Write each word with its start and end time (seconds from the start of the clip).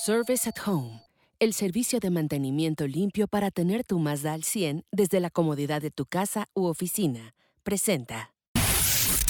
Service 0.00 0.48
at 0.48 0.54
Home, 0.64 1.02
el 1.40 1.52
servicio 1.52 1.98
de 1.98 2.10
mantenimiento 2.10 2.86
limpio 2.86 3.26
para 3.26 3.50
tener 3.50 3.82
tu 3.82 3.98
Mazda 3.98 4.32
al 4.32 4.44
100 4.44 4.84
desde 4.92 5.18
la 5.18 5.28
comodidad 5.28 5.82
de 5.82 5.90
tu 5.90 6.06
casa 6.06 6.46
u 6.54 6.66
oficina. 6.66 7.34
Presenta. 7.64 8.32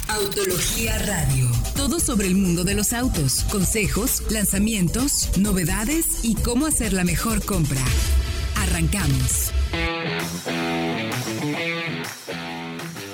Autología 0.08 0.98
Radio. 0.98 1.46
Todo 1.74 1.98
sobre 1.98 2.26
el 2.26 2.34
mundo 2.34 2.64
de 2.64 2.74
los 2.74 2.92
autos, 2.92 3.44
consejos, 3.44 4.30
lanzamientos, 4.30 5.38
novedades 5.38 6.22
y 6.22 6.34
cómo 6.34 6.66
hacer 6.66 6.92
la 6.92 7.04
mejor 7.04 7.42
compra. 7.46 7.82
Arrancamos. 8.56 9.52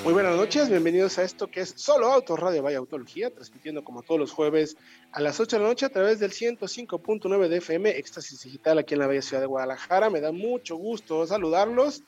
Muy 0.05 0.13
buenas 0.13 0.35
noches, 0.37 0.69
bienvenidos 0.69 1.17
a 1.17 1.23
esto 1.23 1.47
que 1.47 1.61
es 1.61 1.73
Solo 1.77 2.13
Autos 2.13 2.39
Radio 2.39 2.61
Vaya 2.61 2.77
Autología, 2.77 3.33
transmitiendo 3.33 3.83
como 3.83 4.03
todos 4.03 4.19
los 4.19 4.31
jueves 4.31 4.77
a 5.11 5.19
las 5.19 5.39
8 5.39 5.55
de 5.55 5.63
la 5.63 5.69
noche 5.69 5.87
a 5.87 5.89
través 5.89 6.19
del 6.19 6.29
105.9 6.29 7.47
de 7.47 7.57
FM, 7.57 7.89
Éxtasis 7.89 8.43
Digital 8.43 8.77
aquí 8.77 8.93
en 8.93 8.99
la 8.99 9.07
bella 9.07 9.23
ciudad 9.23 9.41
de 9.41 9.47
Guadalajara. 9.47 10.11
Me 10.11 10.21
da 10.21 10.31
mucho 10.31 10.75
gusto 10.75 11.25
saludarlos. 11.25 12.03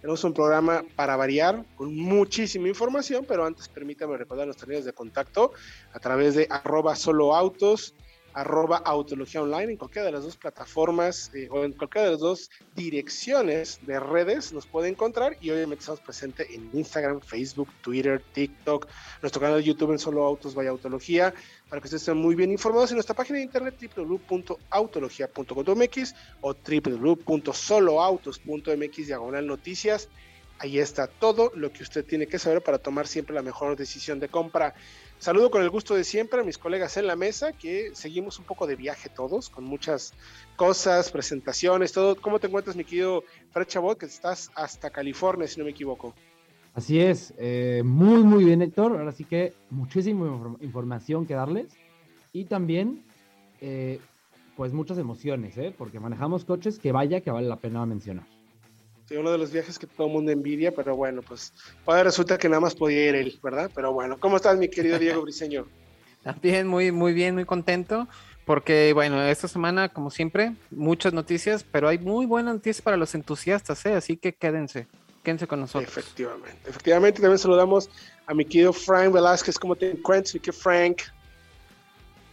Tenemos 0.00 0.24
un 0.24 0.32
programa 0.32 0.86
para 0.96 1.16
variar 1.16 1.66
con 1.76 1.94
muchísima 1.94 2.66
información, 2.68 3.26
pero 3.28 3.44
antes 3.44 3.68
permítame 3.68 4.16
recordar 4.16 4.46
nuestras 4.46 4.66
líneas 4.66 4.86
de 4.86 4.94
contacto 4.94 5.52
a 5.92 6.00
través 6.00 6.34
de 6.36 6.46
arroba 6.48 6.96
solo 6.96 7.34
arroba 8.34 8.76
Autología 8.78 9.42
Online 9.42 9.72
en 9.72 9.78
cualquiera 9.78 10.06
de 10.06 10.12
las 10.12 10.22
dos 10.24 10.36
plataformas 10.36 11.30
eh, 11.34 11.48
o 11.50 11.64
en 11.64 11.72
cualquiera 11.72 12.06
de 12.06 12.12
las 12.12 12.20
dos 12.20 12.50
direcciones 12.74 13.80
de 13.86 13.98
redes 14.00 14.52
nos 14.52 14.66
puede 14.66 14.88
encontrar 14.88 15.36
y 15.40 15.50
obviamente 15.50 15.82
estamos 15.82 16.00
presentes 16.00 16.48
en 16.50 16.68
Instagram, 16.72 17.20
Facebook, 17.20 17.68
Twitter, 17.80 18.20
TikTok, 18.32 18.88
nuestro 19.22 19.40
canal 19.40 19.58
de 19.58 19.64
YouTube 19.64 19.92
en 19.92 19.98
Solo 19.98 20.24
Autos 20.24 20.54
Vaya 20.54 20.70
Autología, 20.70 21.34
para 21.68 21.80
que 21.80 21.86
ustedes 21.86 22.02
estén 22.02 22.16
muy 22.16 22.34
bien 22.34 22.50
informados 22.50 22.90
en 22.90 22.96
nuestra 22.96 23.14
página 23.14 23.38
de 23.38 23.44
internet 23.44 23.76
www.autologia.com.mx 23.96 26.14
o 26.40 26.54
www.soloautos.mx 26.54 29.06
diagonal 29.06 29.46
noticias. 29.46 30.08
Ahí 30.58 30.78
está 30.78 31.08
todo 31.08 31.50
lo 31.54 31.72
que 31.72 31.82
usted 31.82 32.04
tiene 32.04 32.26
que 32.26 32.38
saber 32.38 32.62
para 32.62 32.78
tomar 32.78 33.06
siempre 33.06 33.34
la 33.34 33.42
mejor 33.42 33.76
decisión 33.76 34.20
de 34.20 34.28
compra. 34.28 34.74
Saludo 35.24 35.50
con 35.50 35.62
el 35.62 35.70
gusto 35.70 35.94
de 35.94 36.04
siempre 36.04 36.42
a 36.42 36.44
mis 36.44 36.58
colegas 36.58 36.98
en 36.98 37.06
la 37.06 37.16
mesa, 37.16 37.54
que 37.54 37.94
seguimos 37.94 38.38
un 38.38 38.44
poco 38.44 38.66
de 38.66 38.76
viaje 38.76 39.08
todos, 39.08 39.48
con 39.48 39.64
muchas 39.64 40.12
cosas, 40.54 41.10
presentaciones, 41.10 41.92
todo. 41.92 42.14
¿Cómo 42.14 42.38
te 42.38 42.48
encuentras, 42.48 42.76
mi 42.76 42.84
querido 42.84 43.24
Fred 43.50 43.66
Chabot, 43.66 43.96
que 43.96 44.04
estás 44.04 44.50
hasta 44.54 44.90
California, 44.90 45.48
si 45.48 45.58
no 45.58 45.64
me 45.64 45.70
equivoco? 45.70 46.14
Así 46.74 47.00
es, 47.00 47.32
eh, 47.38 47.80
muy, 47.86 48.22
muy 48.22 48.44
bien, 48.44 48.60
Héctor. 48.60 48.98
Ahora 48.98 49.12
sí 49.12 49.24
que 49.24 49.54
muchísima 49.70 50.58
información 50.60 51.24
que 51.24 51.32
darles. 51.32 51.72
Y 52.34 52.44
también, 52.44 53.02
eh, 53.62 54.00
pues 54.58 54.74
muchas 54.74 54.98
emociones, 54.98 55.56
¿eh? 55.56 55.74
porque 55.74 56.00
manejamos 56.00 56.44
coches 56.44 56.78
que 56.78 56.92
vaya 56.92 57.22
que 57.22 57.30
vale 57.30 57.48
la 57.48 57.56
pena 57.56 57.86
mencionar. 57.86 58.26
Sí, 59.08 59.16
uno 59.16 59.30
de 59.30 59.38
los 59.38 59.52
viajes 59.52 59.78
que 59.78 59.86
todo 59.86 60.06
el 60.06 60.12
mundo 60.14 60.32
envidia, 60.32 60.72
pero 60.72 60.96
bueno, 60.96 61.20
pues 61.20 61.52
ahora 61.84 62.04
resulta 62.04 62.38
que 62.38 62.48
nada 62.48 62.60
más 62.60 62.74
podía 62.74 63.08
ir 63.08 63.14
él, 63.14 63.38
¿verdad? 63.42 63.70
Pero 63.74 63.92
bueno, 63.92 64.16
¿cómo 64.18 64.36
estás, 64.36 64.56
mi 64.56 64.68
querido 64.68 64.98
Diego 64.98 65.20
Briseño? 65.22 65.66
También 66.22 66.66
muy, 66.66 66.90
muy 66.90 67.12
bien, 67.12 67.34
muy 67.34 67.44
contento, 67.44 68.08
porque 68.46 68.94
bueno, 68.94 69.22
esta 69.22 69.46
semana, 69.46 69.90
como 69.90 70.10
siempre, 70.10 70.54
muchas 70.70 71.12
noticias, 71.12 71.66
pero 71.70 71.88
hay 71.88 71.98
muy 71.98 72.24
buenas 72.24 72.54
noticias 72.54 72.80
para 72.80 72.96
los 72.96 73.14
entusiastas, 73.14 73.84
¿eh? 73.84 73.92
Así 73.92 74.16
que 74.16 74.34
quédense, 74.34 74.86
quédense 75.22 75.46
con 75.46 75.60
nosotros. 75.60 75.86
Efectivamente, 75.86 76.58
efectivamente, 76.66 77.20
también 77.20 77.38
saludamos 77.38 77.90
a 78.26 78.32
mi 78.32 78.46
querido 78.46 78.72
Frank 78.72 79.12
Velázquez, 79.12 79.58
¿cómo 79.58 79.76
te 79.76 79.90
encuentras, 79.90 80.32
mi 80.32 80.40
querido 80.40 80.58
Frank? 80.58 81.02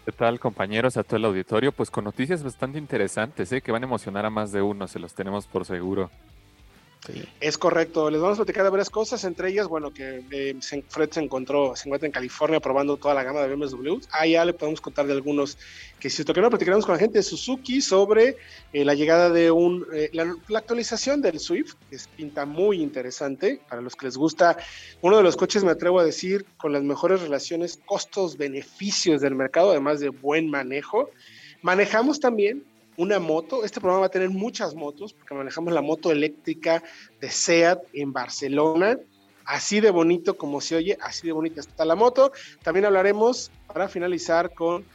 ¿Qué 0.06 0.14
tal, 0.14 0.40
compañeros, 0.40 0.96
a 0.96 1.04
todo 1.04 1.18
el 1.18 1.26
auditorio? 1.26 1.74
Pues 1.74 1.92
con 1.92 2.06
noticias 2.06 2.42
bastante 2.42 2.80
interesantes, 2.80 3.52
¿eh? 3.52 3.62
Que 3.62 3.74
van 3.74 3.84
a 3.84 3.88
emocionar 3.88 4.26
a 4.26 4.30
más 4.30 4.54
de 4.54 4.62
uno, 4.62 4.88
se 4.88 5.00
los 5.00 5.14
tenemos 5.14 5.48
por 5.48 5.66
seguro. 5.66 6.10
Es 7.40 7.58
correcto, 7.58 8.12
les 8.12 8.22
vamos 8.22 8.38
a 8.38 8.44
platicar 8.44 8.64
de 8.64 8.70
varias 8.70 8.92
cosas, 8.92 9.24
entre 9.24 9.50
ellas, 9.50 9.68
bueno, 9.68 9.92
que 9.92 10.24
eh, 10.30 10.56
Fred 10.88 11.10
se 11.10 11.20
encontró, 11.20 11.76
se 11.76 11.88
encuentra 11.88 12.06
en 12.06 12.12
California 12.12 12.60
probando 12.60 12.96
toda 12.98 13.16
la 13.16 13.24
gama 13.24 13.42
de 13.42 13.56
BMW. 13.56 13.98
Ahí 14.12 14.34
ya 14.34 14.46
le 14.46 14.54
podemos 14.54 14.82
contar 14.82 15.08
de 15.08 15.14
algunos 15.14 15.58
que 16.00 16.12
si 16.12 16.24
toca, 16.24 16.48
platicaremos 16.48 16.86
con 16.86 16.94
la 16.94 17.00
gente 17.00 17.18
de 17.18 17.24
Suzuki 17.24 17.82
sobre 17.82 18.38
eh, 18.72 18.86
la 18.86 18.94
llegada 18.94 19.32
de 19.32 19.50
un, 19.50 19.88
eh, 19.92 20.12
la, 20.14 20.36
actualización 20.56 21.24
del 21.24 21.40
Swift, 21.40 21.74
que 21.90 21.96
es, 21.96 22.08
pinta 22.08 22.46
muy 22.46 22.84
interesante 22.84 23.60
para 23.68 23.82
los 23.82 23.96
que 23.96 24.06
les 24.06 24.16
gusta. 24.16 24.58
Uno 25.02 25.18
de 25.18 25.24
los 25.24 25.36
coches, 25.36 25.64
me 25.64 25.72
atrevo 25.72 26.00
a 26.00 26.04
decir, 26.04 26.46
con 26.58 26.72
las 26.72 26.84
mejores 26.84 27.22
relaciones 27.22 27.80
costos-beneficios 27.84 29.22
del 29.22 29.34
mercado, 29.34 29.72
además 29.72 30.00
de 30.00 30.10
buen 30.10 30.52
manejo. 30.52 31.10
Manejamos 31.64 32.20
también 32.20 32.64
una 33.02 33.20
moto. 33.20 33.66
Este 33.66 33.80
programa 33.80 34.02
va 34.02 34.06
a 34.08 34.12
tener 34.12 34.30
muchas 34.30 34.76
motos, 34.76 35.14
porque 35.14 35.34
manejamos 35.34 35.74
la 35.74 35.82
moto 35.82 36.12
eléctrica 36.12 36.84
de 37.20 37.30
SEAT 37.30 37.80
en 37.94 38.14
Barcelona. 38.14 39.00
Así 39.44 39.80
de 39.80 39.90
bonito 39.90 40.38
como 40.38 40.62
se 40.62 40.76
oye, 40.76 40.98
así 41.02 41.26
de 41.26 41.34
bonita 41.34 41.62
está 41.62 41.84
la 41.84 41.96
moto. 41.96 42.32
También 42.62 42.86
hablaremos, 42.86 43.52
para 43.66 43.88
finalizar, 43.88 44.54
con 44.54 44.86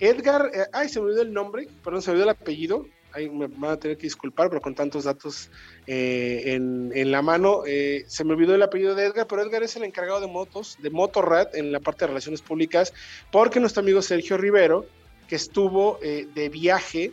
Edgar. 0.00 0.50
Eh, 0.52 0.66
ay, 0.72 0.88
se 0.88 0.98
me 0.98 1.06
olvidó 1.06 1.22
el 1.22 1.32
nombre, 1.32 1.68
perdón, 1.84 2.02
se 2.02 2.10
me 2.10 2.14
olvidó 2.14 2.30
el 2.30 2.36
apellido. 2.36 2.86
Ahí 3.12 3.30
me 3.30 3.46
van 3.46 3.72
a 3.72 3.76
tener 3.76 3.96
que 3.96 4.04
disculpar, 4.04 4.48
pero 4.48 4.60
con 4.60 4.74
tantos 4.74 5.04
datos 5.04 5.50
eh, 5.86 6.42
en, 6.46 7.12
la 7.12 7.22
mano, 7.22 7.62
eh, 7.64 8.04
se 8.08 8.24
me 8.24 8.32
olvidó 8.32 8.54
el 8.54 8.62
apellido 8.62 8.94
de 8.94 9.04
Edgar, 9.04 9.26
pero 9.28 9.42
Edgar 9.42 9.62
es 9.62 9.76
el 9.76 9.84
encargado 9.84 10.20
de 10.20 10.26
motos, 10.26 10.78
de 10.80 10.90
Motorrad 10.90 11.54
en 11.54 11.70
la 11.70 11.78
parte 11.78 12.00
de 12.00 12.08
relaciones 12.08 12.40
públicas, 12.40 12.92
porque 13.30 13.60
nuestro 13.60 13.82
amigo 13.82 14.00
Sergio 14.00 14.38
Rivero, 14.38 14.86
que 15.28 15.36
estuvo 15.36 15.98
de 16.00 16.48
viaje 16.48 17.12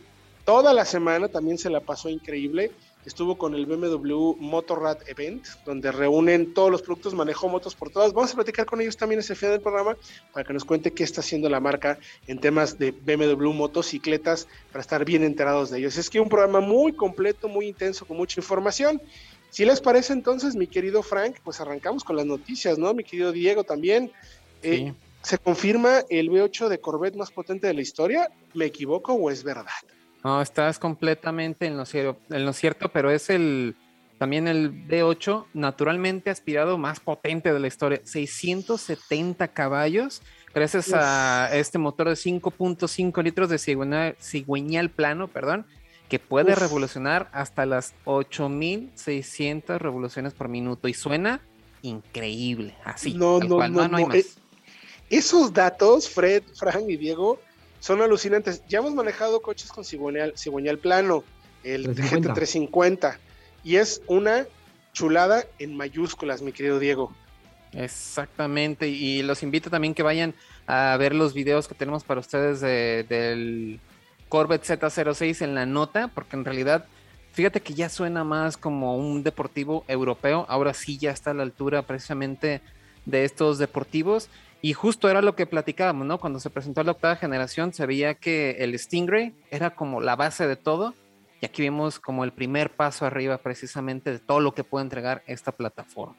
Toda 0.50 0.74
la 0.74 0.84
semana 0.84 1.28
también 1.28 1.60
se 1.60 1.70
la 1.70 1.80
pasó 1.80 2.10
increíble. 2.10 2.72
Estuvo 3.06 3.38
con 3.38 3.54
el 3.54 3.68
BMW 3.68 4.34
Motorrad 4.40 4.98
Event, 5.06 5.46
donde 5.64 5.92
reúnen 5.92 6.56
todos 6.56 6.72
los 6.72 6.82
productos, 6.82 7.14
manejó 7.14 7.48
motos 7.50 7.76
por 7.76 7.92
todas. 7.92 8.14
Vamos 8.14 8.32
a 8.32 8.36
platicar 8.36 8.66
con 8.66 8.82
ellos 8.82 8.98
también 8.98 9.20
ese 9.20 9.36
final 9.36 9.52
del 9.52 9.62
programa 9.62 9.96
para 10.34 10.44
que 10.44 10.52
nos 10.52 10.66
cuente 10.66 10.90
qué 10.90 11.04
está 11.04 11.22
haciendo 11.22 11.50
la 11.50 11.60
marca 11.60 12.00
en 12.26 12.40
temas 12.40 12.80
de 12.80 12.90
BMW 12.90 13.52
motocicletas 13.54 14.48
para 14.72 14.82
estar 14.82 15.06
bien 15.06 15.24
enterados 15.24 15.70
de 15.70 15.78
ellos. 15.78 15.98
Es 15.98 16.10
que 16.10 16.20
un 16.20 16.30
programa 16.30 16.62
muy 16.62 16.94
completo, 16.94 17.48
muy 17.48 17.68
intenso, 17.68 18.08
con 18.08 18.18
mucha 18.18 18.40
información. 18.40 19.00
Si 19.52 19.66
les 19.66 19.80
parece 19.82 20.14
entonces, 20.14 20.56
mi 20.56 20.66
querido 20.66 21.04
Frank, 21.04 21.36
pues 21.44 21.62
arrancamos 21.62 22.04
con 22.04 22.16
las 22.16 22.26
noticias, 22.26 22.80
¿no? 22.80 22.96
Mi 22.96 23.04
querido 23.04 23.32
Diego 23.32 23.64
también. 23.64 24.12
Eh, 24.64 24.96
¿Se 25.22 25.38
confirma 25.38 26.06
el 26.10 26.32
V8 26.32 26.70
de 26.70 26.80
Corvette 26.80 27.18
más 27.18 27.30
potente 27.30 27.68
de 27.68 27.76
la 27.76 27.82
historia? 27.82 28.32
¿Me 28.56 28.66
equivoco 28.66 29.14
o 29.14 29.30
es 29.30 29.44
verdad? 29.44 29.68
No, 30.24 30.42
estás 30.42 30.80
completamente 30.80 31.66
en 31.66 31.78
lo, 31.78 31.86
cierto, 31.86 32.20
en 32.30 32.46
lo 32.46 32.54
cierto, 32.54 32.90
pero 32.90 33.10
es 33.10 33.30
el 33.30 33.76
también 34.20 34.50
el 34.50 34.86
V8 34.88 35.46
naturalmente 35.54 36.30
aspirado 36.30 36.78
más 36.78 37.00
potente 37.00 37.54
de 37.54 37.60
la 37.60 37.68
historia. 37.68 38.02
670 38.04 39.48
caballos, 39.48 40.22
gracias 40.54 40.92
a 40.94 41.50
este 41.54 41.78
motor 41.78 42.10
de 42.10 42.16
5.5 42.16 43.24
litros 43.24 43.50
de 43.50 44.16
cigüeñal, 44.20 44.90
plano, 44.90 45.30
perdón, 45.30 45.66
que 46.10 46.20
puede 46.20 46.54
revolucionar 46.54 47.30
hasta 47.32 47.66
las 47.66 47.94
8600 48.04 49.82
revoluciones 49.82 50.34
por 50.34 50.50
minuto 50.50 50.90
y 50.90 50.94
suena 50.94 51.40
increíble, 51.82 52.76
así. 52.84 53.14
No, 53.14 53.40
no, 53.40 53.66
no, 53.70 53.88
no, 53.88 53.98
hay 53.98 54.06
más. 54.06 54.16
Eh, 54.18 54.26
esos 55.10 55.54
datos, 55.54 56.10
Fred, 56.10 56.44
Frank 56.56 56.84
y 56.90 56.98
Diego, 56.98 57.40
son 57.80 58.02
alucinantes. 58.02 58.64
Ya 58.68 58.80
hemos 58.80 58.94
manejado 58.94 59.42
coches 59.42 59.72
con 59.72 59.84
cigüeñal, 59.84 60.34
cigüeñal 60.38 60.78
plano, 60.78 61.24
el 61.64 61.96
GT350, 61.96 63.18
y 63.64 63.78
es 63.78 64.02
una 64.08 64.46
chulada 64.94 65.46
en 65.60 65.76
mayúsculas, 65.76 66.42
mi 66.42 66.52
querido 66.52 66.80
Diego. 66.80 67.14
Exactamente, 67.74 68.88
y 68.88 69.22
los 69.22 69.44
invito 69.44 69.70
también 69.70 69.94
que 69.94 70.04
vayan 70.04 70.34
a 70.66 70.98
ver 70.98 71.14
los 71.14 71.34
videos 71.34 71.68
que 71.68 71.76
tenemos 71.76 72.04
para 72.04 72.20
ustedes 72.20 72.62
del 72.62 73.80
Corvette 74.28 74.66
Z06 74.66 75.44
en 75.44 75.56
la 75.56 75.66
nota, 75.66 76.08
porque 76.08 76.36
en 76.36 76.46
realidad, 76.46 76.86
fíjate 77.34 77.62
que 77.62 77.74
ya 77.74 77.90
suena 77.90 78.24
más 78.24 78.58
como 78.58 78.98
un 78.98 79.24
deportivo 79.24 79.84
europeo, 79.88 80.46
ahora 80.50 80.74
sí 80.74 80.98
ya 80.98 81.12
está 81.12 81.32
a 81.32 81.36
la 81.36 81.44
altura 81.44 81.84
precisamente 81.84 82.62
de 83.06 83.24
estos 83.24 83.58
deportivos. 83.58 84.30
Y 84.62 84.74
justo 84.74 85.10
era 85.10 85.22
lo 85.22 85.36
que 85.36 85.46
platicábamos, 85.46 86.06
¿no? 86.06 86.20
Cuando 86.20 86.40
se 86.40 86.50
presentó 86.50 86.84
la 86.84 86.92
octava 86.92 87.16
generación, 87.16 87.74
se 87.74 87.86
veía 87.86 88.16
que 88.16 88.58
el 88.60 88.78
Stingray 88.78 89.34
era 89.52 89.74
como 89.76 90.02
la 90.02 90.16
base 90.16 90.48
de 90.48 90.58
todo. 90.58 90.94
Y 91.42 91.46
aquí 91.46 91.62
vimos 91.62 92.00
como 92.00 92.26
el 92.26 92.34
primer 92.34 92.70
paso 92.70 93.06
arriba 93.06 93.38
precisamente 93.38 94.12
de 94.12 94.20
todo 94.20 94.42
lo 94.42 94.54
que 94.54 94.66
puede 94.66 94.84
entregar 94.84 95.24
esta 95.28 95.54
plataforma. 95.54 96.16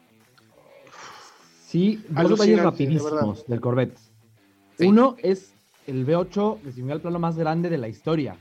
Sí, 1.67 2.03
dos 2.09 2.31
detalles 2.31 2.63
rapidísimos 2.63 3.45
del 3.45 3.61
Corvette. 3.61 3.97
Uno 4.79 5.15
es 5.21 5.53
el 5.85 6.07
V8 6.07 6.61
de 6.61 6.71
cigüeñal 6.71 7.01
plano 7.01 7.19
más 7.19 7.37
grande 7.37 7.69
de 7.69 7.77
la 7.77 7.87
historia. 7.87 8.35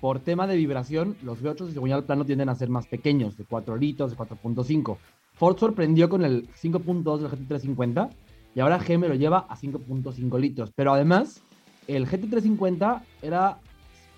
Por 0.00 0.20
tema 0.20 0.46
de 0.46 0.56
vibración, 0.56 1.16
los 1.22 1.42
V8 1.42 1.66
de 1.66 1.72
cigüeñal 1.72 2.04
plano 2.04 2.24
tienden 2.24 2.48
a 2.48 2.54
ser 2.54 2.68
más 2.68 2.86
pequeños, 2.86 3.36
de 3.36 3.44
4 3.44 3.76
litros, 3.76 4.12
de 4.12 4.16
4.5. 4.16 4.96
Ford 5.34 5.58
sorprendió 5.58 6.08
con 6.08 6.24
el 6.24 6.48
5.2 6.54 7.18
del 7.18 7.30
GT350 7.30 8.10
y 8.54 8.60
ahora 8.60 8.78
GM 8.78 9.08
lo 9.08 9.14
lleva 9.14 9.46
a 9.48 9.56
5.5 9.56 10.38
litros. 10.38 10.72
Pero 10.74 10.92
además, 10.92 11.42
el 11.86 12.06
GT350 12.06 13.02
era 13.22 13.58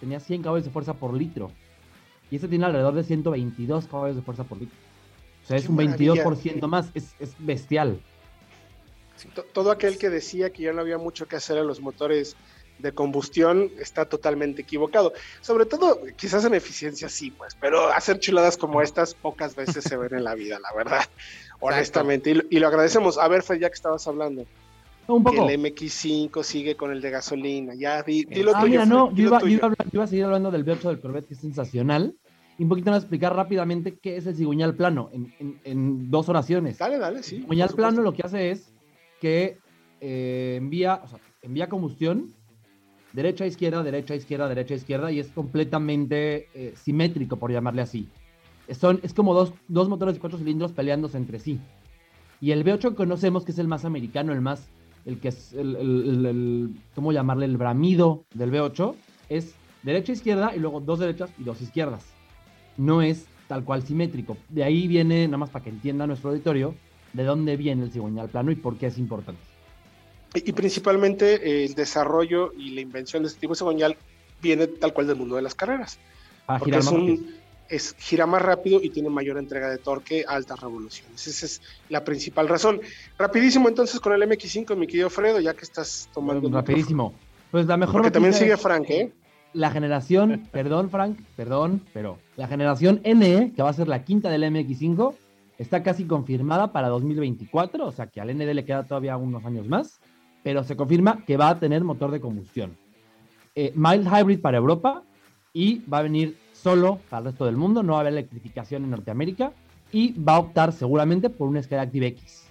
tenía 0.01 0.21
100 0.21 0.43
caballos 0.43 0.65
de 0.65 0.71
fuerza 0.71 0.95
por 0.95 1.15
litro. 1.15 1.51
Y 2.31 2.37
este 2.37 2.49
tiene 2.49 2.67
alrededor 2.67 2.95
de 2.95 3.05
122 3.05 3.87
caballos 3.87 4.17
de 4.17 4.23
fuerza 4.23 4.45
por 4.45 4.59
litro. 4.59 4.77
O 5.45 5.47
sea, 5.47 5.57
es 5.57 5.69
un 5.69 5.77
22% 5.77 6.67
más, 6.67 6.91
es, 6.95 7.15
es 7.21 7.35
bestial. 7.39 8.01
todo 9.53 9.71
aquel 9.71 9.99
que 9.99 10.11
decía 10.11 10.51
que 10.51 10.63
ya 10.63 10.73
no 10.73 10.81
había 10.81 10.99
mucho 10.99 11.27
que 11.29 11.37
hacer 11.37 11.59
a 11.59 11.63
los 11.63 11.81
motores 11.81 12.37
de 12.79 12.93
combustión 12.93 13.71
está 13.79 14.07
totalmente 14.07 14.63
equivocado. 14.63 15.13
Sobre 15.41 15.67
todo, 15.67 16.01
quizás 16.17 16.45
en 16.45 16.55
eficiencia 16.55 17.09
sí, 17.09 17.31
pues, 17.31 17.57
pero 17.61 17.89
hacer 17.93 18.19
chuladas 18.19 18.57
como 18.57 18.83
estas 18.83 19.15
pocas 19.15 19.55
veces 19.55 19.85
se 19.85 19.97
ven 19.97 20.15
en 20.15 20.25
la 20.25 20.35
vida, 20.35 20.59
la 20.59 20.73
verdad, 20.77 21.05
honestamente. 21.65 22.35
Y, 22.51 22.59
lo 22.59 22.69
agradecemos. 22.69 23.19
A 23.19 23.29
ver, 23.29 23.43
Fred, 23.43 23.61
ya 23.61 23.69
que 23.69 23.75
estabas 23.75 24.07
hablando. 24.07 24.47
Un 25.07 25.23
poco. 25.23 25.49
el 25.49 25.61
MX5 25.61 26.43
sigue 26.43 26.77
con 26.77 26.91
el 26.91 27.01
de 27.01 27.11
gasolina. 27.11 27.75
Ya, 27.75 28.03
di, 28.03 28.25
dilo 28.25 28.53
ah, 28.55 28.65
Mira, 28.65 28.87
no, 28.87 29.15
yo 29.15 29.27
iba, 29.27 30.03
a 30.03 30.07
seguir 30.07 30.25
hablando 30.25 30.51
del 30.51 30.65
V8 30.65 30.83
del 30.83 31.01
Corvette, 31.01 31.29
que 31.29 31.35
es 31.35 31.41
sensacional. 31.41 32.15
Y 32.57 32.63
un 32.63 32.69
poquito 32.69 32.93
a 32.93 32.97
explicar 32.97 33.35
rápidamente 33.35 33.99
qué 33.99 34.17
es 34.17 34.27
el 34.27 34.37
cigüeñal 34.37 34.75
plano 34.75 35.11
en, 35.13 36.11
dos 36.11 36.29
oraciones. 36.29 36.79
Dale, 36.79 36.99
dale, 36.99 37.23
sí. 37.23 37.37
El 37.37 37.43
cigüeñal 37.43 37.71
plano 37.71 38.03
lo 38.03 38.13
que 38.13 38.23
hace 38.23 38.51
es 38.51 38.73
que 39.21 39.59
eh, 40.01 40.55
envía, 40.57 41.01
o 41.03 41.09
sea, 41.09 41.19
envía 41.43 41.69
combustión 41.69 42.33
derecha, 43.15 43.47
izquierda, 43.47 43.83
derecha, 43.83 44.15
izquierda, 44.15 44.49
derecha, 44.49 44.75
izquierda, 44.75 45.11
y 45.11 45.21
es 45.21 45.29
completamente 45.29 46.49
eh, 46.55 46.75
simétrico, 46.77 47.37
por 47.39 47.51
llamarle 47.51 47.83
así. 47.83 48.09
Son, 48.73 49.01
es 49.03 49.13
como 49.13 49.35
dos, 49.35 49.53
dos, 49.69 49.89
motores 49.89 50.15
de 50.15 50.21
cuatro 50.21 50.39
cilindros 50.39 50.73
peleándose 50.73 51.17
entre 51.17 51.39
sí. 51.39 51.61
Y 52.41 52.53
el 52.53 52.65
V8 52.65 52.91
que 52.91 52.95
conocemos, 52.95 53.45
que 53.45 53.53
es 53.53 53.59
el 53.59 53.69
más 53.69 53.85
americano, 53.85 54.33
el 54.33 54.41
más, 54.41 54.69
el 55.05 55.19
que 55.19 55.29
es 55.29 55.53
el, 55.53 55.77
el, 55.77 56.75
¿cómo 56.95 57.13
llamarle? 57.13 57.47
El 57.47 57.57
bramido 57.57 58.25
del 58.35 58.51
V8, 58.51 58.95
es 59.29 59.55
derecha, 59.83 60.13
izquierda, 60.13 60.55
y 60.55 60.59
luego 60.59 60.81
dos 60.81 60.99
derechas 60.99 61.31
y 61.39 61.45
dos 61.45 61.61
izquierdas. 61.61 62.05
No 62.77 63.03
es 63.03 63.27
tal 63.49 63.65
cual 63.65 63.83
simétrico. 63.83 64.37
De 64.49 64.65
ahí 64.65 64.89
viene, 64.89 65.27
nada 65.27 65.39
más 65.39 65.51
para 65.51 65.65
que 65.65 65.71
entienda 65.71 66.07
nuestro 66.07 66.31
auditorio, 66.31 66.75
de 67.13 67.25
dónde 67.25 67.57
viene 67.57 67.85
el 67.85 67.93
cigüeñal 67.93 68.29
plano 68.29 68.51
y 68.51 68.57
por 68.57 68.77
qué 68.77 68.87
es 68.87 68.99
importante. 68.99 69.41
Y, 70.35 70.53
principalmente 70.53 71.35
eh, 71.35 71.65
el 71.65 71.75
desarrollo 71.75 72.53
y 72.59 72.71
la 72.71 72.81
invención 72.81 73.23
de 73.23 73.29
este 73.29 73.41
tipo 73.41 73.53
de 73.53 73.59
cigüeñal 73.59 73.97
viene 74.43 74.67
tal 74.67 74.93
cual 74.93 75.07
del 75.07 75.17
mundo 75.17 75.37
de 75.37 75.43
las 75.43 75.55
carreras. 75.55 75.99
Ah, 76.49 76.59
porque 76.59 76.77
es 76.77 76.87
un, 76.89 77.35
es, 77.69 77.95
gira 77.99 78.27
más 78.27 78.43
rápido 78.43 78.81
y 78.83 78.91
tiene 78.91 79.11
mayor 79.11 79.39
entrega 79.39 79.71
de 79.71 79.79
torque 79.79 80.25
a 80.27 80.35
altas 80.35 80.61
revoluciones. 80.61 81.27
Esa 81.27 81.47
es 81.47 81.63
la 81.89 82.05
principal 82.05 82.49
razón. 82.49 82.81
Rapidísimo 83.19 83.69
entonces 83.69 84.01
con 84.01 84.13
el 84.13 84.23
MX5, 84.23 84.77
mi 84.77 84.87
querido 84.87 85.11
Fredo, 85.11 85.41
ya 85.41 85.55
que 85.55 85.65
estás 85.65 86.09
tomando... 86.13 86.49
rapidísimo. 86.51 87.15
Pues 87.51 87.67
la 87.67 87.77
mejor... 87.77 87.97
Porque 87.97 88.11
también 88.11 88.35
sigue 88.35 88.57
Frank, 88.57 88.91
¿eh? 88.91 89.13
La 89.53 89.71
generación, 89.71 90.49
perdón 90.53 90.91
Frank, 90.91 91.19
perdón, 91.37 91.83
pero 91.93 92.19
la 92.37 92.49
generación 92.49 93.01
NE, 93.05 93.53
que 93.55 93.63
va 93.63 93.71
a 93.71 93.75
ser 93.75 93.89
la 93.89 94.05
quinta 94.05 94.31
del 94.31 94.43
MX5, 94.45 95.15
está 95.59 95.83
casi 95.83 96.05
confirmada 96.05 96.73
para 96.73 96.89
2024, 96.89 97.87
o 97.87 97.93
sea 97.93 98.09
que 98.09 98.21
al 98.21 98.37
ND 98.37 98.53
le 98.53 98.65
queda 98.65 98.83
todavía 98.83 99.17
unos 99.17 99.45
años 99.45 99.69
más 99.69 100.01
pero 100.45 100.63
se 100.63 100.77
confirma 100.77 101.25
que 101.27 101.37
va 101.37 101.49
a 101.49 101.59
tener 101.59 101.83
motor 101.83 102.13
de 102.13 102.21
combustión. 102.21 102.77
Eh, 103.57 103.73
mild 103.75 104.07
hybrid 104.07 104.41
para 104.41 104.59
Europa 104.59 105.03
y 105.53 105.79
va 105.89 105.99
a 105.99 106.03
venir 106.03 106.37
solo 106.65 106.99
para 107.11 107.21
el 107.21 107.25
resto 107.27 107.45
del 107.45 107.59
mundo, 107.59 107.83
no 107.83 107.93
va 107.93 107.99
a 107.99 108.01
haber 108.01 108.15
electrificación 108.15 108.85
en 108.85 108.91
Norteamérica 108.91 109.53
y 109.93 110.19
va 110.19 110.37
a 110.37 110.39
optar 110.39 110.73
seguramente 110.73 111.29
por 111.29 111.47
un 111.47 111.63
Skyactiv 111.63 112.03
X, 112.05 112.45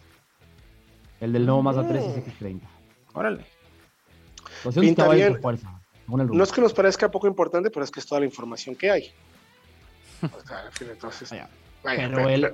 el 1.19 1.33
del 1.33 1.47
nuevo 1.47 1.63
Mazda 1.63 1.87
3 1.87 2.03
y 2.03 2.21
X30. 2.21 2.61
Órale. 3.13 3.43
Pues 4.61 4.75
Pinta 4.75 5.09
bien. 5.09 5.41
Fuerza, 5.41 5.81
no 6.07 6.43
es 6.43 6.51
que 6.51 6.61
nos 6.61 6.73
parezca 6.73 7.09
poco 7.09 7.27
importante, 7.27 7.71
pero 7.71 7.83
es 7.83 7.89
que 7.89 7.99
es 7.99 8.05
toda 8.05 8.19
la 8.19 8.27
información 8.27 8.75
que 8.75 8.91
hay. 8.91 9.11
Entonces, 10.21 11.33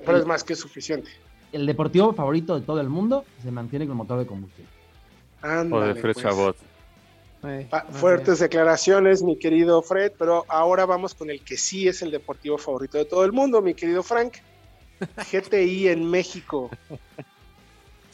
pero, 0.06 0.18
es 0.18 0.26
más 0.26 0.44
que 0.44 0.56
suficiente. 0.56 1.12
El 1.52 1.66
deportivo 1.66 2.14
favorito 2.14 2.58
de 2.58 2.66
todo 2.66 2.80
el 2.80 2.90
mundo 2.90 3.26
se 3.44 3.52
mantiene 3.52 3.86
con 3.86 3.98
motor 3.98 4.18
de 4.18 4.26
combustión 4.26 4.68
o 5.44 5.82
de 5.82 5.96
Fred 5.96 6.14
pues. 6.14 6.56
Fuertes 7.92 8.40
declaraciones, 8.40 9.24
mi 9.24 9.38
querido 9.38 9.82
Fred, 9.82 10.12
pero 10.18 10.46
ahora 10.48 10.86
vamos 10.86 11.14
con 11.14 11.30
el 11.30 11.42
que 11.42 11.58
sí 11.58 11.88
es 11.88 12.02
el 12.02 12.12
deportivo 12.12 12.58
favorito 12.58 12.98
de 12.98 13.06
todo 13.06 13.24
el 13.26 13.32
mundo, 13.32 13.62
mi 13.62 13.74
querido 13.74 14.04
Frank. 14.04 14.34
GTI 15.32 15.88
en 15.88 16.10
México. 16.10 16.70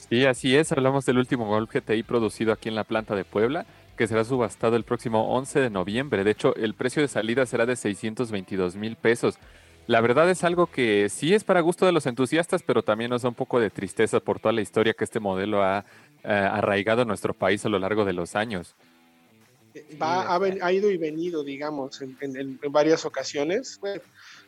Sí, 0.10 0.26
así 0.26 0.56
es. 0.56 0.72
Hablamos 0.72 1.06
del 1.06 1.18
último 1.18 1.48
Golf 1.48 1.72
GTI 1.74 2.04
producido 2.04 2.54
aquí 2.54 2.70
en 2.70 2.76
la 2.76 2.84
planta 2.84 3.16
de 3.16 3.26
Puebla, 3.26 3.66
que 3.98 4.08
será 4.08 4.24
subastado 4.24 4.76
el 4.76 4.84
próximo 4.84 5.34
11 5.36 5.62
de 5.62 5.70
noviembre. 5.70 6.24
De 6.24 6.32
hecho, 6.32 6.56
el 6.56 6.76
precio 6.76 7.02
de 7.02 7.08
salida 7.08 7.46
será 7.46 7.66
de 7.66 7.76
622 7.76 8.76
mil 8.76 8.96
pesos. 8.96 9.40
La 9.88 10.02
verdad 10.02 10.30
es 10.30 10.44
algo 10.44 10.68
que 10.68 11.10
sí 11.10 11.34
es 11.34 11.44
para 11.44 11.62
gusto 11.62 11.86
de 11.86 11.92
los 11.92 12.06
entusiastas, 12.08 12.64
pero 12.64 12.84
también 12.84 13.12
nos 13.12 13.22
da 13.22 13.30
un 13.30 13.36
poco 13.36 13.60
de 13.60 13.70
tristeza 13.70 14.20
por 14.20 14.40
toda 14.40 14.52
la 14.52 14.62
historia 14.62 14.94
que 14.94 15.04
este 15.04 15.20
modelo 15.20 15.64
ha 15.64 15.86
eh, 16.24 16.32
arraigado 16.32 17.04
en 17.04 17.08
nuestro 17.08 17.34
país 17.34 17.66
a 17.66 17.70
lo 17.70 17.78
largo 17.78 18.04
de 18.04 18.14
los 18.14 18.36
años. 18.36 18.76
Ha, 20.00 20.72
ido 20.72 20.90
y 20.90 20.98
venido, 20.98 21.44
digamos, 21.44 22.02
en, 22.02 22.60
varias 22.70 23.06
ocasiones. 23.06 23.80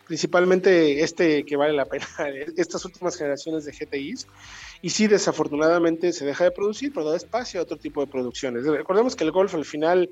principalmente 0.06 1.02
este 1.02 1.44
que 1.44 1.58
vale 1.58 1.74
la 1.74 1.86
pena, 1.86 2.08
estas 2.58 2.86
últimas 2.86 3.16
generaciones 3.16 3.66
de 3.66 3.72
GTIs. 3.72 4.28
Y 4.82 4.92
sí, 4.92 5.08
desafortunadamente 5.08 6.14
se 6.14 6.26
deja 6.26 6.44
de 6.44 6.52
producir, 6.52 6.94
pero 6.94 7.10
da 7.10 7.18
espacio 7.18 7.60
a 7.60 7.64
otro 7.64 7.78
tipo 7.78 8.02
de 8.02 8.08
producciones. 8.12 8.66
Recordemos 8.66 9.16
que 9.16 9.24
el 9.24 9.32
Golf 9.32 9.56
al 9.56 9.66
final 9.66 10.10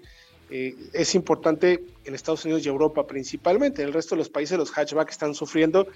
eh, 0.50 0.76
es 0.94 1.16
importante 1.16 1.84
en 2.04 2.16
Estados 2.16 2.46
Unidos 2.46 2.66
y 2.66 2.70
Europa 2.70 3.06
principalmente. 3.08 3.82
En 3.82 3.90
el 3.90 3.94
resto 3.94 4.16
de 4.16 4.20
los 4.20 4.30
países 4.30 4.58
los 4.58 4.72
hatchback 4.72 5.10
están 5.10 5.36
sufriendo 5.36 5.88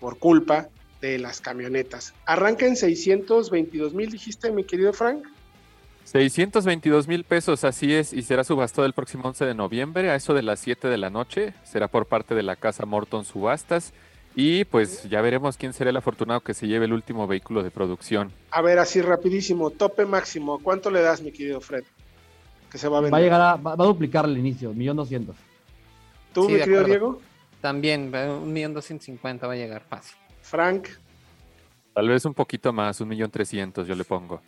por 0.00 0.18
culpa 0.18 0.68
de 1.00 1.18
las 1.18 1.40
camionetas. 1.40 2.14
Arranca 2.24 2.66
en 2.66 2.76
622 2.76 3.94
mil, 3.94 4.10
dijiste, 4.10 4.50
mi 4.50 4.64
querido 4.64 4.92
Frank. 4.92 5.26
622 6.06 7.08
mil 7.08 7.24
pesos, 7.24 7.64
así 7.64 7.92
es, 7.92 8.12
y 8.12 8.22
será 8.22 8.44
subastado 8.44 8.86
el 8.86 8.92
próximo 8.92 9.24
11 9.24 9.44
de 9.44 9.54
noviembre 9.54 10.08
a 10.08 10.14
eso 10.14 10.34
de 10.34 10.42
las 10.42 10.60
7 10.60 10.86
de 10.86 10.98
la 10.98 11.10
noche. 11.10 11.52
Será 11.64 11.88
por 11.88 12.06
parte 12.06 12.36
de 12.36 12.44
la 12.44 12.54
casa 12.54 12.86
Morton 12.86 13.24
Subastas. 13.24 13.92
Y 14.36 14.64
pues 14.66 15.08
ya 15.08 15.20
veremos 15.20 15.56
quién 15.56 15.72
será 15.72 15.90
el 15.90 15.96
afortunado 15.96 16.40
que 16.40 16.54
se 16.54 16.68
lleve 16.68 16.84
el 16.84 16.92
último 16.92 17.26
vehículo 17.26 17.64
de 17.64 17.72
producción. 17.72 18.30
A 18.52 18.62
ver, 18.62 18.78
así 18.78 19.00
rapidísimo, 19.00 19.70
tope 19.70 20.06
máximo. 20.06 20.60
¿Cuánto 20.62 20.92
le 20.92 21.00
das, 21.00 21.22
mi 21.22 21.32
querido 21.32 21.60
Fred? 21.60 21.82
Que 22.70 22.78
se 22.78 22.86
va 22.86 22.98
a 22.98 23.00
vender. 23.00 23.14
Va 23.14 23.18
a 23.18 23.22
llegar 23.22 23.40
a, 23.40 23.56
va, 23.56 23.72
a 23.72 23.76
duplicar 23.76 24.26
el 24.26 24.38
inicio, 24.38 24.72
millón 24.74 24.98
doscientos. 24.98 25.34
¿Tú, 26.32 26.48
mi 26.48 26.58
querido 26.58 26.84
Diego? 26.84 27.20
También, 27.60 28.14
un 28.14 28.52
millón 28.52 28.74
doscientos 28.74 29.06
cincuenta 29.06 29.48
va 29.48 29.54
a 29.54 29.56
llegar 29.56 29.82
fácil. 29.82 30.16
Frank. 30.40 30.86
Tal 31.94 32.08
vez 32.08 32.24
un 32.24 32.34
poquito 32.34 32.72
más, 32.72 33.00
un 33.00 33.08
millón 33.08 33.30
trescientos 33.30 33.88
yo 33.88 33.96
le 33.96 34.04
pongo. 34.04 34.40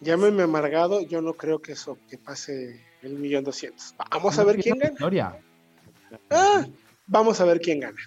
Llámeme 0.00 0.44
amargado, 0.44 1.00
yo 1.02 1.20
no 1.20 1.34
creo 1.34 1.60
que 1.60 1.72
eso, 1.72 1.98
que 2.08 2.18
pase 2.18 2.84
el 3.02 3.14
millón 3.14 3.44
doscientos. 3.44 3.94
Vamos 4.10 4.38
a 4.38 4.44
ver 4.44 4.58
quién 4.58 4.78
gana. 4.78 4.96
Ah, 6.30 6.66
vamos 7.06 7.40
a 7.40 7.44
ver 7.44 7.60
quién 7.60 7.80
gana. 7.80 7.98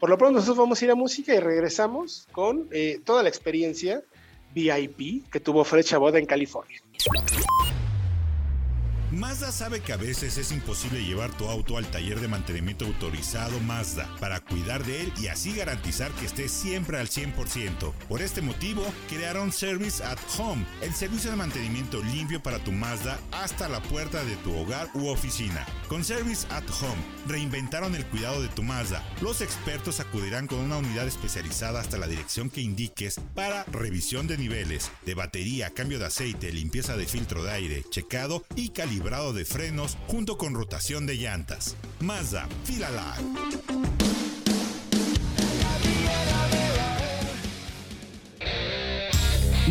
Por 0.00 0.10
lo 0.10 0.18
pronto 0.18 0.34
nosotros 0.34 0.58
vamos 0.58 0.80
a 0.80 0.84
ir 0.84 0.90
a 0.90 0.94
música 0.94 1.34
y 1.34 1.40
regresamos 1.40 2.26
con 2.32 2.68
eh, 2.72 3.00
toda 3.04 3.22
la 3.22 3.28
experiencia 3.28 4.02
VIP 4.54 5.30
que 5.30 5.40
tuvo 5.40 5.64
Fred 5.64 5.84
Chabot 5.84 6.14
en 6.14 6.26
California. 6.26 6.80
Mazda 9.14 9.52
sabe 9.52 9.80
que 9.80 9.92
a 9.92 9.96
veces 9.96 10.38
es 10.38 10.50
imposible 10.50 11.04
llevar 11.04 11.30
tu 11.36 11.48
auto 11.48 11.78
al 11.78 11.86
taller 11.86 12.20
de 12.20 12.26
mantenimiento 12.26 12.84
autorizado 12.84 13.60
Mazda 13.60 14.08
para 14.18 14.40
cuidar 14.40 14.84
de 14.84 15.02
él 15.02 15.12
y 15.20 15.28
así 15.28 15.54
garantizar 15.54 16.10
que 16.12 16.26
esté 16.26 16.48
siempre 16.48 16.98
al 16.98 17.08
100%. 17.08 17.92
Por 18.08 18.22
este 18.22 18.42
motivo, 18.42 18.84
crearon 19.08 19.52
Service 19.52 20.02
at 20.02 20.18
Home, 20.36 20.66
el 20.82 20.92
servicio 20.94 21.30
de 21.30 21.36
mantenimiento 21.36 22.02
limpio 22.02 22.42
para 22.42 22.58
tu 22.58 22.72
Mazda 22.72 23.20
hasta 23.30 23.68
la 23.68 23.80
puerta 23.82 24.24
de 24.24 24.34
tu 24.36 24.52
hogar 24.56 24.88
u 24.94 25.06
oficina. 25.06 25.64
Con 25.88 26.02
Service 26.02 26.46
at 26.50 26.64
Home, 26.80 27.02
reinventaron 27.28 27.94
el 27.94 28.04
cuidado 28.06 28.42
de 28.42 28.48
tu 28.48 28.64
Mazda. 28.64 29.06
Los 29.20 29.42
expertos 29.42 30.00
acudirán 30.00 30.48
con 30.48 30.58
una 30.58 30.78
unidad 30.78 31.06
especializada 31.06 31.80
hasta 31.80 31.98
la 31.98 32.08
dirección 32.08 32.50
que 32.50 32.62
indiques 32.62 33.20
para 33.34 33.62
revisión 33.64 34.26
de 34.26 34.38
niveles, 34.38 34.90
de 35.06 35.14
batería, 35.14 35.70
cambio 35.70 36.00
de 36.00 36.06
aceite, 36.06 36.52
limpieza 36.52 36.96
de 36.96 37.06
filtro 37.06 37.44
de 37.44 37.52
aire, 37.52 37.84
checado 37.90 38.42
y 38.56 38.70
calibración 38.70 39.03
de 39.04 39.44
frenos 39.44 39.98
junto 40.06 40.38
con 40.38 40.54
rotación 40.54 41.04
de 41.04 41.16
llantas. 41.16 41.76
Mazda, 42.00 42.48
Filala. 42.64 43.14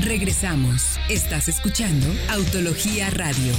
Regresamos. 0.02 1.00
Estás 1.10 1.48
escuchando 1.48 2.06
Autología 2.30 3.10
Radio. 3.10 3.54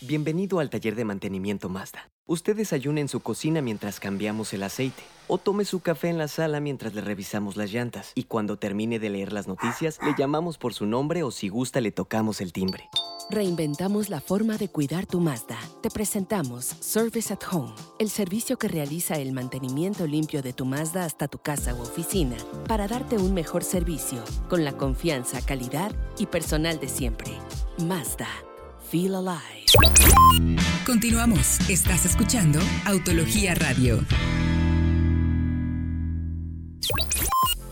Bienvenido 0.00 0.58
al 0.58 0.68
taller 0.68 0.96
de 0.96 1.04
mantenimiento 1.04 1.68
Mazda. 1.68 2.10
Usted 2.26 2.56
desayuna 2.56 3.00
en 3.00 3.08
su 3.08 3.20
cocina 3.20 3.62
mientras 3.62 4.00
cambiamos 4.00 4.52
el 4.54 4.64
aceite 4.64 5.02
o 5.28 5.38
tome 5.38 5.64
su 5.64 5.80
café 5.80 6.08
en 6.08 6.18
la 6.18 6.26
sala 6.26 6.58
mientras 6.58 6.94
le 6.94 7.00
revisamos 7.00 7.56
las 7.56 7.70
llantas. 7.72 8.10
Y 8.16 8.24
cuando 8.24 8.56
termine 8.56 8.98
de 8.98 9.10
leer 9.10 9.32
las 9.32 9.46
noticias, 9.46 10.00
le 10.04 10.16
llamamos 10.18 10.58
por 10.58 10.74
su 10.74 10.84
nombre 10.84 11.22
o 11.22 11.30
si 11.30 11.48
gusta 11.48 11.80
le 11.80 11.92
tocamos 11.92 12.40
el 12.40 12.52
timbre. 12.52 12.88
Reinventamos 13.30 14.08
la 14.08 14.20
forma 14.20 14.56
de 14.56 14.68
cuidar 14.68 15.06
tu 15.06 15.20
Mazda. 15.20 15.56
Te 15.82 15.88
presentamos 15.88 16.64
Service 16.80 17.32
at 17.32 17.38
Home, 17.52 17.72
el 18.00 18.10
servicio 18.10 18.58
que 18.58 18.66
realiza 18.66 19.14
el 19.18 19.32
mantenimiento 19.32 20.04
limpio 20.04 20.42
de 20.42 20.52
tu 20.52 20.64
Mazda 20.64 21.04
hasta 21.04 21.28
tu 21.28 21.38
casa 21.38 21.72
u 21.72 21.80
oficina 21.80 22.36
para 22.66 22.88
darte 22.88 23.18
un 23.18 23.32
mejor 23.32 23.62
servicio 23.62 24.24
con 24.48 24.64
la 24.64 24.72
confianza, 24.72 25.40
calidad 25.42 25.92
y 26.18 26.26
personal 26.26 26.80
de 26.80 26.88
siempre. 26.88 27.30
Mazda. 27.78 28.26
Feel 28.90 29.14
alive. 29.14 29.66
Continuamos. 30.84 31.60
Estás 31.70 32.06
escuchando 32.06 32.58
Autología 32.84 33.54
Radio. 33.54 34.00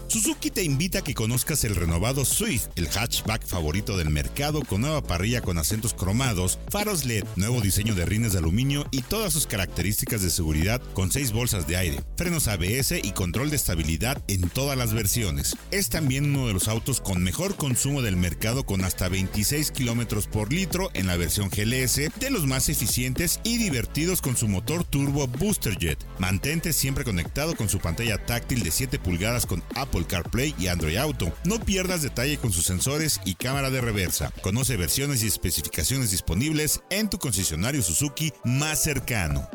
Suzuki 0.09 0.51
te 0.51 0.63
invita 0.63 1.01
a 1.01 1.03
que 1.03 1.13
conozcas 1.13 1.65
el 1.65 1.75
renovado 1.75 2.25
Swift, 2.25 2.69
el 2.77 2.89
hatchback 2.89 3.47
favorito 3.47 3.99
del 3.99 4.09
mercado 4.09 4.63
con 4.63 4.81
nueva 4.81 5.03
parrilla 5.03 5.43
con 5.43 5.59
acentos 5.59 5.93
cromados, 5.93 6.59
faros 6.71 7.05
LED, 7.05 7.25
nuevo 7.37 7.61
diseño 7.61 7.95
de 7.95 8.07
rines 8.07 8.33
de 8.33 8.39
aluminio 8.39 8.87
y 8.91 9.03
todas 9.03 9.35
sus 9.35 9.47
características 9.47 10.23
de 10.23 10.31
seguridad 10.31 10.81
con 10.95 11.13
seis 11.13 11.31
bolsas 11.31 11.69
de 11.69 11.77
aire, 11.77 12.01
frenos 12.17 12.49
ABS 12.49 12.93
y 13.03 13.13
control 13.13 13.51
de 13.51 13.57
estabilidad 13.57 14.23
en 14.29 14.49
todas 14.49 14.79
las 14.79 14.95
versiones. 14.95 15.55
Es 15.73 15.91
también 15.91 16.35
uno 16.35 16.47
de 16.47 16.55
los 16.55 16.69
autos 16.69 17.03
con 17.03 17.23
mejor 17.23 17.57
consumo 17.57 18.01
del 18.01 18.17
mercado 18.17 18.65
con 18.65 18.85
hasta 18.85 19.11
26 19.11 19.73
kilómetros 19.73 20.27
por 20.27 20.51
litro 20.51 20.89
en 20.95 21.07
la 21.07 21.19
versión 21.19 21.51
GLS, 21.51 21.97
de 22.19 22.31
los 22.31 22.47
más 22.47 22.71
eficientes 22.71 23.41
y 23.45 23.59
divertidos 23.59 24.23
con 24.23 24.39
su 24.39 24.49
motor 24.49 24.85
turbo 24.85 25.27
Booster 25.27 25.77
Jet. 25.77 25.99
Mantente 26.19 26.73
siempre 26.73 27.05
conectado 27.05 27.55
con 27.57 27.69
su 27.69 27.79
pantalla 27.79 28.17
táctil 28.25 28.63
de 28.63 28.71
7 28.71 28.99
pulgadas 28.99 29.45
con 29.45 29.63
Apple 29.75 29.98
CarPlay 30.07 30.55
y 30.59 30.69
Android 30.69 30.97
Auto. 30.97 31.33
No 31.45 31.59
pierdas 31.61 32.03
detalle 32.03 32.39
con 32.39 32.53
sus 32.53 32.65
sensores 32.65 33.21
y 33.25 33.35
cámara 33.35 33.71
de 33.71 33.81
reversa. 33.81 34.33
Conoce 34.43 34.77
versiones 34.77 35.23
y 35.23 35.27
especificaciones 35.27 36.11
disponibles 36.11 36.83
en 36.91 37.11
tu 37.11 37.19
concesionario 37.19 37.83
Suzuki 37.83 38.33
más 38.45 38.83
cercano. 38.83 39.49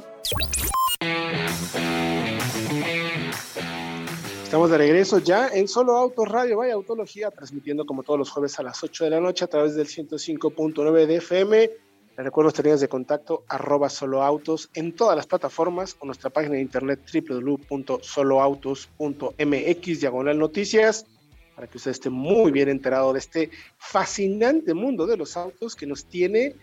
Estamos 4.53 4.69
de 4.69 4.77
regreso 4.77 5.17
ya 5.17 5.47
en 5.47 5.67
Solo 5.67 5.97
Autos 5.97 6.29
Radio, 6.29 6.57
vaya 6.57 6.75
Autología, 6.75 7.31
transmitiendo 7.31 7.87
como 7.87 8.03
todos 8.03 8.19
los 8.19 8.29
jueves 8.29 8.59
a 8.59 8.63
las 8.63 8.83
8 8.83 9.05
de 9.05 9.09
la 9.09 9.19
noche 9.19 9.45
a 9.45 9.47
través 9.47 9.73
del 9.73 9.87
105.9 9.87 11.07
de 11.07 11.15
FM. 11.15 11.71
Les 12.15 12.25
recuerdo 12.25 12.51
las 12.51 12.59
líneas 12.59 12.79
de 12.79 12.87
contacto 12.87 13.43
arroba 13.47 13.89
soloautos 13.89 14.69
en 14.75 14.93
todas 14.93 15.15
las 15.15 15.25
plataformas 15.25 15.97
o 15.99 16.05
nuestra 16.05 16.29
página 16.29 16.53
de 16.55 16.61
internet 16.61 16.99
www.soloautos.mx 17.11 19.99
diagonal 19.99 20.37
noticias 20.37 21.07
para 21.55 21.65
que 21.67 21.77
usted 21.77 21.89
esté 21.89 22.11
muy 22.11 22.51
bien 22.51 22.69
enterado 22.69 23.13
de 23.13 23.19
este 23.19 23.49
fascinante 23.77 24.75
mundo 24.75 25.07
de 25.07 25.17
los 25.17 25.35
autos 25.37 25.75
que 25.75 25.87
nos 25.87 26.05
tiene 26.05 26.55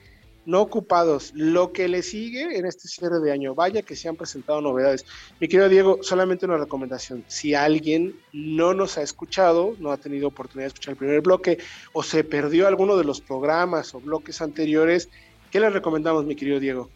no 0.47 0.63
ocupados. 0.63 1.33
Lo 1.35 1.73
que 1.73 1.89
le 1.89 2.03
sigue 2.03 2.57
en 2.57 2.67
este 2.67 2.89
cierre 2.89 3.21
de 3.21 3.33
año, 3.33 3.55
vaya 3.55 3.83
que 3.83 3.97
se 3.97 4.09
han 4.09 4.17
presentado 4.17 4.61
novedades. 4.61 5.05
Mi 5.39 5.49
querido 5.49 5.69
Diego, 5.69 5.99
solamente 6.03 6.47
una 6.47 6.57
recomendación. 6.57 7.25
Si 7.27 7.55
alguien 7.55 8.17
no 8.33 8.75
nos 8.75 8.99
ha 8.99 9.03
escuchado, 9.03 9.77
no 9.79 9.93
ha 9.93 9.97
tenido 9.97 10.29
oportunidad 10.29 10.65
de 10.65 10.69
escuchar 10.69 10.93
el 10.93 10.99
primer 10.99 11.21
bloque 11.21 11.59
o 11.93 12.03
se 12.03 12.25
perdió 12.25 12.67
alguno 12.67 12.97
de 12.97 13.05
los 13.05 13.21
programas 13.21 13.95
o 13.95 14.01
bloques 14.01 14.41
anteriores, 14.41 15.09
¿Qué 15.51 15.59
les 15.59 15.73
recomendamos, 15.73 16.25
mi 16.25 16.37
querido 16.37 16.61
Diego? 16.61 16.91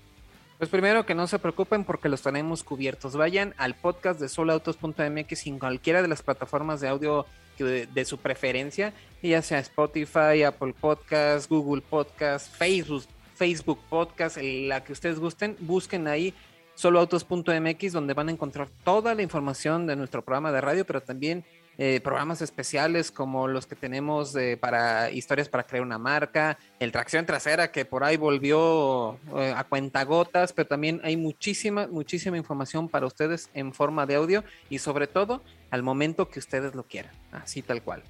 Pues 0.59 0.71
primero 0.71 1.05
que 1.05 1.15
no 1.15 1.27
se 1.27 1.41
preocupen 1.41 1.85
porque 1.85 2.09
los 2.09 2.23
tenemos 2.23 2.63
cubiertos. 2.63 3.17
Vayan 3.17 3.53
al 3.59 3.75
podcast 3.75 4.21
de 4.21 4.29
solautos.mx 4.29 5.47
en 5.47 5.59
cualquiera 5.59 6.01
de 6.01 6.09
las 6.09 6.23
plataformas 6.23 6.81
de 6.81 6.89
audio 6.89 7.27
de, 7.59 8.05
su 8.05 8.19
preferencia, 8.19 8.93
ya 9.23 9.43
sea 9.43 9.59
Spotify, 9.59 10.43
Apple 10.45 10.75
Podcast, 10.81 11.49
Google 11.49 11.83
Podcast, 11.83 12.53
Facebook, 12.57 13.05
Facebook 13.35 13.81
Podcast, 13.89 14.39
la 14.41 14.83
que 14.85 14.93
ustedes 14.93 15.19
gusten, 15.19 15.57
busquen 15.61 16.07
ahí 16.07 16.35
soloautos.mx 16.75 17.93
donde 17.93 18.15
van 18.15 18.29
a 18.29 18.33
encontrar 18.33 18.69
toda 18.85 19.15
la 19.15 19.23
información 19.23 19.87
de 19.87 19.97
nuestro 19.97 20.23
programa 20.23 20.51
de 20.53 20.61
radio, 20.61 20.85
pero 20.85 21.01
también 21.01 21.45
eh, 21.79 22.01
programas 22.03 22.43
especiales 22.43 23.11
como 23.11 23.49
los 23.49 23.67
que 23.67 23.77
tenemos 23.77 24.35
para 24.61 25.11
historias 25.11 25.49
para 25.49 25.65
crear 25.65 25.83
una 25.83 25.99
marca, 25.99 26.59
el 26.81 26.93
tracción 26.93 27.27
trasera 27.27 27.71
que 27.73 27.85
por 27.85 28.05
ahí 28.05 28.17
volvió 28.17 29.19
eh, 29.37 29.53
a 29.57 29.65
cuentagotas, 29.65 30.53
pero 30.53 30.69
también 30.69 31.01
hay 31.05 31.17
muchísima, 31.17 31.87
muchísima 31.87 32.37
información 32.37 32.89
para 32.89 33.07
ustedes 33.07 33.51
en 33.55 33.73
forma 33.73 34.07
de 34.07 34.17
audio 34.17 34.45
y 34.71 34.79
sobre 34.79 35.07
todo 35.07 35.43
al 35.71 35.83
momento 35.83 36.29
que 36.29 36.39
ustedes 36.39 36.75
lo 36.75 36.85
quieran, 36.85 37.13
así 37.33 37.63
tal 37.63 37.83
cual. 37.83 38.03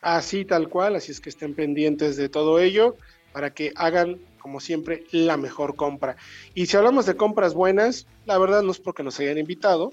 Así 0.00 0.44
tal 0.44 0.68
cual, 0.68 0.96
así 0.96 1.12
es 1.12 1.20
que 1.20 1.28
estén 1.28 1.54
pendientes 1.54 2.16
de 2.16 2.28
todo 2.28 2.58
ello 2.60 2.96
para 3.32 3.50
que 3.50 3.72
hagan, 3.76 4.18
como 4.40 4.60
siempre, 4.60 5.04
la 5.10 5.36
mejor 5.36 5.76
compra. 5.76 6.16
Y 6.54 6.66
si 6.66 6.76
hablamos 6.76 7.06
de 7.06 7.16
compras 7.16 7.54
buenas, 7.54 8.06
la 8.24 8.38
verdad 8.38 8.62
no 8.62 8.70
es 8.70 8.78
porque 8.78 9.02
nos 9.02 9.18
hayan 9.20 9.38
invitado, 9.38 9.92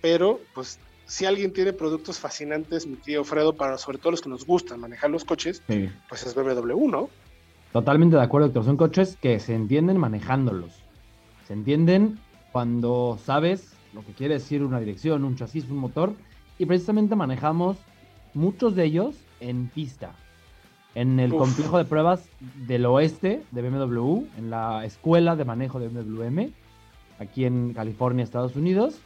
pero 0.00 0.40
pues 0.54 0.78
si 1.08 1.24
alguien 1.24 1.54
tiene 1.54 1.72
productos 1.72 2.18
fascinantes, 2.18 2.86
mi 2.86 2.96
tío 2.96 3.24
Fredo, 3.24 3.56
para 3.56 3.78
sobre 3.78 3.96
todo 3.96 4.10
los 4.10 4.20
que 4.20 4.28
nos 4.28 4.44
gustan 4.44 4.78
manejar 4.78 5.08
los 5.08 5.24
coches, 5.24 5.62
pues 5.66 6.26
es 6.26 6.34
BMW, 6.34 6.86
¿no? 6.86 7.08
Totalmente 7.72 8.16
de 8.16 8.22
acuerdo, 8.22 8.48
doctor. 8.48 8.64
Son 8.64 8.76
coches 8.76 9.16
que 9.20 9.40
se 9.40 9.54
entienden 9.54 9.96
manejándolos. 9.96 10.84
Se 11.46 11.54
entienden 11.54 12.18
cuando 12.52 13.18
sabes 13.24 13.72
lo 13.94 14.04
que 14.04 14.12
quiere 14.12 14.34
decir 14.34 14.62
una 14.62 14.80
dirección, 14.80 15.24
un 15.24 15.34
chasis, 15.34 15.70
un 15.70 15.78
motor. 15.78 16.12
Y 16.58 16.66
precisamente 16.66 17.16
manejamos 17.16 17.78
muchos 18.34 18.76
de 18.76 18.84
ellos 18.84 19.14
en 19.40 19.68
pista. 19.68 20.12
En 20.94 21.20
el 21.20 21.30
complejo 21.30 21.78
de 21.78 21.86
pruebas 21.86 22.28
del 22.66 22.84
oeste 22.84 23.42
de 23.50 23.62
BMW, 23.62 24.26
en 24.36 24.50
la 24.50 24.84
escuela 24.84 25.36
de 25.36 25.46
manejo 25.46 25.80
de 25.80 25.88
BMW, 25.88 26.50
aquí 27.18 27.46
en 27.46 27.72
California, 27.72 28.24
Estados 28.24 28.56
Unidos 28.56 29.00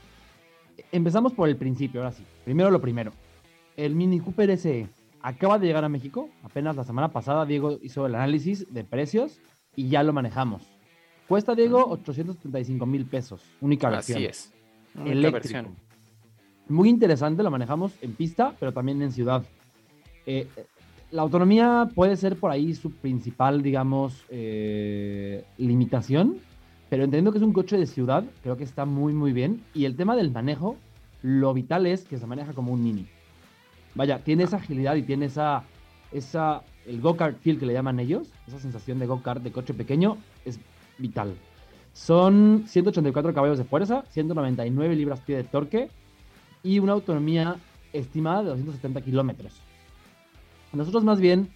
empezamos 0.91 1.33
por 1.33 1.49
el 1.49 1.57
principio, 1.57 2.01
ahora 2.01 2.13
sí. 2.13 2.25
Primero 2.45 2.71
lo 2.71 2.81
primero. 2.81 3.13
El 3.77 3.95
Mini 3.95 4.21
Cooper 4.21 4.57
SE 4.59 4.87
acaba 5.21 5.59
de 5.59 5.67
llegar 5.67 5.85
a 5.85 5.89
México. 5.89 6.29
Apenas 6.43 6.77
la 6.77 6.85
semana 6.85 7.09
pasada 7.09 7.47
Diego 7.47 7.79
hizo 7.83 8.07
el 8.07 8.15
análisis 8.15 8.73
de 8.73 8.85
precios 8.85 9.39
y 9.75 9.89
ya 9.89 10.03
lo 10.03 10.13
manejamos. 10.13 10.63
Cuesta, 11.29 11.55
Diego, 11.55 11.87
835 11.89 12.85
mil 12.85 13.07
pesos. 13.07 13.43
Única 13.61 13.89
versión. 13.89 14.19
Así 14.19 14.27
es. 14.27 14.53
Única 14.95 15.31
Versión. 15.31 15.69
Muy 16.69 16.89
interesante, 16.89 17.43
lo 17.43 17.51
manejamos 17.51 17.93
en 18.03 18.15
pista, 18.15 18.55
pero 18.61 18.73
también 18.73 19.01
en 19.03 19.13
ciudad. 19.13 19.45
Eh, 20.27 20.47
la 21.11 21.23
autonomía 21.23 21.89
puede 21.95 22.17
ser 22.17 22.37
por 22.37 22.51
ahí 22.51 22.75
su 22.75 22.93
principal, 22.93 23.63
digamos, 23.63 24.25
eh, 24.29 25.45
limitación 25.59 26.39
pero 26.93 27.05
entendiendo 27.05 27.33
que 27.33 27.39
es 27.39 27.45
un 27.45 27.55
coche 27.55 27.79
de 27.79 27.87
ciudad, 27.87 28.23
creo 28.43 28.59
que 28.59 28.65
está 28.65 28.85
muy, 28.85 29.15
muy 29.15 29.33
bien. 29.33 29.63
Y 29.73 29.87
el 29.87 29.97
tema 29.97 30.15
del 30.15 30.31
manejo, 30.31 30.77
lo 31.23 31.55
vital 31.55 31.87
es 31.87 32.05
que 32.05 32.19
se 32.19 32.27
maneja 32.27 32.53
como 32.53 32.71
un 32.71 32.85
mini. 32.85 33.07
Vaya, 33.95 34.19
tiene 34.19 34.43
esa 34.43 34.59
agilidad 34.59 34.95
y 34.97 35.03
tiene 35.03 35.25
esa, 35.25 35.65
esa 36.13 36.61
el 36.85 37.01
go-kart 37.01 37.39
feel 37.41 37.59
que 37.59 37.65
le 37.65 37.73
llaman 37.73 37.99
ellos, 37.99 38.29
esa 38.47 38.59
sensación 38.59 38.99
de 38.99 39.07
go-kart 39.07 39.43
de 39.43 39.53
coche 39.53 39.73
pequeño, 39.73 40.19
es 40.45 40.61
vital. 40.99 41.35
Son 41.95 42.65
184 42.67 43.33
caballos 43.33 43.57
de 43.57 43.65
fuerza, 43.65 44.05
199 44.11 44.95
libras-pie 44.95 45.37
de 45.39 45.45
torque 45.45 45.89
y 46.63 46.79
una 46.79 46.93
autonomía 46.93 47.57
estimada 47.95 48.43
de 48.43 48.51
270 48.51 49.01
kilómetros. 49.01 49.55
Nosotros 50.75 51.05
más 51.05 51.21
bien, 51.21 51.49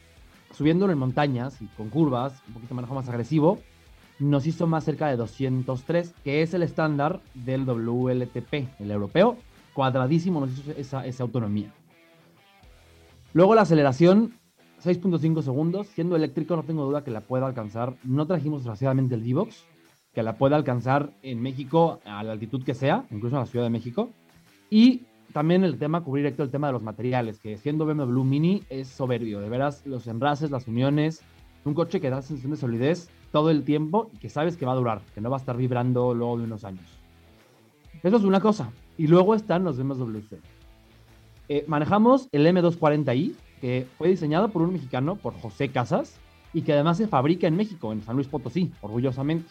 subiéndolo 0.55 0.95
en 0.95 0.99
montañas 0.99 1.61
y 1.61 1.67
con 1.77 1.91
curvas, 1.91 2.43
un 2.49 2.55
poquito 2.55 2.75
manejo 2.75 2.95
más 2.95 3.11
agresivo, 3.11 3.59
nos 4.19 4.47
hizo 4.47 4.67
más 4.67 4.85
cerca 4.85 5.09
de 5.09 5.17
203, 5.17 6.15
que 6.25 6.43
es 6.43 6.55
el 6.55 6.63
estándar 6.63 7.21
del 7.35 7.65
WLTP, 7.65 8.81
el 8.81 8.91
europeo. 8.91 9.37
Cuadradísimo 9.75 10.41
nos 10.41 10.59
hizo 10.59 10.71
esa, 10.73 11.23
autonomía. 11.23 11.73
Luego 13.35 13.55
la 13.55 13.63
aceleración, 13.63 14.33
6.5 14.83 15.43
segundos. 15.43 15.89
Siendo 15.89 16.17
eléctrico, 16.17 16.57
no 16.57 16.63
tengo 16.63 16.85
duda 16.85 17.05
que 17.05 17.11
la 17.11 17.21
pueda 17.21 17.47
alcanzar. 17.47 17.95
No 18.03 18.27
trajimos 18.27 18.61
desgraciadamente 18.61 19.15
el 19.15 19.25
D-Box, 19.25 19.65
que 20.15 20.23
la 20.23 20.39
pueda 20.39 20.57
alcanzar 20.57 21.11
en 21.23 21.43
México 21.43 22.01
a 22.07 22.23
la 22.23 22.33
altitud 22.33 22.65
que 22.65 22.75
sea, 22.75 23.05
incluso 23.11 23.37
en 23.37 23.41
la 23.41 23.47
Ciudad 23.47 23.67
de 23.67 23.71
México. 23.71 24.09
Y 24.71 25.03
también 25.35 25.65
el 25.65 25.79
tema, 25.79 26.03
cubrir 26.03 26.25
directo 26.25 26.43
el 26.43 26.51
tema 26.51 26.69
de 26.69 26.73
los 26.73 26.83
materiales, 26.83 27.39
que 27.39 27.59
siendo 27.59 27.85
BMW 27.85 28.25
Mini 28.25 28.63
es 28.71 28.89
soberbio. 28.89 29.41
De 29.41 29.51
veras, 29.51 29.85
los 29.85 30.07
enraces, 30.07 30.51
las 30.51 30.67
uniones, 30.67 31.23
un 31.67 31.75
coche 31.75 32.01
que 32.01 32.09
da 32.09 32.23
sensación 32.23 32.53
de 32.53 32.57
solidez 32.57 33.11
todo 33.33 33.51
el 33.51 33.65
tiempo 33.65 34.11
y 34.15 34.19
que 34.19 34.29
sabes 34.29 34.57
que 34.57 34.67
va 34.67 34.73
a 34.73 34.77
durar, 34.77 35.03
que 35.15 35.21
no 35.21 35.31
va 35.31 35.37
a 35.37 35.41
estar 35.41 35.57
vibrando 35.57 36.15
luego 36.15 36.39
de 36.39 36.45
unos 36.45 36.65
años. 36.65 36.85
Eso 38.03 38.17
es 38.17 38.25
una 38.25 38.41
cosa. 38.41 38.71
Y 38.99 39.07
luego 39.07 39.35
están 39.35 39.65
los 39.65 39.77
BMW 39.77 40.19
eh, 41.49 41.65
manejamos 41.69 42.29
el 42.33 42.47
M240i, 42.47 43.35
que 43.61 43.87
fue 43.97 44.09
diseñado 44.09 44.49
por 44.49 44.63
un 44.63 44.73
mexicano, 44.73 45.17
por 45.17 45.35
José 45.41 45.69
Casas, 45.69 46.19
y 46.53 46.63
que 46.63 46.73
además 46.73 46.97
se 46.97 47.07
fabrica 47.07 47.47
en 47.47 47.57
México, 47.57 47.93
en 47.93 48.03
San 48.03 48.17
Luis 48.17 48.29
Potosí, 48.29 48.73
orgullosamente. 48.81 49.49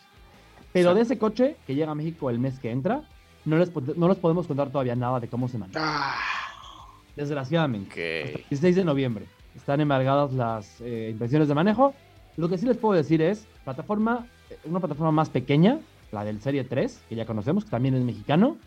Pero 0.73 0.93
de 0.93 1.01
ese 1.01 1.17
coche 1.17 1.55
que 1.65 1.75
llega 1.75 1.91
a 1.91 1.95
México 1.95 2.29
el 2.29 2.39
mes 2.39 2.59
que 2.59 2.71
entra, 2.71 3.03
no 3.45 3.57
les, 3.57 3.71
no 3.95 4.09
les 4.09 4.17
podemos 4.17 4.47
contar 4.47 4.69
todavía 4.71 4.95
nada 4.95 5.19
de 5.19 5.27
cómo 5.27 5.47
se 5.47 5.57
maneja. 5.57 5.79
Ah. 5.81 6.15
Desgraciadamente. 7.15 8.33
el 8.33 8.45
16 8.49 8.75
de 8.75 8.83
noviembre. 8.83 9.25
Están 9.55 9.79
embargadas 9.79 10.33
las 10.33 10.81
eh, 10.81 11.09
impresiones 11.11 11.47
de 11.47 11.53
manejo 11.53 11.93
Lo 12.37 12.49
que 12.49 12.57
sí 12.57 12.65
les 12.65 12.77
puedo 12.77 12.95
decir 12.95 13.21
es, 13.21 13.47
plataforma, 13.63 14.27
una 14.65 14.79
plataforma 14.79 15.11
más 15.11 15.29
pequeña, 15.29 15.79
la 16.11 16.25
del 16.25 16.41
Serie 16.41 16.63
3, 16.63 17.03
que 17.09 17.15
ya 17.15 17.25
conocemos, 17.25 17.63
que 17.63 17.71
también 17.71 17.95
es 17.95 18.03
mexicano, 18.03 18.57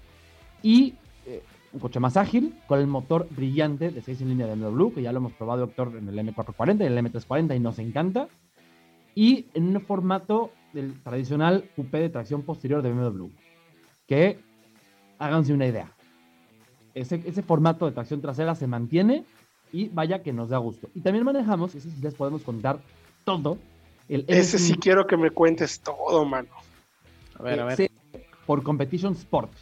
y 0.63 0.95
eh, 1.27 1.43
un 1.73 1.81
coche 1.81 2.01
más 2.01 2.17
ágil, 2.17 2.55
con 2.67 2.79
el 2.79 2.87
motor 2.87 3.29
brillante 3.31 3.91
de 3.91 4.01
6 4.01 4.23
en 4.23 4.29
línea 4.31 4.47
de 4.47 4.55
BMW, 4.55 4.91
que 4.95 5.03
ya 5.03 5.13
lo 5.13 5.19
hemos 5.19 5.33
probado, 5.35 5.61
doctor, 5.67 5.95
en 5.97 6.09
el 6.09 6.19
M440 6.19 6.81
y 6.81 6.87
el 6.87 6.99
M340 6.99 7.57
y 7.57 7.61
nos 7.61 7.79
encanta, 7.79 8.29
y 9.15 9.47
en 9.55 9.77
un 9.77 9.81
formato 9.83 10.51
del 10.73 11.01
tradicional 11.03 11.69
coupé 11.77 11.99
de 11.99 12.09
tracción 12.09 12.43
posterior 12.43 12.83
de 12.83 12.93
BMW, 12.93 13.27
que 14.07 14.39
háganse 15.19 15.53
una 15.53 15.67
idea. 15.67 15.93
Ese, 16.95 17.23
ese 17.27 17.43
formato 17.43 17.85
de 17.87 17.93
tracción 17.93 18.21
trasera 18.21 18.55
se 18.55 18.67
mantiene 18.67 19.25
y 19.73 19.89
vaya 19.89 20.23
que 20.23 20.33
nos 20.33 20.49
da 20.49 20.59
gusto. 20.59 20.89
Y 20.95 21.01
también 21.01 21.25
manejamos, 21.25 21.75
ese 21.75 21.91
sí 21.91 22.01
les 22.01 22.15
podemos 22.15 22.43
contar 22.43 22.81
todo. 23.29 23.59
El 24.09 24.25
ese 24.27 24.59
sí 24.59 24.75
quiero 24.75 25.07
que 25.07 25.17
me 25.17 25.31
cuentes 25.31 25.81
todo, 25.81 26.25
mano. 26.25 26.49
A 27.39 27.43
ver, 27.43 27.61
a 27.61 27.65
ver. 27.67 27.91
Por 28.47 28.63
Competition 28.63 29.13
Sport. 29.13 29.53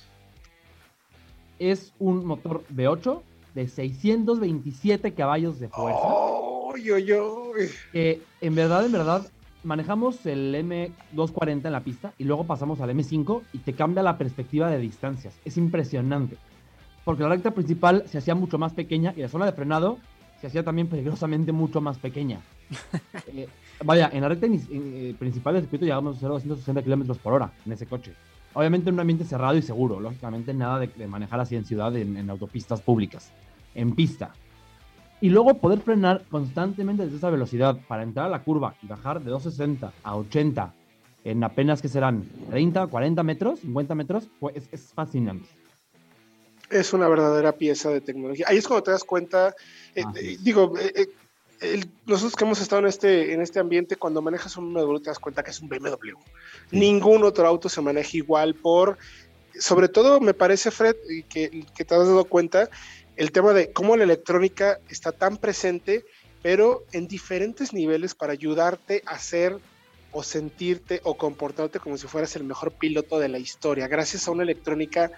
Es 1.58 1.92
un 1.98 2.24
motor 2.24 2.62
V8 2.72 3.22
de 3.54 3.66
627 3.66 5.14
caballos 5.14 5.58
de 5.58 5.68
fuerza. 5.68 6.00
Oh, 6.00 6.76
yo, 6.76 6.98
yo. 6.98 7.50
Que 7.92 8.22
en 8.40 8.54
verdad, 8.54 8.86
en 8.86 8.92
verdad, 8.92 9.26
manejamos 9.64 10.24
el 10.26 10.54
M240 10.54 11.66
en 11.66 11.72
la 11.72 11.80
pista 11.80 12.12
y 12.18 12.24
luego 12.24 12.44
pasamos 12.44 12.80
al 12.80 12.90
M5 12.90 13.42
y 13.52 13.58
te 13.58 13.72
cambia 13.72 14.02
la 14.04 14.16
perspectiva 14.16 14.70
de 14.70 14.78
distancias. 14.78 15.34
Es 15.44 15.56
impresionante. 15.56 16.36
Porque 17.04 17.24
la 17.24 17.30
recta 17.30 17.50
principal 17.50 18.04
se 18.06 18.18
hacía 18.18 18.36
mucho 18.36 18.58
más 18.58 18.74
pequeña 18.74 19.12
y 19.16 19.22
la 19.22 19.28
zona 19.28 19.46
de 19.46 19.52
frenado 19.52 19.98
se 20.40 20.46
hacía 20.46 20.62
también 20.62 20.88
peligrosamente 20.88 21.50
mucho 21.50 21.80
más 21.80 21.98
pequeña. 21.98 22.40
Eh, 23.28 23.48
vaya, 23.84 24.08
en 24.12 24.22
la 24.22 24.28
recta 24.28 24.46
eh, 24.46 25.14
principal 25.18 25.54
del 25.54 25.64
circuito 25.64 25.84
llegamos 25.84 26.16
a 26.16 26.20
0 26.20 26.34
260 26.34 26.82
kilómetros 26.82 27.18
por 27.18 27.34
hora 27.34 27.52
en 27.64 27.72
ese 27.72 27.86
coche. 27.86 28.14
Obviamente 28.54 28.88
en 28.88 28.94
un 28.94 29.00
ambiente 29.00 29.24
cerrado 29.24 29.56
y 29.56 29.62
seguro, 29.62 30.00
lógicamente 30.00 30.54
nada 30.54 30.78
de, 30.78 31.06
manejar 31.06 31.40
así 31.40 31.56
en 31.56 31.64
ciudad, 31.64 31.94
en, 31.96 32.30
autopistas 32.30 32.80
públicas, 32.80 33.30
en 33.74 33.94
pista. 33.94 34.32
Y 35.20 35.28
luego 35.28 35.54
poder 35.58 35.80
frenar 35.80 36.22
constantemente 36.30 37.04
desde 37.04 37.18
esa 37.18 37.30
velocidad 37.30 37.78
para 37.86 38.02
entrar 38.02 38.26
a 38.26 38.30
la 38.30 38.42
curva 38.42 38.74
y 38.82 38.86
bajar 38.86 39.20
de 39.22 39.30
260 39.30 39.92
a 40.02 40.16
80 40.16 40.74
en 41.24 41.44
apenas 41.44 41.82
que 41.82 41.88
serán 41.88 42.24
30, 42.48 42.86
40 42.86 43.22
metros, 43.22 43.60
50 43.60 43.94
metros, 43.94 44.28
pues 44.40 44.68
es 44.72 44.92
fascinante 44.94 45.48
es 46.70 46.92
una 46.92 47.08
verdadera 47.08 47.52
pieza 47.52 47.90
de 47.90 48.00
tecnología. 48.00 48.46
Ahí 48.48 48.58
es 48.58 48.66
cuando 48.66 48.84
te 48.84 48.90
das 48.90 49.04
cuenta, 49.04 49.54
eh, 49.94 50.04
eh, 50.16 50.36
digo, 50.40 50.74
eh, 50.78 51.06
nosotros 52.06 52.36
que 52.36 52.44
hemos 52.44 52.60
estado 52.60 52.82
en 52.82 52.88
este, 52.88 53.32
en 53.32 53.40
este 53.40 53.58
ambiente, 53.58 53.96
cuando 53.96 54.22
manejas 54.22 54.56
un 54.56 54.72
BMW 54.72 54.98
te 54.98 55.10
das 55.10 55.18
cuenta 55.18 55.42
que 55.42 55.50
es 55.50 55.60
un 55.60 55.68
BMW. 55.68 56.16
Ningún 56.70 57.24
otro 57.24 57.46
auto 57.46 57.68
se 57.68 57.80
maneja 57.80 58.16
igual 58.16 58.54
por, 58.54 58.98
sobre 59.58 59.88
todo 59.88 60.20
me 60.20 60.34
parece, 60.34 60.70
Fred, 60.70 60.96
que, 61.28 61.64
que 61.74 61.84
te 61.84 61.94
has 61.94 62.06
dado 62.06 62.24
cuenta, 62.24 62.68
el 63.16 63.32
tema 63.32 63.52
de 63.52 63.72
cómo 63.72 63.96
la 63.96 64.04
electrónica 64.04 64.78
está 64.88 65.12
tan 65.12 65.38
presente, 65.38 66.04
pero 66.42 66.84
en 66.92 67.08
diferentes 67.08 67.72
niveles 67.72 68.14
para 68.14 68.32
ayudarte 68.32 69.02
a 69.06 69.18
ser 69.18 69.58
o 70.12 70.22
sentirte 70.22 71.00
o 71.04 71.16
comportarte 71.16 71.80
como 71.80 71.96
si 71.98 72.06
fueras 72.06 72.36
el 72.36 72.44
mejor 72.44 72.72
piloto 72.72 73.18
de 73.18 73.28
la 73.28 73.38
historia, 73.38 73.88
gracias 73.88 74.28
a 74.28 74.30
una 74.30 74.42
electrónica, 74.42 75.10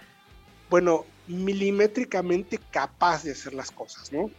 bueno, 0.69 1.05
milimétricamente 1.27 2.59
capaz 2.71 3.23
de 3.23 3.31
hacer 3.31 3.53
las 3.53 3.71
cosas, 3.71 4.11
¿no? 4.11 4.31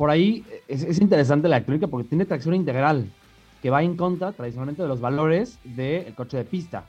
Por 0.00 0.08
ahí 0.08 0.46
es, 0.66 0.98
interesante 0.98 1.46
la 1.46 1.56
electrónica 1.56 1.86
porque 1.86 2.08
tiene 2.08 2.24
tracción 2.24 2.54
integral, 2.54 3.10
que 3.60 3.68
va 3.68 3.82
en 3.82 3.98
contra 3.98 4.32
tradicionalmente 4.32 4.80
de 4.80 4.88
los 4.88 5.02
valores 5.02 5.58
del 5.62 6.14
coche 6.14 6.38
de 6.38 6.46
pista. 6.46 6.84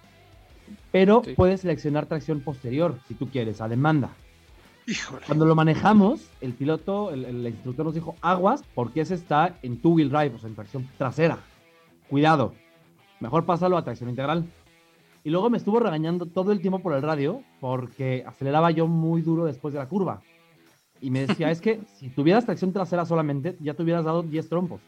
Pero 0.94 1.22
puedes 1.36 1.60
seleccionar 1.60 2.06
tracción 2.06 2.40
posterior 2.40 2.98
si 3.10 3.16
tú 3.16 3.28
quieres, 3.30 3.60
a 3.60 3.68
demanda. 3.68 4.12
Híjole. 4.88 5.26
Cuando 5.26 5.46
lo 5.46 5.56
manejamos, 5.56 6.22
el 6.40 6.54
piloto, 6.54 7.12
el, 7.12 7.46
instructor 7.46 7.86
nos 7.86 7.96
dijo, 7.96 8.16
aguas, 8.22 8.64
porque 8.74 9.02
ese 9.02 9.16
está 9.16 9.58
en 9.62 9.82
two-wheel 9.82 10.10
drive, 10.10 10.36
o 10.36 10.40
sea, 10.40 10.48
en 10.48 10.56
tracción 10.56 10.88
trasera. 10.98 11.38
Cuidado, 12.10 12.54
mejor 13.20 13.44
pásalo 13.44 13.76
a 13.76 13.84
tracción 13.84 14.10
integral. 14.10 14.46
Y 15.26 15.32
luego 15.32 15.50
me 15.50 15.58
estuvo 15.58 15.82
regañando 15.82 16.28
todo 16.28 16.54
el 16.54 16.62
tiempo 16.62 16.80
por 16.80 16.94
el 16.94 17.02
radio 17.02 17.42
porque 17.60 18.24
aceleraba 18.26 18.72
yo 18.72 18.88
muy 18.88 19.22
duro 19.22 19.44
después 19.44 19.74
de 19.74 19.82
la 19.82 19.90
curva. 19.90 20.22
Y 21.02 21.10
me 21.10 21.26
decía, 21.26 21.50
es 21.52 21.60
que 21.60 21.82
si 21.98 22.10
tuvieras 22.10 22.46
tracción 22.46 22.72
trasera 22.72 23.06
solamente, 23.06 23.58
ya 23.60 23.74
te 23.74 23.84
hubieras 23.84 24.06
dado 24.06 24.22
10 24.24 24.48
trompos. 24.48 24.82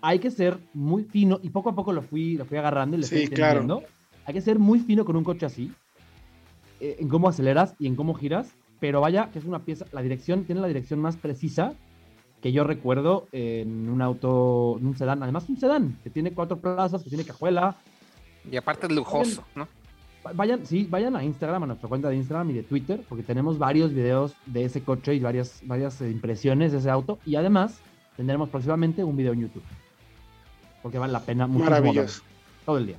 Hay 0.00 0.18
que 0.18 0.30
ser 0.30 0.58
muy 0.74 1.04
fino, 1.04 1.40
y 1.42 1.50
poco 1.50 1.70
a 1.70 1.74
poco 1.74 1.92
lo 1.92 2.02
fui, 2.02 2.36
lo 2.36 2.44
fui 2.44 2.58
agarrando 2.58 2.96
y 2.96 3.00
le 3.00 3.06
sí, 3.06 3.28
claro. 3.28 3.82
Hay 4.24 4.34
que 4.34 4.40
ser 4.40 4.58
muy 4.58 4.80
fino 4.80 5.04
con 5.04 5.16
un 5.16 5.24
coche 5.24 5.46
así, 5.46 5.72
eh, 6.80 6.96
en 7.00 7.08
cómo 7.08 7.28
aceleras 7.28 7.74
y 7.78 7.86
en 7.86 7.96
cómo 7.96 8.14
giras, 8.14 8.54
pero 8.80 9.00
vaya 9.00 9.30
que 9.32 9.38
es 9.38 9.44
una 9.44 9.60
pieza, 9.60 9.86
la 9.92 10.02
dirección 10.02 10.44
tiene 10.44 10.60
la 10.60 10.68
dirección 10.68 11.00
más 11.00 11.16
precisa 11.16 11.72
que 12.40 12.52
yo 12.52 12.62
recuerdo 12.62 13.26
en 13.32 13.88
un 13.88 14.00
auto, 14.02 14.76
en 14.78 14.86
un 14.86 14.96
sedán, 14.96 15.22
además 15.22 15.48
un 15.48 15.56
sedán, 15.56 15.98
que 16.04 16.10
tiene 16.10 16.32
cuatro 16.32 16.58
plazas, 16.58 17.02
que 17.02 17.08
tiene 17.08 17.24
cajuela, 17.24 17.76
y 18.50 18.56
aparte 18.56 18.86
es 18.86 18.92
lujoso, 18.92 19.44
¿no? 19.54 19.68
Vayan, 20.34 20.66
sí, 20.66 20.86
vayan 20.88 21.16
a 21.16 21.24
Instagram, 21.24 21.64
a 21.64 21.66
nuestra 21.66 21.88
cuenta 21.88 22.08
de 22.08 22.16
Instagram 22.16 22.50
y 22.50 22.54
de 22.54 22.62
Twitter, 22.62 23.02
porque 23.08 23.22
tenemos 23.22 23.58
varios 23.58 23.92
videos 23.92 24.34
de 24.46 24.64
ese 24.64 24.82
coche 24.82 25.14
y 25.14 25.20
varias, 25.20 25.60
varias 25.62 26.00
eh, 26.00 26.10
impresiones 26.10 26.72
de 26.72 26.78
ese 26.78 26.90
auto. 26.90 27.18
Y 27.24 27.36
además, 27.36 27.78
tendremos 28.16 28.48
próximamente 28.48 29.04
un 29.04 29.16
video 29.16 29.32
en 29.32 29.40
YouTube. 29.40 29.62
Porque 30.82 30.98
vale 30.98 31.12
la 31.12 31.20
pena 31.20 31.46
mucho. 31.46 31.64
Maravilloso. 31.64 32.22
Todo 32.64 32.78
el 32.78 32.86
día. 32.86 32.96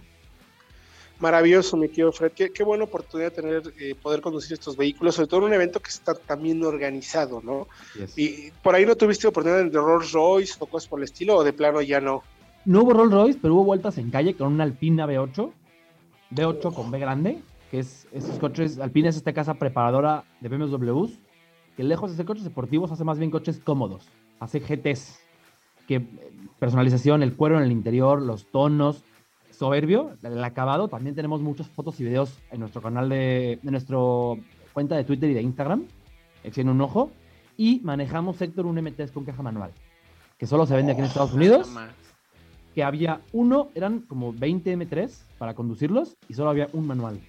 Maravilloso, 1.20 1.76
mi 1.76 1.90
querido 1.90 2.14
Fred. 2.14 2.32
Qué, 2.32 2.64
buena 2.64 2.86
oportunidad 2.86 3.34
tener, 3.34 3.62
eh, 3.78 3.94
poder 4.02 4.22
conducir 4.22 4.54
estos 4.54 4.78
vehículos, 4.78 5.16
sobre 5.16 5.28
todo 5.28 5.42
en 5.42 5.48
un 5.48 5.54
evento 5.54 5.82
que 5.82 5.90
está 5.90 6.14
también 6.16 6.64
organizado, 6.64 7.42
¿no? 7.44 7.68
Y 8.16 8.52
por 8.64 8.74
ahí 8.74 8.86
no 8.86 8.96
tuviste 8.96 9.28
oportunidad 9.28 9.66
de 9.66 9.78
Rolls 9.78 10.14
Royce 10.14 10.56
o 10.60 10.66
cosas 10.66 10.88
por 10.88 11.00
el 11.00 11.04
estilo, 11.04 11.36
o 11.36 11.44
de 11.44 11.52
plano 11.52 11.82
ya 11.82 12.00
no. 12.00 12.24
No 12.64 12.84
hubo 12.84 12.94
Rolls 12.94 13.12
Royce, 13.12 13.40
pero 13.42 13.56
hubo 13.56 13.66
vueltas 13.66 13.98
en 13.98 14.12
calle 14.12 14.34
con 14.36 14.54
una 14.54 14.64
Alpina 14.64 15.06
V8, 15.08 15.52
V8 16.32 16.74
con 16.74 16.92
B 16.92 17.00
grande, 17.00 17.42
que 17.72 17.80
es 17.80 18.08
esos 18.12 18.38
coches, 18.40 18.80
Alpina 18.80 19.10
es 19.10 19.16
esta 19.16 19.34
casa 19.34 19.56
preparadora 19.56 20.26
de 20.42 20.50
BMWs, 20.50 21.20
que 21.76 21.84
lejos 21.84 22.12
de 22.12 22.18
ser 22.18 22.26
coches 22.26 22.44
deportivos 22.44 22.92
hace 22.92 23.04
más 23.04 23.20
bien 23.20 23.32
coches 23.32 23.60
cómodos, 23.60 24.10
hace 24.40 24.60
GTs, 24.60 25.20
que 25.88 26.06
personalización, 26.60 27.24
el 27.24 27.36
cuero 27.36 27.58
en 27.58 27.64
el 27.64 27.72
interior, 27.72 28.22
los 28.22 28.52
tonos, 28.52 29.04
soberbio, 29.50 30.18
el 30.22 30.44
acabado, 30.44 30.88
también 30.88 31.16
tenemos 31.16 31.42
muchas 31.42 31.68
fotos 31.68 32.00
y 32.00 32.04
videos 32.04 32.40
en 32.52 32.60
nuestro 32.60 32.82
canal 32.82 33.10
de, 33.10 33.54
en 33.54 33.72
nuestro 33.72 34.38
cuenta 34.74 34.96
de 34.96 35.04
Twitter 35.04 35.30
y 35.32 35.34
de 35.34 35.42
Instagram, 35.42 35.86
echen 36.44 36.70
un 36.70 36.80
ojo, 36.82 37.12
y 37.58 37.82
manejamos 37.84 38.38
Sector 38.38 38.66
un 38.66 38.78
M3 38.78 39.12
con 39.12 39.26
caja 39.26 39.42
manual, 39.42 39.72
que 40.38 40.46
solo 40.46 40.66
se 40.66 40.76
vende 40.76 40.92
aquí 40.92 41.02
en 41.02 41.08
Estados 41.08 41.34
Unidos 41.34 41.70
que 42.74 42.84
había 42.84 43.22
uno, 43.34 43.70
eran 43.76 44.02
como 44.02 44.32
20 44.32 44.78
M3 44.78 45.24
para 45.40 45.56
conducirlos 45.56 46.16
y 46.28 46.36
solo 46.36 46.52
había 46.52 46.68
un 46.74 46.86
manual. 46.86 47.20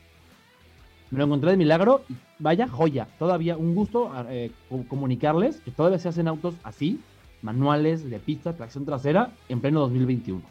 Me 1.11 1.18
lo 1.18 1.25
encontré 1.25 1.53
de 1.53 1.57
milagro 1.57 2.03
y 2.11 2.14
vaya 2.38 2.68
joya. 2.68 3.09
Todavía 3.18 3.57
un 3.57 3.75
gusto 3.75 4.12
eh, 4.29 4.51
comunicarles 4.88 5.61
que 5.61 5.70
todavía 5.70 5.99
se 5.99 6.09
hacen 6.09 6.29
autos 6.29 6.55
así, 6.62 7.01
manuales 7.40 8.09
de 8.09 8.18
pista, 8.18 8.55
tracción 8.55 8.85
trasera, 8.85 9.33
en 9.49 9.61
pleno 9.61 9.81
2021. 9.81 10.42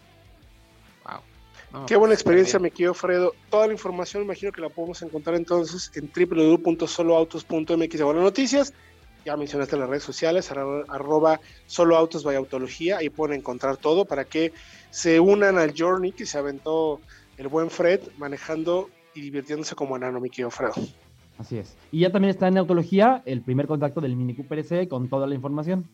Wow. 1.06 1.86
Qué 1.86 1.96
buena 1.96 2.16
experiencia, 2.16 2.58
me 2.60 2.72
quiero, 2.72 2.96
Fredo. 2.96 3.34
Toda 3.50 3.68
la 3.68 3.74
información 3.74 4.24
imagino 4.24 4.52
que 4.52 4.62
la 4.62 4.70
podemos 4.70 5.02
encontrar 5.04 5.36
entonces 5.36 5.92
en 5.96 6.10
www.soloautos.mx 6.12 7.98
de 8.00 8.14
noticias 8.16 8.74
ya 9.26 9.36
mencionaste 9.36 9.78
las 9.78 9.90
redes 9.90 10.04
sociales, 10.04 10.52
arroba 10.52 11.40
solo 11.68 11.98
autos 11.98 12.24
by 12.24 12.36
autología, 12.36 12.98
ahí 12.98 13.10
pueden 13.10 13.40
encontrar 13.40 13.78
todo 13.78 14.06
para 14.06 14.26
que 14.26 14.54
se 14.90 15.20
unan 15.20 15.58
al 15.58 15.74
journey 15.78 16.12
que 16.12 16.26
se 16.26 16.38
aventó 16.38 17.02
el 17.40 17.48
buen 17.48 17.70
Fred 17.70 18.02
manejando 18.18 18.90
y 19.16 19.22
divirtiéndose 19.22 19.74
como 19.74 19.96
enano, 19.96 20.20
mi 20.20 20.30
querido 20.30 20.52
Fredo. 20.52 20.74
Así 21.38 21.58
es. 21.58 21.74
Y 21.90 22.02
ya 22.02 22.12
también 22.12 22.32
está 22.32 22.50
en 22.50 22.58
Autología 22.58 23.24
el 23.26 23.42
primer 23.42 23.66
contacto 23.66 24.02
del 24.02 24.18
Mini 24.18 24.36
Cooper 24.36 24.60
S 24.60 24.88
con 24.90 25.08
toda 25.10 25.26
la 25.26 25.36
información. 25.36 25.90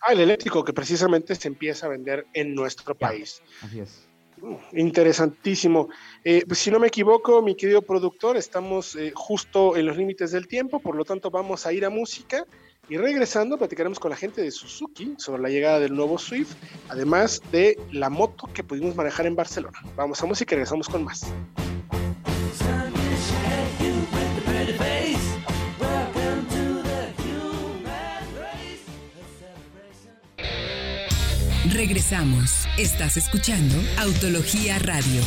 Ah, 0.00 0.12
el 0.12 0.20
eléctrico 0.20 0.64
que 0.64 0.72
precisamente 0.72 1.34
se 1.34 1.48
empieza 1.48 1.86
a 1.86 1.88
vender 1.88 2.24
en 2.32 2.54
nuestro 2.54 2.94
país. 2.94 3.42
Así 3.62 3.80
es. 3.80 4.06
Interesantísimo. 4.72 5.88
Eh, 6.24 6.44
pues, 6.46 6.60
si 6.60 6.70
no 6.70 6.78
me 6.78 6.86
equivoco, 6.86 7.42
mi 7.42 7.56
querido 7.56 7.82
productor, 7.82 8.36
estamos 8.36 8.94
eh, 8.94 9.12
justo 9.12 9.76
en 9.76 9.86
los 9.86 9.96
límites 9.96 10.30
del 10.30 10.46
tiempo, 10.46 10.78
por 10.78 10.94
lo 10.94 11.04
tanto 11.04 11.32
vamos 11.32 11.66
a 11.66 11.72
ir 11.72 11.84
a 11.84 11.90
música 11.90 12.46
y 12.90 12.96
regresando 12.96 13.56
platicaremos 13.56 14.00
con 14.00 14.10
la 14.10 14.16
gente 14.16 14.42
de 14.42 14.50
Suzuki 14.50 15.14
sobre 15.16 15.40
la 15.40 15.48
llegada 15.48 15.78
del 15.78 15.94
nuevo 15.94 16.18
Swift, 16.18 16.54
además 16.88 17.40
de 17.52 17.78
la 17.92 18.10
moto 18.10 18.50
que 18.52 18.64
pudimos 18.64 18.96
manejar 18.96 19.26
en 19.26 19.36
Barcelona. 19.36 19.78
Vamos 19.96 20.20
a 20.22 20.26
música 20.26 20.54
y 20.54 20.56
regresamos 20.56 20.88
con 20.88 21.04
más. 21.04 21.32
Regresamos. 31.72 32.66
Estás 32.76 33.16
escuchando 33.16 33.76
Autología 34.00 34.80
Radio. 34.80 35.22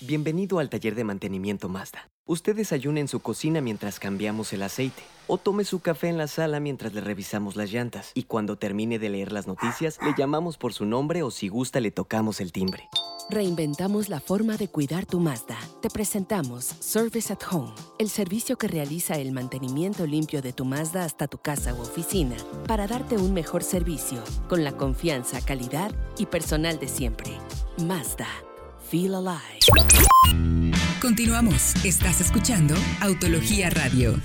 Bienvenido 0.00 0.60
al 0.60 0.70
taller 0.70 0.94
de 0.94 1.04
mantenimiento 1.04 1.68
Mazda. 1.68 2.08
Usted 2.28 2.54
desayuna 2.54 3.00
en 3.00 3.08
su 3.08 3.20
cocina 3.20 3.62
mientras 3.62 3.98
cambiamos 3.98 4.52
el 4.52 4.62
aceite. 4.62 5.02
O 5.28 5.38
tome 5.38 5.64
su 5.64 5.80
café 5.80 6.08
en 6.08 6.18
la 6.18 6.26
sala 6.26 6.60
mientras 6.60 6.92
le 6.92 7.00
revisamos 7.00 7.56
las 7.56 7.72
llantas. 7.72 8.10
Y 8.12 8.24
cuando 8.24 8.56
termine 8.56 8.98
de 8.98 9.08
leer 9.08 9.32
las 9.32 9.46
noticias, 9.46 9.98
le 10.02 10.12
llamamos 10.16 10.58
por 10.58 10.74
su 10.74 10.84
nombre 10.84 11.22
o 11.22 11.30
si 11.30 11.48
gusta 11.48 11.80
le 11.80 11.90
tocamos 11.90 12.42
el 12.42 12.52
timbre. 12.52 12.90
Reinventamos 13.30 14.10
la 14.10 14.20
forma 14.20 14.58
de 14.58 14.68
cuidar 14.68 15.06
tu 15.06 15.20
Mazda. 15.20 15.56
Te 15.80 15.88
presentamos 15.88 16.64
Service 16.80 17.32
at 17.32 17.40
Home, 17.50 17.72
el 17.98 18.10
servicio 18.10 18.58
que 18.58 18.68
realiza 18.68 19.14
el 19.14 19.32
mantenimiento 19.32 20.06
limpio 20.06 20.42
de 20.42 20.52
tu 20.52 20.66
Mazda 20.66 21.04
hasta 21.04 21.28
tu 21.28 21.38
casa 21.38 21.72
u 21.72 21.80
oficina 21.80 22.36
para 22.66 22.86
darte 22.86 23.16
un 23.16 23.32
mejor 23.32 23.62
servicio 23.62 24.22
con 24.50 24.64
la 24.64 24.72
confianza, 24.72 25.40
calidad 25.40 25.94
y 26.18 26.26
personal 26.26 26.78
de 26.78 26.88
siempre. 26.88 27.38
Mazda. 27.78 28.28
Feel 28.90 29.14
Alive. 29.14 30.57
Continuamos. 31.00 31.74
Estás 31.84 32.20
escuchando 32.20 32.74
Autología 33.00 33.70
Radio. 33.70 34.20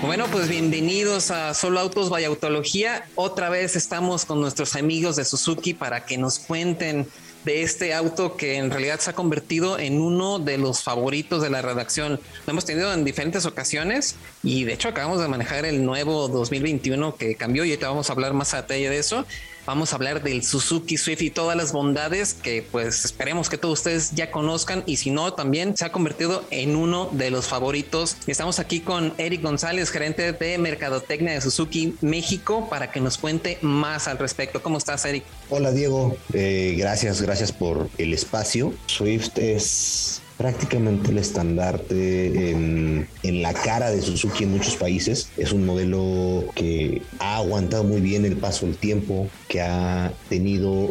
Bueno, 0.00 0.26
pues 0.32 0.48
bienvenidos 0.48 1.30
a 1.30 1.52
Solo 1.52 1.80
Autos 1.80 2.08
by 2.08 2.24
Autología. 2.24 3.04
Otra 3.14 3.50
vez 3.50 3.76
estamos 3.76 4.24
con 4.24 4.40
nuestros 4.40 4.74
amigos 4.74 5.16
de 5.16 5.26
Suzuki 5.26 5.74
para 5.74 6.06
que 6.06 6.16
nos 6.16 6.38
cuenten 6.38 7.06
de 7.44 7.62
este 7.62 7.92
auto 7.92 8.36
que 8.36 8.56
en 8.56 8.70
realidad 8.70 9.00
se 9.00 9.10
ha 9.10 9.14
convertido 9.14 9.78
en 9.78 10.00
uno 10.00 10.38
de 10.38 10.56
los 10.56 10.82
favoritos 10.82 11.42
de 11.42 11.50
la 11.50 11.60
redacción. 11.60 12.20
Lo 12.46 12.50
hemos 12.50 12.64
tenido 12.64 12.92
en 12.94 13.04
diferentes 13.04 13.44
ocasiones 13.44 14.16
y 14.42 14.64
de 14.64 14.72
hecho 14.72 14.88
acabamos 14.88 15.20
de 15.20 15.28
manejar 15.28 15.66
el 15.66 15.84
nuevo 15.84 16.28
2021 16.28 17.16
que 17.16 17.34
cambió 17.34 17.64
y 17.64 17.70
ahorita 17.70 17.88
vamos 17.88 18.08
a 18.08 18.12
hablar 18.14 18.32
más 18.32 18.54
a 18.54 18.62
detalle 18.62 18.88
de 18.88 18.98
eso. 18.98 19.26
Vamos 19.64 19.92
a 19.92 19.96
hablar 19.96 20.22
del 20.22 20.42
Suzuki 20.42 20.96
Swift 20.96 21.22
y 21.22 21.30
todas 21.30 21.56
las 21.56 21.72
bondades 21.72 22.34
que 22.34 22.66
pues 22.68 23.04
esperemos 23.04 23.48
que 23.48 23.58
todos 23.58 23.78
ustedes 23.78 24.10
ya 24.12 24.30
conozcan 24.30 24.82
y 24.86 24.96
si 24.96 25.10
no 25.10 25.34
también 25.34 25.76
se 25.76 25.84
ha 25.84 25.92
convertido 25.92 26.44
en 26.50 26.74
uno 26.74 27.08
de 27.12 27.30
los 27.30 27.46
favoritos. 27.46 28.16
Estamos 28.26 28.58
aquí 28.58 28.80
con 28.80 29.14
Eric 29.18 29.42
González, 29.42 29.90
gerente 29.90 30.32
de 30.32 30.58
Mercadotecnia 30.58 31.34
de 31.34 31.40
Suzuki 31.40 31.94
México 32.00 32.68
para 32.68 32.90
que 32.90 33.00
nos 33.00 33.18
cuente 33.18 33.58
más 33.62 34.08
al 34.08 34.18
respecto. 34.18 34.62
¿Cómo 34.62 34.78
estás 34.78 35.04
Eric? 35.04 35.24
Hola 35.48 35.70
Diego, 35.70 36.16
eh, 36.32 36.74
gracias, 36.76 37.22
gracias 37.22 37.52
por 37.52 37.88
el 37.98 38.14
espacio. 38.14 38.74
Swift 38.86 39.38
es 39.38 40.21
prácticamente 40.42 41.12
el 41.12 41.18
estandarte 41.18 42.50
en, 42.50 43.06
la 43.22 43.54
cara 43.54 43.92
de 43.92 44.02
Suzuki 44.02 44.42
en 44.42 44.50
muchos 44.50 44.74
países. 44.74 45.30
Es 45.36 45.52
un 45.52 45.64
modelo 45.64 46.46
que 46.56 47.00
ha 47.20 47.36
aguantado 47.36 47.84
muy 47.84 48.00
bien 48.00 48.24
el 48.24 48.36
paso 48.36 48.66
del 48.66 48.76
tiempo, 48.76 49.28
que 49.48 49.60
ha 49.60 50.12
tenido 50.28 50.90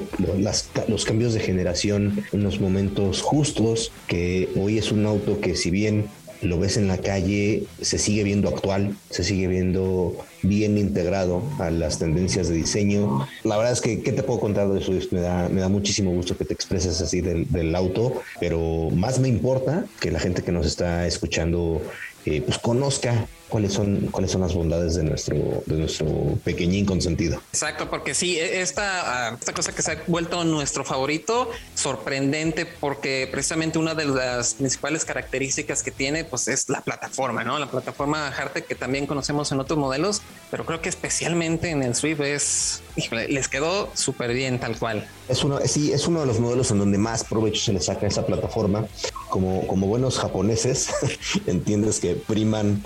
los 0.88 1.04
cambios 1.04 1.34
de 1.34 1.42
generación 1.42 2.24
en 2.32 2.44
los 2.44 2.62
momentos 2.62 3.22
justos, 3.22 3.92
que 4.08 4.48
hoy 4.56 4.78
es 4.78 4.90
un 4.94 5.06
auto 5.06 5.42
que 5.42 5.58
si 5.58 5.70
bien 5.70 6.06
lo 6.42 6.60
ves 6.60 6.78
en 6.78 6.88
la 6.88 6.98
calle, 6.98 7.64
se 7.82 7.98
sigue 7.98 8.24
viendo 8.24 8.50
actual, 8.50 8.96
se 9.10 9.24
sigue 9.24 9.48
viendo 9.48 10.16
bien 10.44 10.78
integrado 10.78 11.44
a 11.60 11.70
las 11.70 12.00
tendencias 12.00 12.50
de 12.50 12.56
diseño. 12.56 13.28
La 13.44 13.58
verdad 13.58 13.74
es 13.74 13.82
que, 13.82 14.02
¿qué 14.02 14.12
te 14.12 14.24
puedo 14.24 14.40
contar 14.40 14.70
de 14.70 14.80
eso? 14.80 14.92
Me 15.12 15.22
da, 15.22 15.50
me 15.50 15.62
da 15.62 15.70
muchísimo 15.70 16.12
gusto 16.12 16.38
que 16.38 16.46
te 16.46 16.54
expreses 16.54 17.00
así 17.02 17.22
del, 17.22 17.50
del 17.52 17.76
auto, 17.76 18.22
pero 18.40 18.90
más 18.92 19.20
me 19.20 19.28
importa 19.28 19.86
que 20.00 20.12
la 20.12 20.20
gente 20.20 20.42
que 20.44 20.52
nos 20.52 20.66
está 20.66 21.06
escuchando 21.06 21.82
eh, 22.26 22.42
pues 22.42 22.58
conozca 22.60 23.28
cuáles 23.52 23.74
son, 23.74 24.08
cuáles 24.12 24.32
son 24.32 24.42
las 24.42 24.54
bondades 24.56 24.96
de 24.96 25.04
nuestro, 25.04 25.36
de 25.66 25.76
nuestro 25.76 26.08
pequeñín 26.44 26.86
consentido. 26.86 27.42
Exacto, 27.52 27.90
porque 27.90 28.14
sí, 28.14 28.40
e, 28.40 28.62
esta, 28.62 29.30
ah, 29.30 29.38
esta 29.38 29.54
cosa 29.54 29.74
que 29.74 29.82
se 29.82 29.92
ha 29.92 30.04
vuelto 30.08 30.44
nuestro 30.46 30.86
favorito, 30.86 31.50
sorprendente, 31.76 32.66
porque 32.66 33.28
precisamente 33.30 33.78
una 33.78 33.94
de 33.94 34.06
las 34.06 34.54
principales 34.54 35.04
características 35.04 35.84
que 35.84 35.92
tiene, 35.92 36.24
pues 36.24 36.48
es 36.48 36.70
la 36.70 36.82
plataforma, 36.82 37.44
¿no? 37.44 37.60
La 37.60 37.70
plataforma 37.70 38.30
Harte 38.30 38.64
que 38.64 38.74
también 38.74 39.06
conocemos 39.06 39.52
en 39.52 39.60
otros 39.60 39.78
modelos, 39.78 40.22
pero 40.50 40.66
creo 40.66 40.82
que 40.82 40.90
especialmente 40.90 41.70
en 41.72 41.84
el 41.84 41.94
Swift 41.94 42.22
es, 42.22 42.82
les 43.12 43.48
quedó 43.50 43.92
súper 43.94 44.34
bien 44.34 44.60
tal 44.60 44.80
cual. 44.80 45.08
Es 45.28 45.44
uno, 45.44 45.60
sí, 45.66 45.92
es 45.92 46.08
uno 46.08 46.22
de 46.22 46.26
los 46.26 46.40
modelos 46.40 46.72
en 46.72 46.80
donde 46.80 46.98
más 46.98 47.26
provecho 47.26 47.62
se 47.62 47.74
le 47.74 47.82
saca 47.82 48.06
a 48.06 48.10
esa 48.10 48.26
plataforma. 48.26 48.86
Como, 49.32 49.66
como 49.66 49.88
buenos 49.88 50.20
japoneses, 50.20 50.90
entiendes 51.48 52.02
que 52.02 52.16
priman 52.16 52.84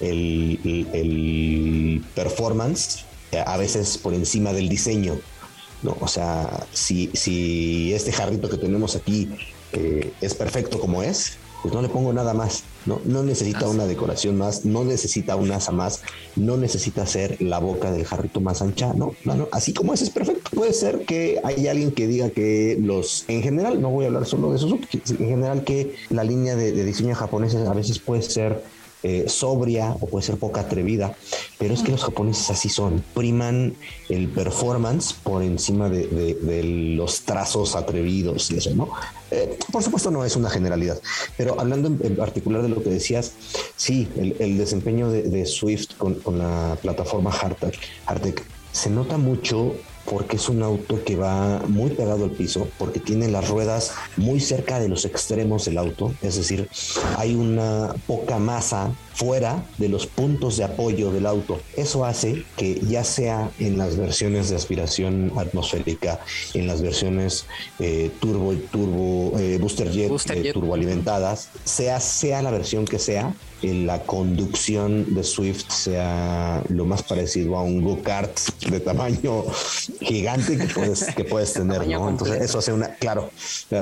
el, 0.00 2.04
performance 2.14 3.04
a 3.44 3.56
veces 3.56 3.98
por 3.98 4.14
encima 4.14 4.52
del 4.52 4.68
diseño. 4.68 5.18
¿no? 5.82 5.96
O 6.00 6.06
sea, 6.06 6.66
si, 6.72 7.10
si 7.14 7.92
este 7.92 8.12
jarrito 8.12 8.48
que 8.48 8.58
tenemos 8.58 8.94
aquí 8.94 9.28
eh, 9.72 10.12
es 10.20 10.34
perfecto 10.34 10.78
como 10.78 11.02
es, 11.02 11.36
pues 11.62 11.74
no 11.74 11.82
le 11.82 11.88
pongo 11.88 12.12
nada 12.12 12.34
más. 12.34 12.64
No, 12.86 13.00
no 13.04 13.22
necesita 13.22 13.68
una 13.68 13.86
decoración 13.86 14.38
más, 14.38 14.64
no 14.64 14.84
necesita 14.84 15.36
un 15.36 15.50
asa 15.52 15.72
más, 15.72 16.02
no 16.36 16.56
necesita 16.56 17.02
hacer 17.02 17.40
la 17.40 17.58
boca 17.58 17.90
del 17.90 18.04
jarrito 18.04 18.40
más 18.40 18.62
ancha. 18.62 18.92
No, 18.94 19.14
no, 19.24 19.34
no, 19.34 19.48
así 19.52 19.74
como 19.74 19.92
es, 19.92 20.02
es 20.02 20.10
perfecto. 20.10 20.50
Puede 20.54 20.72
ser 20.72 21.04
que 21.04 21.40
hay 21.44 21.66
alguien 21.66 21.92
que 21.92 22.06
diga 22.06 22.30
que 22.30 22.78
los, 22.80 23.24
en 23.28 23.42
general, 23.42 23.80
no 23.80 23.90
voy 23.90 24.04
a 24.04 24.08
hablar 24.08 24.26
solo 24.26 24.50
de 24.50 24.56
eso, 24.56 24.78
en 24.92 25.18
general 25.18 25.64
que 25.64 25.94
la 26.10 26.24
línea 26.24 26.56
de, 26.56 26.72
de 26.72 26.84
diseño 26.84 27.14
japonesa 27.14 27.70
a 27.70 27.74
veces 27.74 27.98
puede 27.98 28.22
ser 28.22 28.62
eh, 29.02 29.26
sobria 29.28 29.96
o 30.00 30.06
puede 30.06 30.26
ser 30.26 30.38
poca 30.38 30.62
atrevida, 30.62 31.16
pero 31.58 31.74
es 31.74 31.82
que 31.82 31.92
los 31.92 32.02
japoneses 32.02 32.50
así 32.50 32.68
son, 32.68 33.04
priman 33.14 33.74
el 34.08 34.28
performance 34.28 35.12
por 35.12 35.42
encima 35.42 35.88
de, 35.88 36.94
los 36.96 37.22
trazos 37.22 37.76
atrevidos 37.76 38.50
y 38.50 38.56
eso, 38.56 38.74
¿no? 38.74 38.90
Eh, 39.30 39.58
por 39.70 39.82
supuesto 39.82 40.10
no 40.10 40.24
es 40.24 40.36
una 40.36 40.50
generalidad, 40.50 41.00
pero 41.36 41.60
hablando 41.60 41.88
en, 41.88 42.16
particular 42.16 42.62
de 42.62 42.70
lo 42.70 42.82
que 42.82 42.90
decías, 42.90 43.32
sí, 43.76 44.08
el, 44.16 44.58
desempeño 44.58 45.10
de, 45.10 45.46
Swift 45.46 45.96
con, 45.96 46.18
la 46.38 46.76
plataforma 46.80 47.30
Hardtech 47.30 48.44
se 48.72 48.90
nota 48.90 49.16
mucho 49.16 49.74
porque 50.10 50.36
es 50.36 50.48
un 50.48 50.62
auto 50.62 51.02
que 51.04 51.16
va 51.16 51.62
muy 51.68 51.90
pegado 51.90 52.24
al 52.24 52.30
piso, 52.30 52.68
porque 52.78 53.00
tiene 53.00 53.28
las 53.28 53.48
ruedas 53.48 53.92
muy 54.16 54.40
cerca 54.40 54.80
de 54.80 54.88
los 54.88 55.04
extremos 55.04 55.64
del 55.64 55.78
auto, 55.78 56.14
es 56.22 56.36
decir, 56.36 56.68
hay 57.16 57.34
una 57.34 57.94
poca 58.06 58.38
masa 58.38 58.92
fuera 59.18 59.64
de 59.78 59.88
los 59.88 60.06
puntos 60.06 60.56
de 60.56 60.64
apoyo 60.64 61.10
del 61.10 61.26
auto. 61.26 61.60
Eso 61.76 62.04
hace 62.04 62.44
que 62.56 62.80
ya 62.88 63.02
sea 63.02 63.50
en 63.58 63.76
las 63.76 63.96
versiones 63.96 64.48
de 64.48 64.54
aspiración 64.54 65.32
atmosférica, 65.36 66.20
en 66.54 66.68
las 66.68 66.82
versiones 66.82 67.46
eh, 67.80 68.12
turbo, 68.20 68.54
turbo, 68.70 69.36
eh, 69.38 69.58
booster 69.60 69.90
jet, 69.90 70.12
eh, 70.30 70.52
turboalimentadas, 70.52 71.50
sea, 71.64 71.98
sea 71.98 72.42
la 72.42 72.52
versión 72.52 72.84
que 72.84 73.00
sea, 73.00 73.34
la 73.62 74.02
conducción 74.02 75.16
de 75.16 75.24
Swift 75.24 75.68
sea 75.68 76.62
lo 76.68 76.84
más 76.84 77.02
parecido 77.02 77.56
a 77.56 77.62
un 77.62 77.82
go-kart 77.82 78.38
de 78.70 78.78
tamaño 78.78 79.44
gigante 80.00 80.56
que 80.56 80.66
puedes, 80.66 81.04
que 81.14 81.24
puedes 81.24 81.52
tener, 81.52 81.86
¿no? 81.86 82.08
Entonces 82.08 82.40
eso 82.40 82.58
hace 82.58 82.72
una, 82.72 82.94
claro, 82.94 83.30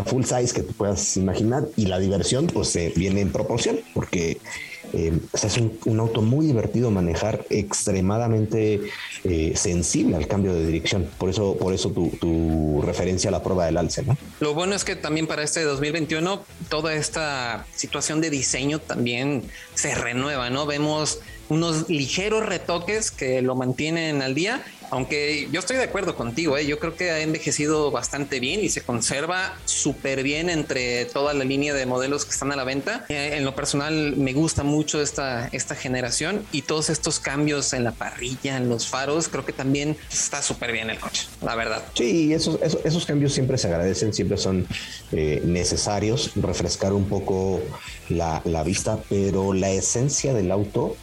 full 0.06 0.24
size 0.24 0.52
que 0.54 0.62
te 0.62 0.72
puedas 0.72 1.16
imaginar 1.16 1.64
y 1.76 1.86
la 1.86 1.98
diversión 1.98 2.46
pues 2.46 2.78
viene 2.94 3.20
en 3.20 3.32
proporción 3.32 3.80
porque 3.94 4.38
eh, 4.92 5.12
es 5.32 5.58
un, 5.58 6.00
auto 6.00 6.22
muy 6.22 6.46
divertido 6.46 6.90
manejar, 6.90 7.44
extremadamente 7.50 8.80
eh, 9.24 9.52
sensible 9.54 10.16
al 10.16 10.26
cambio 10.26 10.54
de 10.54 10.66
dirección. 10.66 11.08
Por 11.18 11.30
eso, 11.30 11.56
por 11.56 11.74
eso 11.74 11.90
tu, 11.90 12.82
referencia 12.82 13.28
a 13.28 13.32
la 13.32 13.42
prueba 13.42 13.66
del 13.66 13.76
alce. 13.78 14.02
¿no? 14.02 14.16
Lo 14.40 14.54
bueno 14.54 14.74
es 14.74 14.84
que 14.84 14.96
también 14.96 15.26
para 15.26 15.42
este 15.42 15.62
2021 15.62 16.42
toda 16.68 16.94
esta 16.94 17.66
situación 17.74 18.20
de 18.20 18.30
diseño 18.30 18.78
también 18.78 19.44
se 19.74 19.94
renueva, 19.94 20.50
¿no? 20.50 20.66
Vemos 20.66 21.20
unos 21.48 21.88
ligeros 21.88 22.44
retoques 22.44 23.10
que 23.10 23.42
lo 23.42 23.54
mantienen 23.54 24.22
al 24.22 24.34
día 24.34 24.64
aunque 24.90 25.48
yo 25.50 25.60
estoy 25.60 25.76
de 25.76 25.84
acuerdo 25.84 26.14
contigo, 26.14 26.56
¿eh? 26.56 26.66
yo 26.66 26.78
creo 26.78 26.94
que 26.94 27.10
ha 27.10 27.20
envejecido 27.20 27.90
bastante 27.90 28.40
bien 28.40 28.60
y 28.62 28.68
se 28.68 28.82
conserva 28.82 29.56
súper 29.64 30.22
bien 30.22 30.50
entre 30.50 31.04
toda 31.06 31.34
la 31.34 31.44
línea 31.44 31.74
de 31.74 31.86
modelos 31.86 32.24
que 32.24 32.30
están 32.30 32.52
a 32.52 32.56
la 32.56 32.64
venta. 32.64 33.04
Eh, 33.08 33.34
en 33.36 33.44
lo 33.44 33.54
personal 33.54 34.16
me 34.16 34.32
gusta 34.32 34.62
mucho 34.62 35.00
esta, 35.00 35.48
esta 35.48 35.74
generación 35.74 36.44
y 36.52 36.62
todos 36.62 36.90
estos 36.90 37.20
cambios 37.20 37.72
en 37.72 37.84
la 37.84 37.92
parrilla, 37.92 38.56
en 38.56 38.68
los 38.68 38.86
faros, 38.86 39.28
creo 39.28 39.44
que 39.44 39.52
también 39.52 39.96
está 40.10 40.42
súper 40.42 40.72
bien 40.72 40.90
el 40.90 40.98
coche, 40.98 41.26
la 41.42 41.54
verdad. 41.54 41.82
Sí, 41.94 42.32
esos, 42.32 42.58
esos, 42.62 43.06
cambios 43.06 43.32
siempre 43.32 43.56
se 43.58 43.68
agradecen, 43.68 44.12
siempre 44.12 44.36
son 44.36 44.66
eh, 45.12 45.40
necesarios, 45.44 46.32
refrescar 46.34 46.92
un 46.92 47.08
poco 47.08 47.60
la, 48.08 48.42
la 48.44 48.62
vista, 48.64 48.98
pero 49.08 49.52
la 49.52 49.70
esencia 49.70 50.34
del 50.34 50.50
auto 50.50 50.96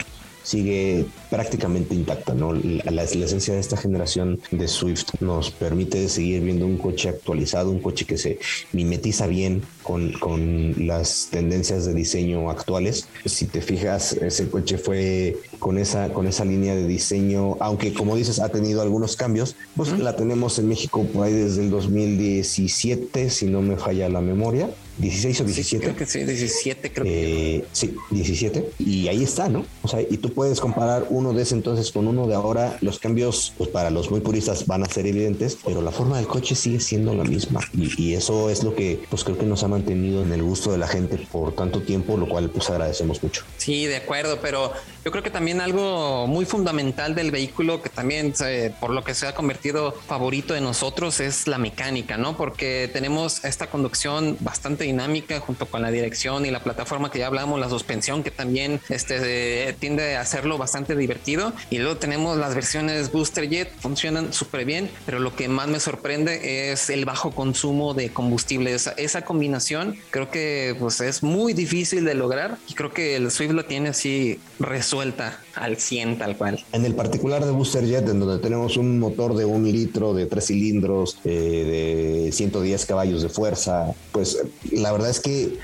sigue 0.43 1.06
prácticamente 1.29 1.95
intacta, 1.95 2.34
¿no? 2.34 2.53
La, 2.53 2.91
la, 2.91 3.03
esencia 3.03 3.53
de 3.53 3.60
esta 3.60 3.77
generación 3.77 4.39
de 4.51 4.67
Swift 4.67 5.21
nos 5.21 5.51
permite 5.51 6.10
seguir 6.10 6.41
viendo 6.41 6.65
un 6.65 6.77
coche 6.77 7.10
actualizado, 7.10 7.71
un 7.71 7.79
coche 7.79 8.06
que 8.06 8.17
se 8.17 8.39
mimetiza 8.73 9.27
bien 9.27 9.63
con, 9.82 10.12
con 10.13 10.75
las 10.86 11.29
tendencias 11.32 11.86
de 11.86 11.93
diseño 11.93 12.49
actuales. 12.49 13.08
Si 13.25 13.45
te 13.47 13.62
fijas, 13.62 14.13
ese 14.13 14.49
coche 14.49 14.77
fue 14.77 15.38
con 15.60 15.77
esa, 15.77 16.10
con 16.13 16.27
esa 16.27 16.45
línea 16.45 16.75
de 16.75 16.88
diseño, 16.88 17.58
aunque 17.60 17.93
como 17.93 18.15
dices, 18.15 18.39
ha 18.39 18.49
tenido 18.49 18.82
algunos 18.82 19.15
cambios, 19.15 19.56
pues 19.75 19.97
la 19.97 20.15
tenemos 20.15 20.60
en 20.60 20.67
México 20.67 21.06
por 21.06 21.25
ahí 21.25 21.34
desde 21.34 21.63
el 21.63 21.69
2017, 21.69 23.29
si 23.29 23.45
no 23.45 23.62
me 23.62 23.77
falla 23.77 24.10
la 24.10 24.21
memoria. 24.21 24.69
16 24.97 25.41
o 25.41 25.43
17. 25.43 25.84
creo 25.84 25.95
que 25.95 26.06
sí, 26.06 26.23
17 26.23 26.91
creo 26.91 27.06
eh, 27.08 27.65
Sí, 27.71 27.95
17. 28.12 28.71
Y 28.79 29.08
ahí 29.08 29.23
está, 29.23 29.49
¿no? 29.49 29.65
O 29.82 29.88
sea, 29.88 30.01
y 30.01 30.17
tú 30.17 30.34
puedes 30.34 30.60
comparar 30.60 31.08
uno 31.10 31.34
de 31.34 31.43
ese 31.43 31.56
entonces 31.56 31.91
con 31.91 32.08
uno 32.08 32.27
de 32.27 32.36
ahora. 32.36 32.77
Los 32.82 32.99
cambios, 32.99 33.53
pues 33.58 33.69
para 33.69 33.89
los 33.89 34.12
muy 34.12 34.21
puristas 34.21 34.67
van 34.67 34.84
a 34.84 34.86
ser 34.86 35.08
evidentes, 35.08 35.58
pero 35.63 35.82
la 35.82 35.91
forma 35.91 36.17
del 36.17 36.27
coche 36.27 36.56
sigue 36.56 36.79
siendo 36.79 37.13
la 37.13 37.23
misma. 37.23 37.62
Y, 37.73 38.01
y, 38.01 38.13
eso 38.13 38.49
es 38.49 38.63
lo 38.63 38.75
que, 38.75 39.03
pues 39.10 39.23
creo 39.23 39.38
que 39.38 39.45
nos 39.45 39.63
ha 39.63 39.67
mantenido 39.67 40.21
en 40.21 40.32
el 40.32 40.43
gusto 40.43 40.71
de 40.71 40.77
la 40.77 40.88
gente 40.88 41.17
por 41.32 41.53
tanto 41.53 41.82
tiempo, 41.82 42.17
lo 42.17 42.27
cual 42.27 42.49
pues 42.49 42.69
agradecemos 42.69 43.21
mucho. 43.23 43.43
Sí, 43.58 43.86
de 43.86 43.97
acuerdo, 43.97 44.39
pero 44.41 44.71
yo 45.03 45.12
creo 45.12 45.23
que 45.23 45.29
también 45.32 45.60
algo 45.60 46.27
muy 46.27 46.45
fundamental 46.45 47.13
del 47.13 47.32
vehículo, 47.32 47.82
que 47.82 47.89
también 47.89 48.34
por 48.79 48.91
lo 48.91 49.03
que 49.03 49.13
se 49.13 49.27
ha 49.27 49.36
convertido 49.36 49.91
favorito 49.91 50.53
de 50.53 50.62
nosotros, 50.62 51.19
es 51.19 51.47
la 51.47 51.58
mecánica, 51.58 52.17
¿no? 52.17 52.38
Porque 52.38 52.89
tenemos 52.91 53.43
esta 53.43 53.67
conducción 53.67 54.38
bastante 54.39 54.83
dinámica 54.84 55.39
junto 55.39 55.65
con 55.65 55.82
la 55.82 55.91
dirección 55.91 56.46
y 56.46 56.52
la 56.52 56.63
plataforma 56.63 57.12
que 57.12 57.19
ya 57.19 57.28
hablamos, 57.28 57.60
la 57.60 57.69
suspensión 57.69 58.24
que 58.24 58.32
también 58.32 58.80
este, 58.89 59.74
tiende 59.80 60.15
a 60.15 60.22
hacerlo 60.22 60.58
bastante 60.58 60.96
divertido. 60.96 61.54
Y 61.69 61.80
luego 61.80 61.98
tenemos 61.98 62.38
las 62.38 62.56
versiones 62.56 63.12
Booster 63.12 63.50
Jet, 63.50 63.72
funcionan 63.80 64.34
súper 64.34 64.65
bien, 64.65 64.89
pero 65.06 65.19
lo 65.19 65.36
que 65.36 65.48
más 65.48 65.67
me 65.67 65.80
sorprende 65.80 66.72
es 66.72 66.89
el 66.89 67.06
bajo 67.06 67.32
consumo 67.32 67.93
de 67.93 68.10
combustible. 68.12 68.74
Esa, 68.74 68.91
esa 68.91 69.24
combinación 69.24 69.98
creo 70.12 70.30
que 70.30 70.76
pues, 70.80 71.02
es 71.02 71.24
muy 71.24 71.54
difícil 71.54 72.06
de 72.06 72.13
lograr 72.13 72.58
y 72.67 72.74
creo 72.74 72.93
que 72.93 73.15
el 73.15 73.32
Swift 73.32 73.52
lo 73.52 73.65
tiene 73.65 73.89
así 73.89 74.39
resuelta 74.60 75.39
al 75.56 75.78
100 75.78 76.17
tal 76.17 76.38
cual. 76.38 76.63
En 76.72 76.86
el 76.86 76.96
particular 76.96 77.46
de 77.46 77.52
Booster 77.52 77.86
Jet, 77.86 78.08
en 78.10 78.19
donde 78.19 78.39
tenemos 78.39 78.78
un 78.78 79.00
motor 79.00 79.36
de 79.36 79.46
un 79.46 79.63
litro, 79.72 80.13
de 80.13 80.26
tres 80.26 80.48
cilindros, 80.48 81.19
eh, 81.24 82.26
de 82.26 82.32
110 82.32 82.86
caballos 82.86 83.22
de 83.22 83.30
fuerza, 83.30 83.93
pues 84.12 84.38
la 84.77 84.91
verdad 84.91 85.09
es 85.09 85.19
que 85.19 85.57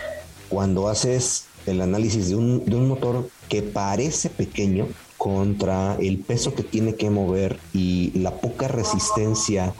cuando 0.50 0.88
haces 0.88 1.46
el 1.66 1.82
análisis 1.82 2.30
de 2.30 2.36
un, 2.36 2.66
de 2.66 2.76
un 2.76 2.88
motor 2.88 3.30
que 3.48 3.62
parece 3.62 4.30
pequeño 4.30 4.88
contra 5.18 5.96
el 6.00 6.20
peso 6.20 6.56
que 6.56 6.64
tiene 6.64 6.96
que 6.96 7.10
mover 7.10 7.60
y 7.74 8.12
la 8.20 8.32
poca 8.32 8.68
resistencia 8.68 9.74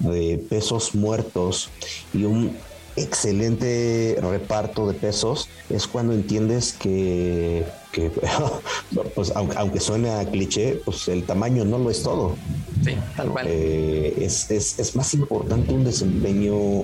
de 0.00 0.38
pesos 0.48 0.94
muertos 0.94 1.70
y 2.12 2.24
un 2.24 2.56
excelente 2.96 4.18
reparto 4.20 4.88
de 4.88 4.94
pesos, 4.94 5.48
es 5.68 5.86
cuando 5.86 6.14
entiendes 6.14 6.72
que, 6.72 7.64
pues, 9.14 9.32
aunque, 9.34 9.80
suene 9.80 10.10
a 10.10 10.24
cliché, 10.24 10.80
pues 10.84 11.08
el 11.08 11.24
tamaño 11.24 11.64
no 11.64 11.78
lo 11.78 11.90
es 11.90 12.02
todo. 12.02 12.36
Sí, 12.84 12.94
tal 13.16 13.30
cual. 13.30 13.46
Eh, 13.48 14.14
es, 14.18 14.50
es, 14.50 14.78
es, 14.78 14.96
más 14.96 15.12
importante 15.12 15.72
un 15.74 15.84
desempeño 15.84 16.82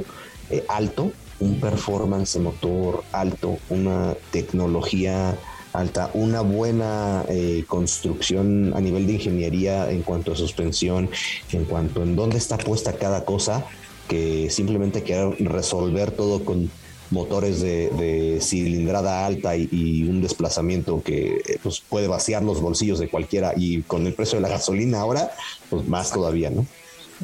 eh, 0.50 0.64
alto 0.68 1.12
un 1.42 1.58
performance 1.58 2.38
motor 2.38 3.02
alto, 3.12 3.58
una 3.68 4.14
tecnología 4.30 5.36
alta, 5.72 6.10
una 6.14 6.42
buena 6.42 7.24
eh, 7.28 7.64
construcción 7.66 8.72
a 8.76 8.80
nivel 8.80 9.06
de 9.06 9.14
ingeniería 9.14 9.90
en 9.90 10.02
cuanto 10.02 10.32
a 10.32 10.36
suspensión, 10.36 11.10
en 11.50 11.64
cuanto 11.64 12.02
en 12.02 12.14
dónde 12.14 12.38
está 12.38 12.58
puesta 12.58 12.92
cada 12.92 13.24
cosa, 13.24 13.66
que 14.08 14.50
simplemente 14.50 15.02
querer 15.02 15.34
resolver 15.40 16.12
todo 16.12 16.44
con 16.44 16.70
motores 17.10 17.60
de, 17.60 18.38
cilindrada 18.40 19.26
alta 19.26 19.56
y, 19.56 20.04
un 20.08 20.22
desplazamiento 20.22 21.02
que 21.02 21.42
pues, 21.62 21.80
puede 21.80 22.08
vaciar 22.08 22.42
los 22.42 22.60
bolsillos 22.60 22.98
de 22.98 23.08
cualquiera 23.08 23.52
y 23.56 23.82
con 23.82 24.06
el 24.06 24.14
precio 24.14 24.36
de 24.36 24.42
la 24.42 24.48
gasolina 24.48 25.00
ahora, 25.00 25.30
pues 25.68 25.86
más 25.88 26.12
todavía, 26.12 26.50
¿no? 26.50 26.66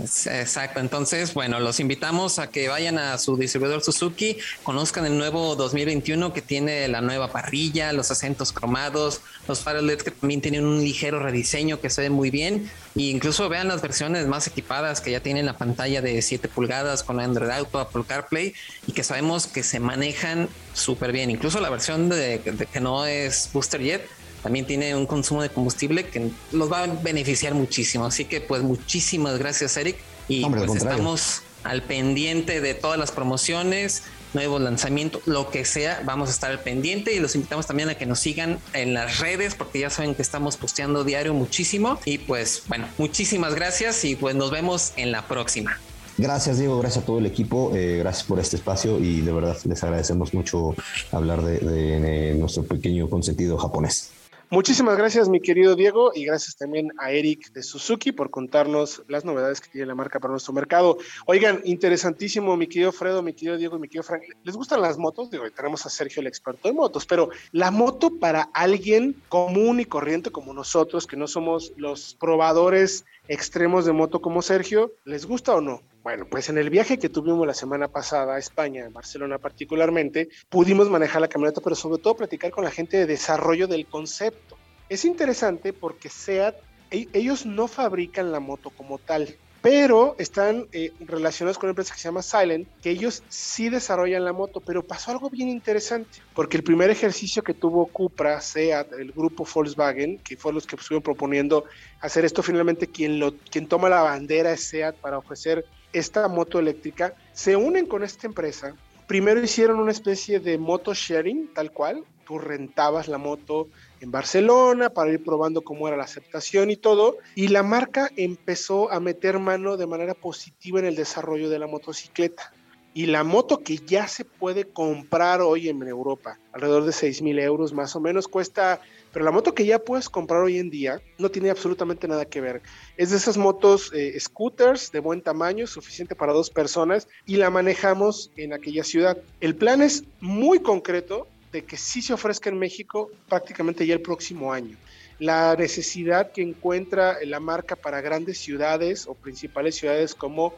Exacto, 0.01 0.81
entonces, 0.81 1.35
bueno, 1.35 1.61
los 1.61 1.81
invitamos 1.81 2.39
a 2.39 2.51
que 2.51 2.69
vayan 2.69 2.99
a 2.99 3.19
su 3.19 3.37
distribuidor 3.37 3.83
Suzuki, 3.83 4.39
conozcan 4.63 5.07
el 5.07 5.19
nuevo 5.19 5.57
2021 5.57 6.33
que 6.33 6.43
tiene 6.43 6.87
la 6.89 7.01
nueva 7.01 7.33
parrilla, 7.33 7.93
los 7.93 8.11
acentos 8.11 8.53
cromados, 8.53 9.21
los 9.49 9.61
faros 9.61 9.83
LED 9.83 9.99
que 9.99 10.11
también 10.11 10.41
tienen 10.41 10.65
un 10.65 10.81
ligero 10.81 11.19
rediseño 11.19 11.81
que 11.81 11.91
se 11.91 12.03
ve 12.03 12.11
muy 12.11 12.31
bien, 12.31 12.71
e 12.97 13.03
incluso 13.03 13.49
vean 13.49 13.69
las 13.69 13.83
versiones 13.83 14.27
más 14.27 14.47
equipadas 14.47 15.01
que 15.01 15.11
ya 15.11 15.21
tienen 15.21 15.47
la 15.47 15.57
pantalla 15.57 16.01
de 16.01 16.21
7 16.23 16.49
pulgadas 16.49 17.03
con 17.03 17.21
Android 17.21 17.51
Auto, 17.51 17.79
Apple 17.79 18.05
CarPlay 18.07 18.55
y 18.87 18.93
que 18.93 19.03
sabemos 19.03 19.47
que 19.47 19.63
se 19.63 19.81
manejan 19.81 20.49
súper 20.75 21.13
bien, 21.13 21.31
incluso 21.31 21.61
la 21.61 21.71
versión 21.71 22.09
de, 22.09 22.39
de 22.39 22.67
que 22.67 22.81
no 22.81 23.05
es 23.07 23.51
Booster 23.53 23.83
Jet 23.83 24.09
también 24.43 24.67
tiene 24.67 24.95
un 24.95 25.07
consumo 25.07 25.43
de 25.43 25.49
combustible 25.49 26.07
que 26.07 26.31
nos 26.53 26.71
va 26.71 26.85
a 26.85 26.87
beneficiar 26.87 27.55
muchísimo. 27.55 28.07
Así 28.07 28.25
que 28.25 28.41
pues 28.41 28.63
muchísimas 28.63 29.39
gracias 29.39 29.77
Eric 29.77 29.97
y 30.29 30.45
pues 30.45 30.75
estamos 30.77 31.43
al 31.65 31.83
pendiente 31.83 32.61
de 32.61 32.75
todas 32.75 32.99
las 32.99 33.11
promociones, 33.11 34.05
nuevos 34.35 34.61
lanzamientos, 34.61 35.23
lo 35.27 35.51
que 35.51 35.65
sea, 35.65 36.03
vamos 36.05 36.29
a 36.29 36.33
estar 36.33 36.51
al 36.51 36.61
pendiente 36.61 37.15
y 37.15 37.19
los 37.19 37.35
invitamos 37.35 37.67
también 37.67 37.89
a 37.89 37.95
que 37.97 38.07
nos 38.07 38.21
sigan 38.21 38.59
en 38.75 38.95
las 38.95 39.19
redes 39.19 39.55
porque 39.55 39.81
ya 39.81 39.91
saben 39.91 40.15
que 40.15 40.23
estamos 40.23 40.57
posteando 40.57 41.05
diario 41.05 41.35
muchísimo 41.35 41.99
y 42.05 42.19
pues 42.19 42.63
bueno, 42.69 42.87
muchísimas 42.99 43.55
gracias 43.55 44.05
y 44.05 44.17
pues 44.17 44.35
nos 44.35 44.51
vemos 44.51 44.93
en 44.97 45.13
la 45.13 45.27
próxima. 45.27 45.79
Gracias 46.19 46.59
Diego, 46.59 46.79
gracias 46.81 47.05
a 47.05 47.07
todo 47.07 47.19
el 47.21 47.27
equipo, 47.27 47.73
eh, 47.75 47.99
gracias 47.99 48.27
por 48.27 48.41
este 48.41 48.57
espacio 48.57 48.99
y 48.99 49.21
de 49.21 49.33
verdad 49.33 49.57
les 49.65 49.83
agradecemos 49.85 50.35
mucho 50.35 50.75
hablar 51.13 51.43
de 51.43 52.35
nuestro 52.37 52.65
pequeño 52.65 53.09
consentido 53.09 53.57
japonés. 53.57 54.11
Muchísimas 54.51 54.97
gracias, 54.97 55.29
mi 55.29 55.43
querido 55.43 55.77
Diego, 55.77 56.11
y 56.15 56.25
gracias 56.25 56.57
también 56.57 56.91
a 56.99 57.11
Eric 57.11 57.53
de 57.53 57.63
Suzuki 57.63 58.13
por 58.13 58.31
contarnos 58.31 59.03
las 59.07 59.23
novedades 59.23 59.61
que 59.61 59.69
tiene 59.69 59.87
la 59.87 59.95
marca 59.95 60.21
para 60.21 60.33
nuestro 60.33 60.55
mercado. 60.55 60.97
Oigan, 61.27 61.61
interesantísimo, 61.65 62.57
mi 62.57 62.67
querido 62.67 62.91
Fredo, 62.91 63.23
mi 63.23 63.35
querido 63.35 63.59
Diego 63.59 63.77
y 63.77 63.81
mi 63.81 63.89
querido 63.89 64.05
Frank. 64.05 64.23
¿Les 64.45 64.57
gustan 64.57 64.81
las 64.81 64.97
motos? 64.97 65.31
Digo, 65.31 65.45
tenemos 65.51 65.85
a 65.85 65.91
Sergio, 65.91 66.23
el 66.23 66.29
experto 66.29 66.71
en 66.71 66.77
motos, 66.77 67.05
pero 67.05 67.29
la 67.53 67.71
moto 67.71 68.19
para 68.19 68.49
alguien 68.55 69.23
común 69.29 69.81
y 69.81 69.85
corriente 69.85 70.31
como 70.31 70.55
nosotros, 70.55 71.07
que 71.07 71.19
no 71.19 71.27
somos 71.27 71.75
los 71.77 72.15
probadores 72.19 73.05
extremos 73.29 73.85
de 73.85 73.93
moto 73.93 74.23
como 74.23 74.41
Sergio, 74.41 74.93
¿les 75.05 75.27
gusta 75.27 75.57
o 75.57 75.61
no? 75.61 75.83
Bueno, 76.03 76.27
pues 76.31 76.49
en 76.49 76.59
el 76.59 76.71
viaje 76.71 76.99
que 76.99 77.09
tuvimos 77.09 77.47
la 77.47 77.55
semana 77.55 77.89
pasada 77.89 78.37
a 78.37 78.39
España, 78.39 78.85
en 78.85 78.93
Barcelona 78.93 79.39
particularmente, 79.39 80.29
pudimos 80.49 80.89
manejar 80.89 81.21
la 81.21 81.29
camioneta, 81.29 81.61
pero 81.61 81.75
sobre 81.75 82.01
todo 82.01 82.17
platicar 82.17 82.51
con 82.51 82.65
la 82.65 82.71
gente 82.71 82.97
de 82.97 83.07
desarrollo 83.07 83.67
del 83.67 83.87
concepto. 83.87 84.57
Es 84.89 85.05
interesante 85.05 85.73
porque 85.73 86.09
SEAT, 86.09 86.57
e-, 86.91 87.09
ellos 87.13 87.45
no 87.45 87.69
fabrican 87.69 88.33
la 88.33 88.41
moto 88.41 88.71
como 88.71 88.99
tal, 88.99 89.37
pero 89.61 90.15
están 90.19 90.67
eh, 90.73 90.93
relacionados 91.01 91.59
con 91.59 91.67
una 91.67 91.73
empresa 91.73 91.93
que 91.93 92.01
se 92.01 92.09
llama 92.09 92.23
Silent, 92.23 92.69
que 92.81 92.91
ellos 92.91 93.25
sí 93.29 93.69
desarrollan 93.69 94.25
la 94.25 94.33
moto, 94.33 94.61
pero 94.61 94.87
pasó 94.87 95.11
algo 95.11 95.29
bien 95.29 95.49
interesante, 95.49 96.21
porque 96.33 96.57
el 96.57 96.63
primer 96.63 96.91
ejercicio 96.91 97.43
que 97.43 97.55
tuvo 97.55 97.87
Cupra, 97.87 98.41
SEAT, 98.41 98.93
el 98.93 99.13
grupo 99.13 99.47
Volkswagen, 99.53 100.19
que 100.19 100.37
fue 100.37 100.53
los 100.53 100.67
que 100.67 100.77
estuvieron 100.77 101.03
proponiendo 101.03 101.65
hacer 102.01 102.25
esto, 102.25 102.43
finalmente 102.43 102.87
quien, 102.87 103.21
quien 103.51 103.67
toma 103.67 103.89
la 103.89 104.03
bandera 104.03 104.53
es 104.53 104.65
SEAT 104.69 104.97
para 104.97 105.19
ofrecer 105.19 105.65
esta 105.93 106.29
moto 106.29 106.59
eléctrica, 106.59 107.15
se 107.33 107.57
unen 107.57 107.87
con 107.87 108.03
esta 108.03 108.27
empresa. 108.27 108.75
Primero 109.07 109.43
hicieron 109.43 109.81
una 109.81 109.93
especie 109.93 110.41
de 110.41 110.59
moto 110.59 110.93
sharing, 110.95 111.53
tal 111.55 111.73
cual. 111.73 112.05
Tú 112.27 112.39
rentabas 112.39 113.09
la 113.09 113.17
moto 113.17 113.69
en 114.01 114.11
Barcelona 114.11 114.91
para 114.91 115.11
ir 115.11 115.25
probando 115.25 115.63
cómo 115.63 115.89
era 115.89 115.97
la 115.97 116.05
aceptación 116.05 116.71
y 116.71 116.77
todo. 116.77 117.17
Y 117.35 117.49
la 117.49 117.63
marca 117.63 118.11
empezó 118.17 118.93
a 118.93 119.01
meter 119.01 119.39
mano 119.39 119.79
de 119.79 119.87
manera 119.87 120.13
positiva 120.13 120.79
en 120.79 120.85
el 120.85 120.95
desarrollo 120.95 121.49
de 121.49 121.59
la 121.59 121.67
motocicleta. 121.67 122.53
Y 122.93 123.07
la 123.07 123.25
moto 123.25 123.61
que 123.61 123.79
ya 123.79 124.09
se 124.09 124.25
puede 124.25 124.65
comprar 124.65 125.41
hoy 125.41 125.69
en 125.69 125.83
Europa, 125.83 126.39
alrededor 126.53 126.85
de 126.85 126.93
6 126.93 127.23
mil 127.23 127.39
euros 127.39 127.73
más 127.73 127.95
o 127.97 128.01
menos, 128.01 128.29
cuesta 128.29 128.81
pero 129.13 129.25
la 129.25 129.31
moto 129.31 129.55
que 129.55 129.65
ya 129.65 129.79
puedes 129.79 130.09
comprar 130.09 130.43
hoy 130.43 130.59
en 130.59 130.71
día 130.71 131.01
no 131.19 131.31
tiene 131.31 131.51
absolutamente 131.51 132.09
nada 132.09 132.25
que 132.25 132.41
ver. 132.41 132.63
Es 132.97 133.11
de 133.11 133.17
esas 133.17 133.37
motos 133.37 133.91
eh, 133.95 134.19
scooters 134.19 134.93
de 134.93 135.01
buen 135.01 135.23
tamaño, 135.23 135.67
suficiente 135.67 136.15
para 136.15 136.33
dos 136.33 136.51
personas, 136.51 137.09
y 137.27 137.37
la 137.37 137.51
manejamos 137.51 138.31
en 138.37 138.53
aquella 138.53 138.85
ciudad. 138.85 139.19
El 139.41 139.55
plan 139.55 139.83
es 139.83 140.05
muy 140.21 140.61
concreto 140.61 141.27
de 141.53 141.65
que 141.65 141.77
sí 141.77 142.03
se 142.03 142.13
ofrezca 142.13 142.51
en 142.51 142.59
México 142.59 143.11
prácticamente 143.29 143.87
ya 143.87 143.95
el 143.95 144.03
próximo 144.03 144.53
año. 144.53 144.77
La 145.19 145.57
necesidad 145.57 146.31
que 146.31 146.43
encuentra 146.43 147.19
la 147.25 147.41
marca 147.41 147.75
para 147.75 148.01
grandes 148.01 148.39
ciudades 148.39 149.07
o 149.07 149.15
principales 149.15 149.77
ciudades 149.77 150.15
como 150.15 150.55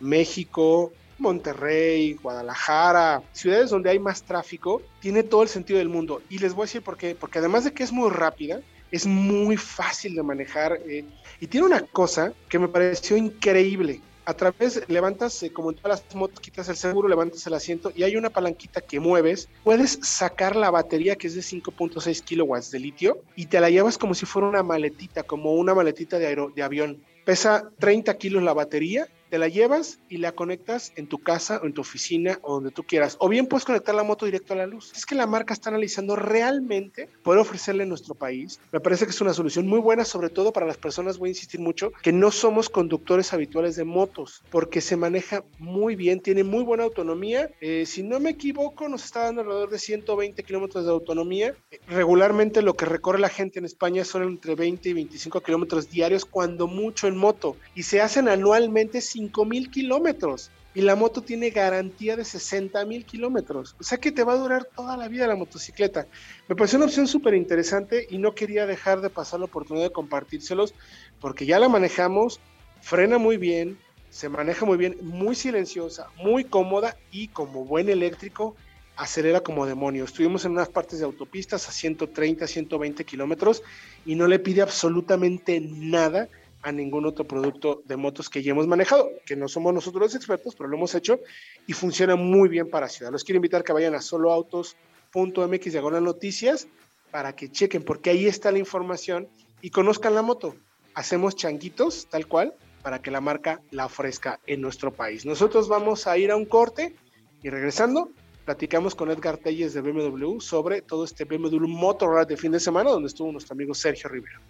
México, 0.00 0.92
Monterrey, 1.18 2.14
Guadalajara, 2.14 3.22
ciudades 3.32 3.70
donde 3.70 3.90
hay 3.90 3.98
más 3.98 4.22
tráfico, 4.22 4.82
tiene 5.00 5.22
todo 5.22 5.42
el 5.42 5.48
sentido 5.48 5.78
del 5.78 5.88
mundo. 5.88 6.22
Y 6.28 6.38
les 6.38 6.54
voy 6.54 6.62
a 6.62 6.66
decir 6.66 6.82
por 6.82 6.96
qué, 6.96 7.14
porque 7.14 7.38
además 7.38 7.64
de 7.64 7.72
que 7.72 7.82
es 7.82 7.92
muy 7.92 8.10
rápida, 8.10 8.60
es 8.90 9.06
muy 9.06 9.56
fácil 9.56 10.14
de 10.14 10.22
manejar 10.22 10.78
eh, 10.86 11.04
y 11.40 11.46
tiene 11.46 11.66
una 11.66 11.80
cosa 11.80 12.32
que 12.48 12.58
me 12.58 12.68
pareció 12.68 13.16
increíble. 13.16 14.00
A 14.24 14.34
través, 14.34 14.82
levantas, 14.88 15.42
eh, 15.42 15.50
como 15.50 15.70
en 15.70 15.76
todas 15.76 16.02
las 16.02 16.14
motos, 16.14 16.40
quitas 16.40 16.68
el 16.68 16.76
seguro, 16.76 17.08
levantas 17.08 17.46
el 17.46 17.54
asiento 17.54 17.92
y 17.94 18.02
hay 18.02 18.14
una 18.14 18.28
palanquita 18.28 18.82
que 18.82 19.00
mueves. 19.00 19.48
Puedes 19.64 19.98
sacar 20.02 20.54
la 20.54 20.70
batería 20.70 21.16
que 21.16 21.28
es 21.28 21.34
de 21.34 21.40
5.6 21.40 22.22
kilowatts 22.22 22.70
de 22.70 22.78
litio 22.78 23.22
y 23.36 23.46
te 23.46 23.58
la 23.58 23.70
llevas 23.70 23.96
como 23.96 24.12
si 24.12 24.26
fuera 24.26 24.48
una 24.48 24.62
maletita, 24.62 25.22
como 25.22 25.54
una 25.54 25.74
maletita 25.74 26.18
de, 26.18 26.50
de 26.54 26.62
avión. 26.62 27.02
Pesa 27.24 27.70
30 27.78 28.18
kilos 28.18 28.42
la 28.42 28.52
batería 28.52 29.08
te 29.28 29.38
la 29.38 29.48
llevas 29.48 30.00
y 30.08 30.18
la 30.18 30.32
conectas 30.32 30.92
en 30.96 31.06
tu 31.06 31.18
casa 31.18 31.60
o 31.62 31.66
en 31.66 31.72
tu 31.72 31.80
oficina 31.80 32.38
o 32.42 32.54
donde 32.54 32.70
tú 32.70 32.82
quieras. 32.82 33.16
O 33.20 33.28
bien 33.28 33.46
puedes 33.46 33.64
conectar 33.64 33.94
la 33.94 34.02
moto 34.02 34.26
directo 34.26 34.54
a 34.54 34.56
la 34.56 34.66
luz. 34.66 34.92
Es 34.96 35.06
que 35.06 35.14
la 35.14 35.26
marca 35.26 35.54
está 35.54 35.70
analizando 35.70 36.16
realmente 36.16 37.08
poder 37.22 37.40
ofrecerle 37.40 37.82
en 37.82 37.88
nuestro 37.88 38.14
país. 38.14 38.60
Me 38.72 38.80
parece 38.80 39.04
que 39.04 39.10
es 39.10 39.20
una 39.20 39.34
solución 39.34 39.66
muy 39.66 39.80
buena, 39.80 40.04
sobre 40.04 40.30
todo 40.30 40.52
para 40.52 40.66
las 40.66 40.76
personas, 40.76 41.18
voy 41.18 41.28
a 41.28 41.32
insistir 41.32 41.60
mucho, 41.60 41.92
que 42.02 42.12
no 42.12 42.30
somos 42.30 42.68
conductores 42.68 43.32
habituales 43.32 43.76
de 43.76 43.84
motos, 43.84 44.42
porque 44.50 44.80
se 44.80 44.96
maneja 44.96 45.44
muy 45.58 45.96
bien, 45.96 46.20
tiene 46.20 46.44
muy 46.44 46.64
buena 46.64 46.84
autonomía. 46.84 47.50
Eh, 47.60 47.84
si 47.86 48.02
no 48.02 48.20
me 48.20 48.30
equivoco, 48.30 48.88
nos 48.88 49.04
está 49.04 49.24
dando 49.24 49.42
alrededor 49.42 49.70
de 49.70 49.78
120 49.78 50.42
kilómetros 50.42 50.84
de 50.84 50.90
autonomía. 50.90 51.54
regularmente 51.86 52.62
lo 52.62 52.74
que 52.74 52.84
recorre 52.84 53.18
la 53.18 53.28
gente 53.28 53.58
en 53.58 53.64
España 53.64 54.04
son 54.04 54.22
entre 54.22 54.54
20 54.54 54.88
y 54.88 54.92
25 54.92 55.40
kilómetros 55.40 55.90
diarios, 55.90 56.24
cuando 56.24 56.66
mucho 56.66 57.06
en 57.06 57.16
moto. 57.16 57.56
Y 57.74 57.82
se 57.82 58.00
hacen 58.00 58.28
anualmente 58.28 59.00
mil 59.46 59.70
kilómetros 59.70 60.50
y 60.74 60.82
la 60.82 60.94
moto 60.94 61.22
tiene 61.22 61.50
garantía 61.50 62.16
de 62.16 62.24
60 62.24 62.84
mil 62.84 63.04
kilómetros. 63.04 63.74
O 63.80 63.82
sea 63.82 63.98
que 63.98 64.12
te 64.12 64.22
va 64.22 64.34
a 64.34 64.38
durar 64.38 64.64
toda 64.64 64.96
la 64.96 65.08
vida 65.08 65.26
la 65.26 65.34
motocicleta. 65.34 66.06
Me 66.48 66.54
pareció 66.54 66.78
una 66.78 66.86
opción 66.86 67.08
súper 67.08 67.34
interesante 67.34 68.06
y 68.08 68.18
no 68.18 68.34
quería 68.34 68.66
dejar 68.66 69.00
de 69.00 69.10
pasar 69.10 69.40
la 69.40 69.46
oportunidad 69.46 69.86
de 69.86 69.92
compartírselos 69.92 70.74
porque 71.20 71.46
ya 71.46 71.58
la 71.58 71.68
manejamos, 71.68 72.40
frena 72.80 73.18
muy 73.18 73.38
bien, 73.38 73.78
se 74.10 74.28
maneja 74.28 74.64
muy 74.64 74.78
bien, 74.78 74.96
muy 75.02 75.34
silenciosa, 75.34 76.08
muy 76.16 76.44
cómoda 76.44 76.96
y 77.10 77.28
como 77.28 77.64
buen 77.64 77.88
eléctrico 77.88 78.54
acelera 78.96 79.40
como 79.40 79.64
demonio. 79.64 80.04
Estuvimos 80.04 80.44
en 80.44 80.52
unas 80.52 80.68
partes 80.68 80.98
de 80.98 81.04
autopistas 81.04 81.68
a 81.68 81.72
130, 81.72 82.46
120 82.46 83.04
kilómetros 83.04 83.62
y 84.04 84.16
no 84.16 84.26
le 84.26 84.38
pide 84.38 84.60
absolutamente 84.60 85.60
nada 85.60 86.28
a 86.62 86.72
ningún 86.72 87.06
otro 87.06 87.24
producto 87.24 87.82
de 87.84 87.96
motos 87.96 88.28
que 88.28 88.42
ya 88.42 88.52
hemos 88.52 88.66
manejado, 88.66 89.10
que 89.24 89.36
no 89.36 89.48
somos 89.48 89.72
nosotros 89.72 90.02
los 90.02 90.14
expertos, 90.14 90.54
pero 90.56 90.68
lo 90.68 90.76
hemos 90.76 90.94
hecho 90.94 91.20
y 91.66 91.72
funciona 91.72 92.16
muy 92.16 92.48
bien 92.48 92.68
para 92.68 92.88
ciudad. 92.88 93.12
Los 93.12 93.24
quiero 93.24 93.36
invitar 93.36 93.62
que 93.62 93.72
vayan 93.72 93.94
a 93.94 94.00
soloautos.mx 94.00 95.72
diagonal 95.72 96.04
noticias 96.04 96.68
para 97.10 97.34
que 97.34 97.50
chequen, 97.50 97.82
porque 97.82 98.10
ahí 98.10 98.26
está 98.26 98.52
la 98.52 98.58
información 98.58 99.28
y 99.62 99.70
conozcan 99.70 100.14
la 100.14 100.22
moto. 100.22 100.56
Hacemos 100.94 101.36
changuitos, 101.36 102.06
tal 102.10 102.26
cual, 102.26 102.54
para 102.82 103.00
que 103.00 103.10
la 103.10 103.20
marca 103.20 103.60
la 103.70 103.86
ofrezca 103.86 104.40
en 104.46 104.60
nuestro 104.60 104.92
país. 104.92 105.24
Nosotros 105.24 105.68
vamos 105.68 106.06
a 106.06 106.18
ir 106.18 106.30
a 106.30 106.36
un 106.36 106.44
corte 106.44 106.96
y 107.42 107.50
regresando, 107.50 108.10
platicamos 108.44 108.94
con 108.94 109.10
Edgar 109.10 109.36
Telles 109.36 109.74
de 109.74 109.80
BMW 109.80 110.40
sobre 110.40 110.82
todo 110.82 111.04
este 111.04 111.24
BMW 111.24 111.66
Motorrad 111.66 112.26
de 112.26 112.36
fin 112.36 112.52
de 112.52 112.60
semana, 112.60 112.90
donde 112.90 113.08
estuvo 113.08 113.30
nuestro 113.30 113.54
amigo 113.54 113.74
Sergio 113.74 114.08
Rivera. 114.08 114.40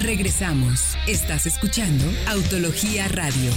Regresamos. 0.00 0.96
Estás 1.06 1.44
escuchando 1.44 2.04
Autología 2.26 3.08
Radio. 3.08 3.50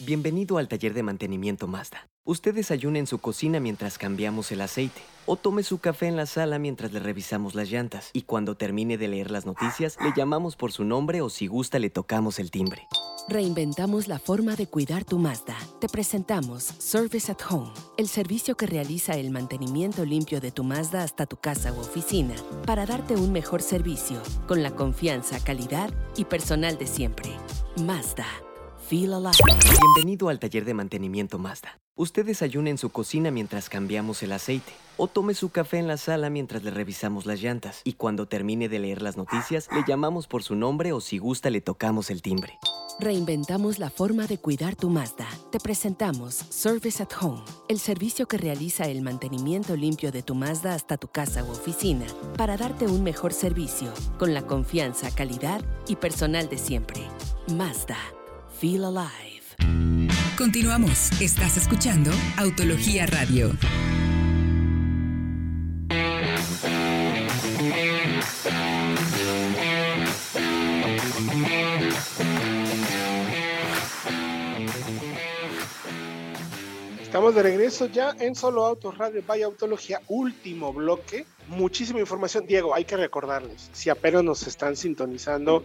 Bienvenido 0.00 0.58
al 0.58 0.68
taller 0.68 0.92
de 0.92 1.02
mantenimiento 1.02 1.66
Mazda. 1.66 2.06
Usted 2.22 2.54
desayuna 2.54 2.98
en 2.98 3.06
su 3.06 3.18
cocina 3.18 3.58
mientras 3.58 3.96
cambiamos 3.96 4.52
el 4.52 4.60
aceite, 4.60 5.00
o 5.24 5.36
tome 5.36 5.62
su 5.62 5.78
café 5.78 6.08
en 6.08 6.16
la 6.16 6.26
sala 6.26 6.58
mientras 6.58 6.92
le 6.92 7.00
revisamos 7.00 7.54
las 7.54 7.70
llantas, 7.70 8.10
y 8.12 8.22
cuando 8.22 8.54
termine 8.54 8.98
de 8.98 9.08
leer 9.08 9.30
las 9.30 9.46
noticias, 9.46 9.96
le 10.02 10.12
llamamos 10.14 10.56
por 10.56 10.72
su 10.72 10.84
nombre 10.84 11.22
o 11.22 11.30
si 11.30 11.46
gusta 11.46 11.78
le 11.78 11.88
tocamos 11.88 12.38
el 12.38 12.50
timbre. 12.50 12.86
Reinventamos 13.28 14.06
la 14.06 14.20
forma 14.20 14.54
de 14.54 14.68
cuidar 14.68 15.04
tu 15.04 15.18
Mazda. 15.18 15.56
Te 15.80 15.88
presentamos 15.88 16.62
Service 16.78 17.32
at 17.32 17.38
Home, 17.50 17.72
el 17.96 18.06
servicio 18.06 18.56
que 18.56 18.66
realiza 18.66 19.16
el 19.16 19.32
mantenimiento 19.32 20.04
limpio 20.04 20.40
de 20.40 20.52
tu 20.52 20.62
Mazda 20.62 21.02
hasta 21.02 21.26
tu 21.26 21.36
casa 21.36 21.72
u 21.72 21.80
oficina 21.80 22.36
para 22.66 22.86
darte 22.86 23.16
un 23.16 23.32
mejor 23.32 23.62
servicio 23.62 24.22
con 24.46 24.62
la 24.62 24.70
confianza, 24.76 25.42
calidad 25.42 25.92
y 26.16 26.26
personal 26.26 26.78
de 26.78 26.86
siempre. 26.86 27.30
Mazda. 27.84 28.26
Feel 28.88 29.14
alive. 29.14 29.32
Bienvenido 29.96 30.28
al 30.28 30.38
taller 30.38 30.64
de 30.64 30.74
mantenimiento 30.74 31.40
Mazda. 31.40 31.80
Usted 31.96 32.26
desayuna 32.26 32.70
en 32.70 32.78
su 32.78 32.90
cocina 32.90 33.32
mientras 33.32 33.68
cambiamos 33.68 34.22
el 34.22 34.30
aceite, 34.30 34.72
o 34.96 35.08
tome 35.08 35.34
su 35.34 35.48
café 35.48 35.78
en 35.78 35.88
la 35.88 35.96
sala 35.96 36.30
mientras 36.30 36.62
le 36.62 36.70
revisamos 36.70 37.26
las 37.26 37.42
llantas, 37.42 37.80
y 37.82 37.94
cuando 37.94 38.28
termine 38.28 38.68
de 38.68 38.78
leer 38.78 39.02
las 39.02 39.16
noticias, 39.16 39.68
le 39.72 39.82
llamamos 39.84 40.28
por 40.28 40.44
su 40.44 40.54
nombre 40.54 40.92
o 40.92 41.00
si 41.00 41.18
gusta 41.18 41.50
le 41.50 41.60
tocamos 41.60 42.10
el 42.10 42.22
timbre. 42.22 42.56
Reinventamos 42.98 43.78
la 43.78 43.90
forma 43.90 44.26
de 44.26 44.38
cuidar 44.38 44.74
tu 44.74 44.88
Mazda. 44.88 45.28
Te 45.50 45.60
presentamos 45.60 46.34
Service 46.48 47.02
at 47.02 47.10
Home, 47.20 47.42
el 47.68 47.78
servicio 47.78 48.26
que 48.26 48.38
realiza 48.38 48.84
el 48.84 49.02
mantenimiento 49.02 49.76
limpio 49.76 50.10
de 50.10 50.22
tu 50.22 50.34
Mazda 50.34 50.72
hasta 50.74 50.96
tu 50.96 51.08
casa 51.08 51.44
u 51.44 51.50
oficina 51.50 52.06
para 52.38 52.56
darte 52.56 52.86
un 52.86 53.02
mejor 53.02 53.34
servicio 53.34 53.92
con 54.18 54.32
la 54.32 54.46
confianza, 54.46 55.14
calidad 55.14 55.62
y 55.86 55.96
personal 55.96 56.48
de 56.48 56.56
siempre. 56.56 57.02
Mazda. 57.54 57.98
Feel 58.58 58.84
alive. 58.84 59.42
Continuamos. 60.38 61.10
Estás 61.20 61.58
escuchando 61.58 62.10
Autología 62.38 63.04
Radio. 63.04 63.50
De 77.26 77.42
regreso 77.42 77.86
ya 77.86 78.14
en 78.20 78.36
Solo 78.36 78.64
Autos 78.64 78.96
Radio 78.96 79.20
Vaya 79.26 79.46
Autología, 79.46 80.00
último 80.06 80.72
bloque. 80.72 81.26
Muchísima 81.48 81.98
información. 81.98 82.46
Diego, 82.46 82.72
hay 82.72 82.84
que 82.84 82.96
recordarles, 82.96 83.68
si 83.72 83.90
apenas 83.90 84.22
nos 84.22 84.46
están 84.46 84.76
sintonizando, 84.76 85.64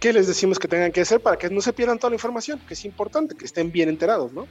¿qué 0.00 0.12
les 0.12 0.26
decimos 0.26 0.58
que 0.58 0.66
tengan 0.66 0.90
que 0.90 1.02
hacer 1.02 1.20
para 1.20 1.36
que 1.36 1.48
no 1.50 1.60
se 1.60 1.72
pierdan 1.72 1.98
toda 1.98 2.10
la 2.10 2.16
información? 2.16 2.60
Que 2.66 2.74
es 2.74 2.84
importante, 2.84 3.36
que 3.36 3.44
estén 3.44 3.70
bien 3.70 3.88
enterados, 3.88 4.32
¿no? 4.32 4.48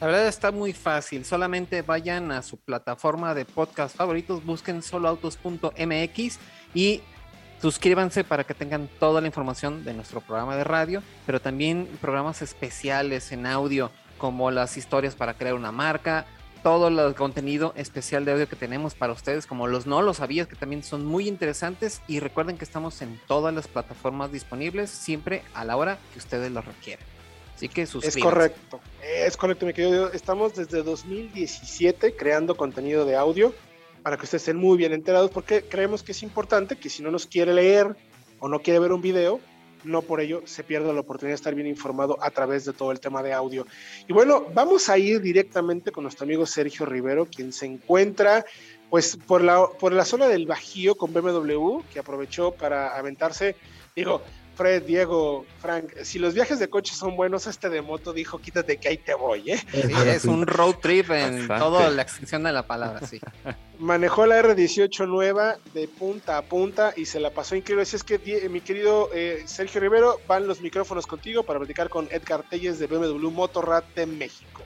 La 0.00 0.06
verdad 0.06 0.26
está 0.28 0.50
muy 0.50 0.72
fácil, 0.72 1.26
solamente 1.26 1.82
vayan 1.82 2.32
a 2.32 2.40
su 2.40 2.56
plataforma 2.56 3.34
de 3.34 3.44
podcast 3.44 3.94
favoritos, 3.94 4.44
busquen 4.44 4.82
soloautos.mx 4.82 6.38
y 6.74 7.02
suscríbanse 7.60 8.24
para 8.24 8.44
que 8.44 8.54
tengan 8.54 8.88
toda 8.98 9.20
la 9.20 9.26
información 9.26 9.84
de 9.84 9.92
nuestro 9.92 10.22
programa 10.22 10.56
de 10.56 10.64
radio, 10.64 11.02
pero 11.26 11.38
también 11.38 11.86
programas 12.00 12.40
especiales 12.40 13.30
en 13.30 13.44
audio 13.46 13.92
como 14.22 14.52
las 14.52 14.76
historias 14.76 15.16
para 15.16 15.34
crear 15.34 15.54
una 15.54 15.72
marca, 15.72 16.26
todo 16.62 16.86
el 16.86 17.14
contenido 17.16 17.72
especial 17.74 18.24
de 18.24 18.30
audio 18.30 18.48
que 18.48 18.54
tenemos 18.54 18.94
para 18.94 19.12
ustedes, 19.12 19.48
como 19.48 19.66
los 19.66 19.88
no 19.88 20.00
lo 20.00 20.14
sabías, 20.14 20.46
que 20.46 20.54
también 20.54 20.84
son 20.84 21.04
muy 21.04 21.26
interesantes. 21.26 22.02
Y 22.06 22.20
recuerden 22.20 22.56
que 22.56 22.62
estamos 22.64 23.02
en 23.02 23.20
todas 23.26 23.52
las 23.52 23.66
plataformas 23.66 24.30
disponibles, 24.30 24.90
siempre 24.90 25.42
a 25.54 25.64
la 25.64 25.76
hora 25.76 25.98
que 26.12 26.20
ustedes 26.20 26.52
lo 26.52 26.62
requieran. 26.62 27.04
Así 27.56 27.68
que 27.68 27.84
suscríbanse. 27.84 28.20
Es 28.20 28.24
correcto, 28.24 28.80
es 29.02 29.36
correcto, 29.36 29.66
mi 29.66 29.72
querido. 29.72 30.12
Estamos 30.12 30.54
desde 30.54 30.84
2017 30.84 32.14
creando 32.14 32.56
contenido 32.56 33.04
de 33.04 33.16
audio 33.16 33.52
para 34.04 34.18
que 34.18 34.22
ustedes 34.22 34.42
estén 34.42 34.56
muy 34.56 34.78
bien 34.78 34.92
enterados, 34.92 35.32
porque 35.32 35.62
creemos 35.62 36.04
que 36.04 36.12
es 36.12 36.22
importante 36.22 36.76
que 36.76 36.88
si 36.90 37.02
no 37.02 37.10
nos 37.10 37.26
quiere 37.26 37.52
leer 37.52 37.96
o 38.38 38.48
no 38.48 38.60
quiere 38.60 38.78
ver 38.78 38.92
un 38.92 39.02
video, 39.02 39.40
no 39.84 40.02
por 40.02 40.20
ello 40.20 40.42
se 40.44 40.64
pierde 40.64 40.92
la 40.92 41.00
oportunidad 41.00 41.32
de 41.32 41.36
estar 41.36 41.54
bien 41.54 41.66
informado 41.66 42.18
a 42.20 42.30
través 42.30 42.64
de 42.64 42.72
todo 42.72 42.92
el 42.92 43.00
tema 43.00 43.22
de 43.22 43.32
audio. 43.32 43.66
Y 44.06 44.12
bueno, 44.12 44.46
vamos 44.54 44.88
a 44.88 44.98
ir 44.98 45.20
directamente 45.20 45.92
con 45.92 46.04
nuestro 46.04 46.24
amigo 46.24 46.46
Sergio 46.46 46.86
Rivero, 46.86 47.26
quien 47.26 47.52
se 47.52 47.66
encuentra 47.66 48.44
pues 48.90 49.16
por 49.16 49.42
la, 49.42 49.66
por 49.78 49.92
la 49.94 50.04
zona 50.04 50.28
del 50.28 50.46
Bajío 50.46 50.94
con 50.94 51.14
BMW, 51.14 51.80
que 51.92 51.98
aprovechó 51.98 52.52
para 52.52 52.94
aventarse, 52.94 53.56
digo, 53.96 54.20
Fred, 54.54 54.82
Diego, 54.82 55.46
Frank, 55.60 55.92
si 56.02 56.18
los 56.18 56.34
viajes 56.34 56.58
de 56.58 56.68
coche 56.68 56.94
son 56.94 57.16
buenos, 57.16 57.46
este 57.46 57.68
de 57.70 57.82
moto 57.82 58.12
dijo, 58.12 58.38
quítate 58.38 58.76
que 58.76 58.88
ahí 58.88 58.98
te 58.98 59.14
voy, 59.14 59.52
¿eh? 59.52 59.60
es 60.06 60.24
un 60.24 60.46
road 60.46 60.76
trip 60.76 61.10
en 61.10 61.48
toda 61.48 61.90
la 61.90 62.02
extensión 62.02 62.42
de 62.42 62.52
la 62.52 62.66
palabra, 62.66 63.06
sí. 63.06 63.20
Manejó 63.78 64.26
la 64.26 64.40
R18 64.40 65.08
nueva 65.08 65.56
de 65.74 65.88
punta 65.88 66.38
a 66.38 66.42
punta 66.42 66.92
y 66.96 67.06
se 67.06 67.18
la 67.18 67.30
pasó 67.30 67.56
increíble. 67.56 67.82
Así 67.82 67.96
es 67.96 68.04
que, 68.04 68.48
mi 68.48 68.60
querido 68.60 69.10
eh, 69.12 69.42
Sergio 69.46 69.80
Rivero, 69.80 70.20
van 70.28 70.46
los 70.46 70.60
micrófonos 70.60 71.06
contigo 71.06 71.42
para 71.42 71.58
platicar 71.58 71.88
con 71.88 72.06
Edgar 72.12 72.44
Telles 72.48 72.78
de 72.78 72.86
BMW 72.86 73.30
Motorrad 73.30 73.82
de 73.96 74.06
México. 74.06 74.61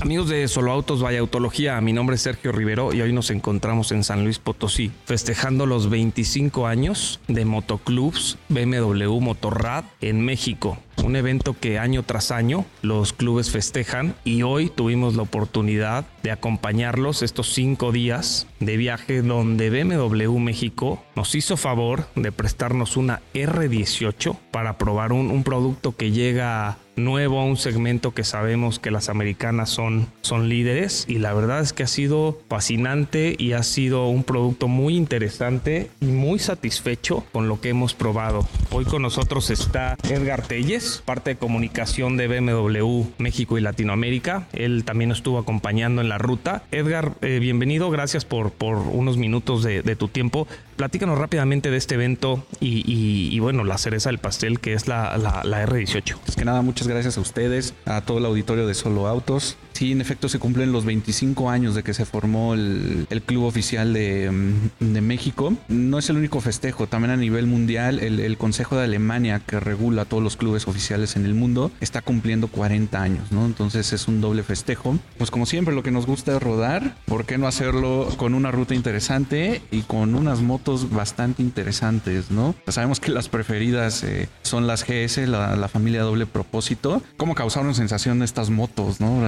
Amigos 0.00 0.28
de 0.28 0.46
Solo 0.48 0.72
Autos 0.72 1.00
Vaya 1.00 1.20
Autología, 1.20 1.80
mi 1.80 1.92
nombre 1.92 2.16
es 2.16 2.22
Sergio 2.22 2.52
Rivero 2.52 2.92
y 2.92 3.00
hoy 3.00 3.12
nos 3.12 3.30
encontramos 3.30 3.92
en 3.92 4.02
San 4.02 4.24
Luis 4.24 4.38
Potosí, 4.38 4.90
festejando 5.04 5.66
los 5.66 5.88
25 5.88 6.66
años 6.66 7.20
de 7.28 7.44
motoclubs 7.44 8.36
BMW 8.48 9.20
Motorrad 9.20 9.84
en 10.00 10.20
México. 10.20 10.76
Un 11.02 11.16
evento 11.16 11.54
que 11.58 11.78
año 11.78 12.02
tras 12.02 12.30
año 12.30 12.64
los 12.82 13.12
clubes 13.12 13.50
festejan 13.50 14.14
y 14.24 14.42
hoy 14.42 14.68
tuvimos 14.68 15.14
la 15.16 15.22
oportunidad 15.22 16.06
de 16.22 16.30
acompañarlos 16.30 17.22
estos 17.22 17.52
cinco 17.52 17.92
días 17.92 18.46
de 18.58 18.76
viaje 18.76 19.22
donde 19.22 19.70
BMW 19.70 20.38
México 20.38 21.02
nos 21.14 21.34
hizo 21.34 21.56
favor 21.56 22.06
de 22.14 22.32
prestarnos 22.32 22.96
una 22.96 23.20
R18 23.34 24.36
para 24.50 24.76
probar 24.78 25.12
un, 25.12 25.30
un 25.30 25.44
producto 25.44 25.94
que 25.94 26.10
llega 26.10 26.78
nuevo 26.96 27.40
a 27.40 27.44
un 27.44 27.56
segmento 27.56 28.12
que 28.12 28.24
sabemos 28.24 28.78
que 28.78 28.90
las 28.90 29.08
americanas 29.08 29.70
son, 29.70 30.06
son 30.22 30.48
líderes 30.48 31.04
y 31.08 31.18
la 31.18 31.32
verdad 31.34 31.60
es 31.60 31.72
que 31.72 31.82
ha 31.82 31.88
sido 31.88 32.38
fascinante 32.48 33.34
y 33.38 33.52
ha 33.52 33.62
sido 33.62 34.08
un 34.08 34.24
producto 34.24 34.68
muy 34.68 34.96
interesante 34.96 35.90
y 36.00 36.06
muy 36.06 36.38
satisfecho 36.38 37.24
con 37.32 37.48
lo 37.48 37.60
que 37.60 37.70
hemos 37.70 37.94
probado. 37.94 38.46
Hoy 38.70 38.84
con 38.84 39.02
nosotros 39.02 39.50
está 39.50 39.96
Edgar 40.08 40.46
Telles, 40.46 41.02
parte 41.04 41.30
de 41.30 41.36
comunicación 41.36 42.16
de 42.16 42.28
BMW 42.28 43.04
México 43.18 43.58
y 43.58 43.60
Latinoamérica. 43.60 44.48
Él 44.52 44.84
también 44.84 45.10
estuvo 45.10 45.38
acompañando 45.38 46.00
en 46.00 46.08
la 46.08 46.18
ruta. 46.18 46.64
Edgar, 46.70 47.12
eh, 47.22 47.38
bienvenido, 47.40 47.90
gracias 47.90 48.24
por, 48.24 48.50
por 48.50 48.76
unos 48.76 49.16
minutos 49.16 49.62
de, 49.62 49.82
de 49.82 49.96
tu 49.96 50.08
tiempo. 50.08 50.46
Platícanos 50.76 51.18
rápidamente 51.18 51.70
de 51.70 51.76
este 51.76 51.94
evento 51.94 52.44
y, 52.60 53.38
bueno, 53.38 53.64
la 53.64 53.78
cereza 53.78 54.08
del 54.08 54.18
pastel 54.18 54.58
que 54.60 54.72
es 54.74 54.88
la, 54.88 55.16
la, 55.18 55.66
R18. 55.66 56.16
Es 56.26 56.36
que 56.36 56.44
nada, 56.44 56.62
muchas 56.62 56.88
gracias 56.88 57.16
a 57.16 57.20
ustedes, 57.20 57.74
a 57.86 58.00
todo 58.00 58.18
el 58.18 58.24
auditorio 58.26 58.66
de 58.66 58.74
Solo 58.74 59.06
Autos. 59.06 59.56
Sí, 59.74 59.90
en 59.90 60.00
efecto 60.00 60.28
se 60.28 60.38
cumplen 60.38 60.70
los 60.70 60.84
25 60.84 61.50
años 61.50 61.74
de 61.74 61.82
que 61.82 61.94
se 61.94 62.04
formó 62.04 62.54
el, 62.54 63.08
Club 63.26 63.44
Oficial 63.44 63.90
mm, 63.90 64.92
de, 64.92 65.00
México. 65.00 65.52
No 65.68 65.98
es 65.98 66.08
el 66.10 66.16
único 66.16 66.40
festejo, 66.40 66.86
también 66.86 67.10
a 67.10 67.16
nivel 67.16 67.46
mundial 67.46 67.98
el, 67.98 68.34
Consejo 68.38 68.76
de 68.76 68.84
Alemania 68.84 69.40
que 69.44 69.58
regula 69.58 70.04
todos 70.04 70.22
los 70.22 70.36
clubes 70.36 70.68
oficiales 70.68 71.16
en 71.16 71.24
el 71.24 71.34
mundo 71.34 71.72
está 71.80 72.02
cumpliendo 72.02 72.48
40 72.48 73.00
años, 73.00 73.32
¿no? 73.32 73.46
Entonces 73.46 73.92
es 73.92 74.06
un 74.06 74.20
doble 74.20 74.42
festejo. 74.42 74.98
Pues 75.18 75.30
como 75.30 75.46
siempre 75.46 75.74
lo 75.74 75.82
que 75.82 75.90
nos 75.90 76.06
gusta 76.06 76.36
es 76.36 76.42
rodar, 76.42 76.96
¿por 77.06 77.24
qué 77.24 77.38
no 77.38 77.46
hacerlo 77.46 78.08
con 78.16 78.34
una 78.34 78.50
ruta 78.50 78.74
interesante 78.74 79.62
y 79.70 79.82
con 79.82 80.14
unas 80.14 80.40
motos 80.40 80.90
bastante 80.90 81.42
interesantes, 81.42 82.30
¿no? 82.30 82.54
Sabemos 82.68 83.00
que 83.00 83.10
las 83.10 83.28
preferidas 83.28 84.04
eh, 84.04 84.28
son 84.42 84.66
las 84.66 84.84
GS, 84.84 85.26
la, 85.26 85.68
familia 85.68 86.02
doble 86.02 86.26
propósito. 86.26 87.02
¿Cómo 87.16 87.34
causaron 87.34 87.74
sensación 87.74 88.22
estas 88.22 88.50
motos, 88.50 89.00
¿no? 89.00 89.22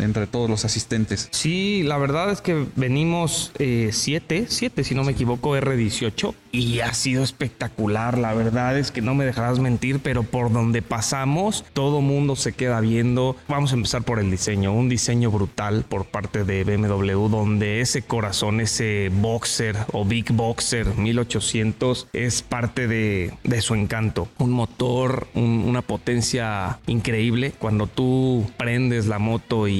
Entre 0.00 0.26
todos 0.26 0.48
los 0.48 0.64
asistentes. 0.64 1.28
Sí, 1.32 1.82
la 1.84 1.98
verdad 1.98 2.30
es 2.30 2.40
que 2.40 2.66
venimos 2.76 3.52
7, 3.56 4.36
eh, 4.36 4.46
7 4.48 4.84
si 4.84 4.94
no 4.94 5.04
me 5.04 5.12
equivoco, 5.12 5.56
R18 5.56 6.34
y 6.52 6.80
ha 6.80 6.94
sido 6.94 7.22
espectacular. 7.22 8.18
La 8.18 8.34
verdad 8.34 8.78
es 8.78 8.90
que 8.90 9.00
no 9.00 9.14
me 9.14 9.24
dejarás 9.24 9.58
mentir, 9.58 10.00
pero 10.00 10.22
por 10.22 10.52
donde 10.52 10.82
pasamos, 10.82 11.64
todo 11.72 12.00
mundo 12.00 12.36
se 12.36 12.52
queda 12.52 12.80
viendo. 12.80 13.36
Vamos 13.48 13.72
a 13.72 13.76
empezar 13.76 14.02
por 14.02 14.18
el 14.18 14.30
diseño, 14.30 14.72
un 14.72 14.88
diseño 14.88 15.30
brutal 15.30 15.84
por 15.88 16.06
parte 16.06 16.44
de 16.44 16.64
BMW, 16.64 17.28
donde 17.28 17.80
ese 17.80 18.02
corazón, 18.02 18.60
ese 18.60 19.10
boxer 19.12 19.76
o 19.92 20.04
big 20.04 20.32
boxer 20.32 20.96
1800 20.96 22.08
es 22.12 22.42
parte 22.42 22.88
de, 22.88 23.32
su 23.60 23.74
encanto. 23.74 24.28
Un 24.38 24.52
motor, 24.52 25.26
una 25.34 25.82
potencia 25.82 26.78
increíble. 26.86 27.52
Cuando 27.58 27.86
tú 27.86 28.48
prendes 28.56 29.06
la 29.06 29.18
moto 29.18 29.66
y, 29.68 29.77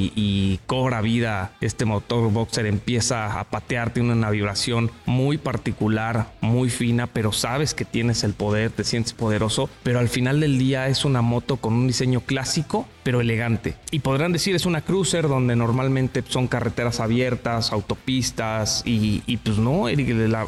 cobra 0.66 1.00
vida, 1.00 1.52
este 1.60 1.84
motor 1.84 2.30
Boxer 2.30 2.66
empieza 2.66 3.38
a 3.38 3.44
patearte 3.44 4.00
una 4.00 4.30
vibración 4.30 4.90
muy 5.06 5.38
particular, 5.38 6.32
muy 6.40 6.70
fina, 6.70 7.06
pero 7.06 7.32
sabes 7.32 7.74
que 7.74 7.84
tienes 7.84 8.24
el 8.24 8.34
poder, 8.34 8.70
te 8.70 8.84
sientes 8.84 9.12
poderoso. 9.12 9.68
Pero 9.82 9.98
al 9.98 10.08
final 10.08 10.40
del 10.40 10.58
día 10.58 10.88
es 10.88 11.04
una 11.04 11.22
moto 11.22 11.56
con 11.56 11.74
un 11.74 11.86
diseño 11.86 12.20
clásico, 12.20 12.86
pero 13.02 13.20
elegante. 13.20 13.76
Y 13.90 14.00
podrán 14.00 14.32
decir 14.32 14.54
es 14.54 14.66
una 14.66 14.82
cruiser 14.82 15.28
donde 15.28 15.56
normalmente 15.56 16.22
son 16.28 16.48
carreteras 16.48 17.00
abiertas, 17.00 17.72
autopistas 17.72 18.82
y, 18.84 19.22
y 19.26 19.38
pues 19.38 19.58
no, 19.58 19.86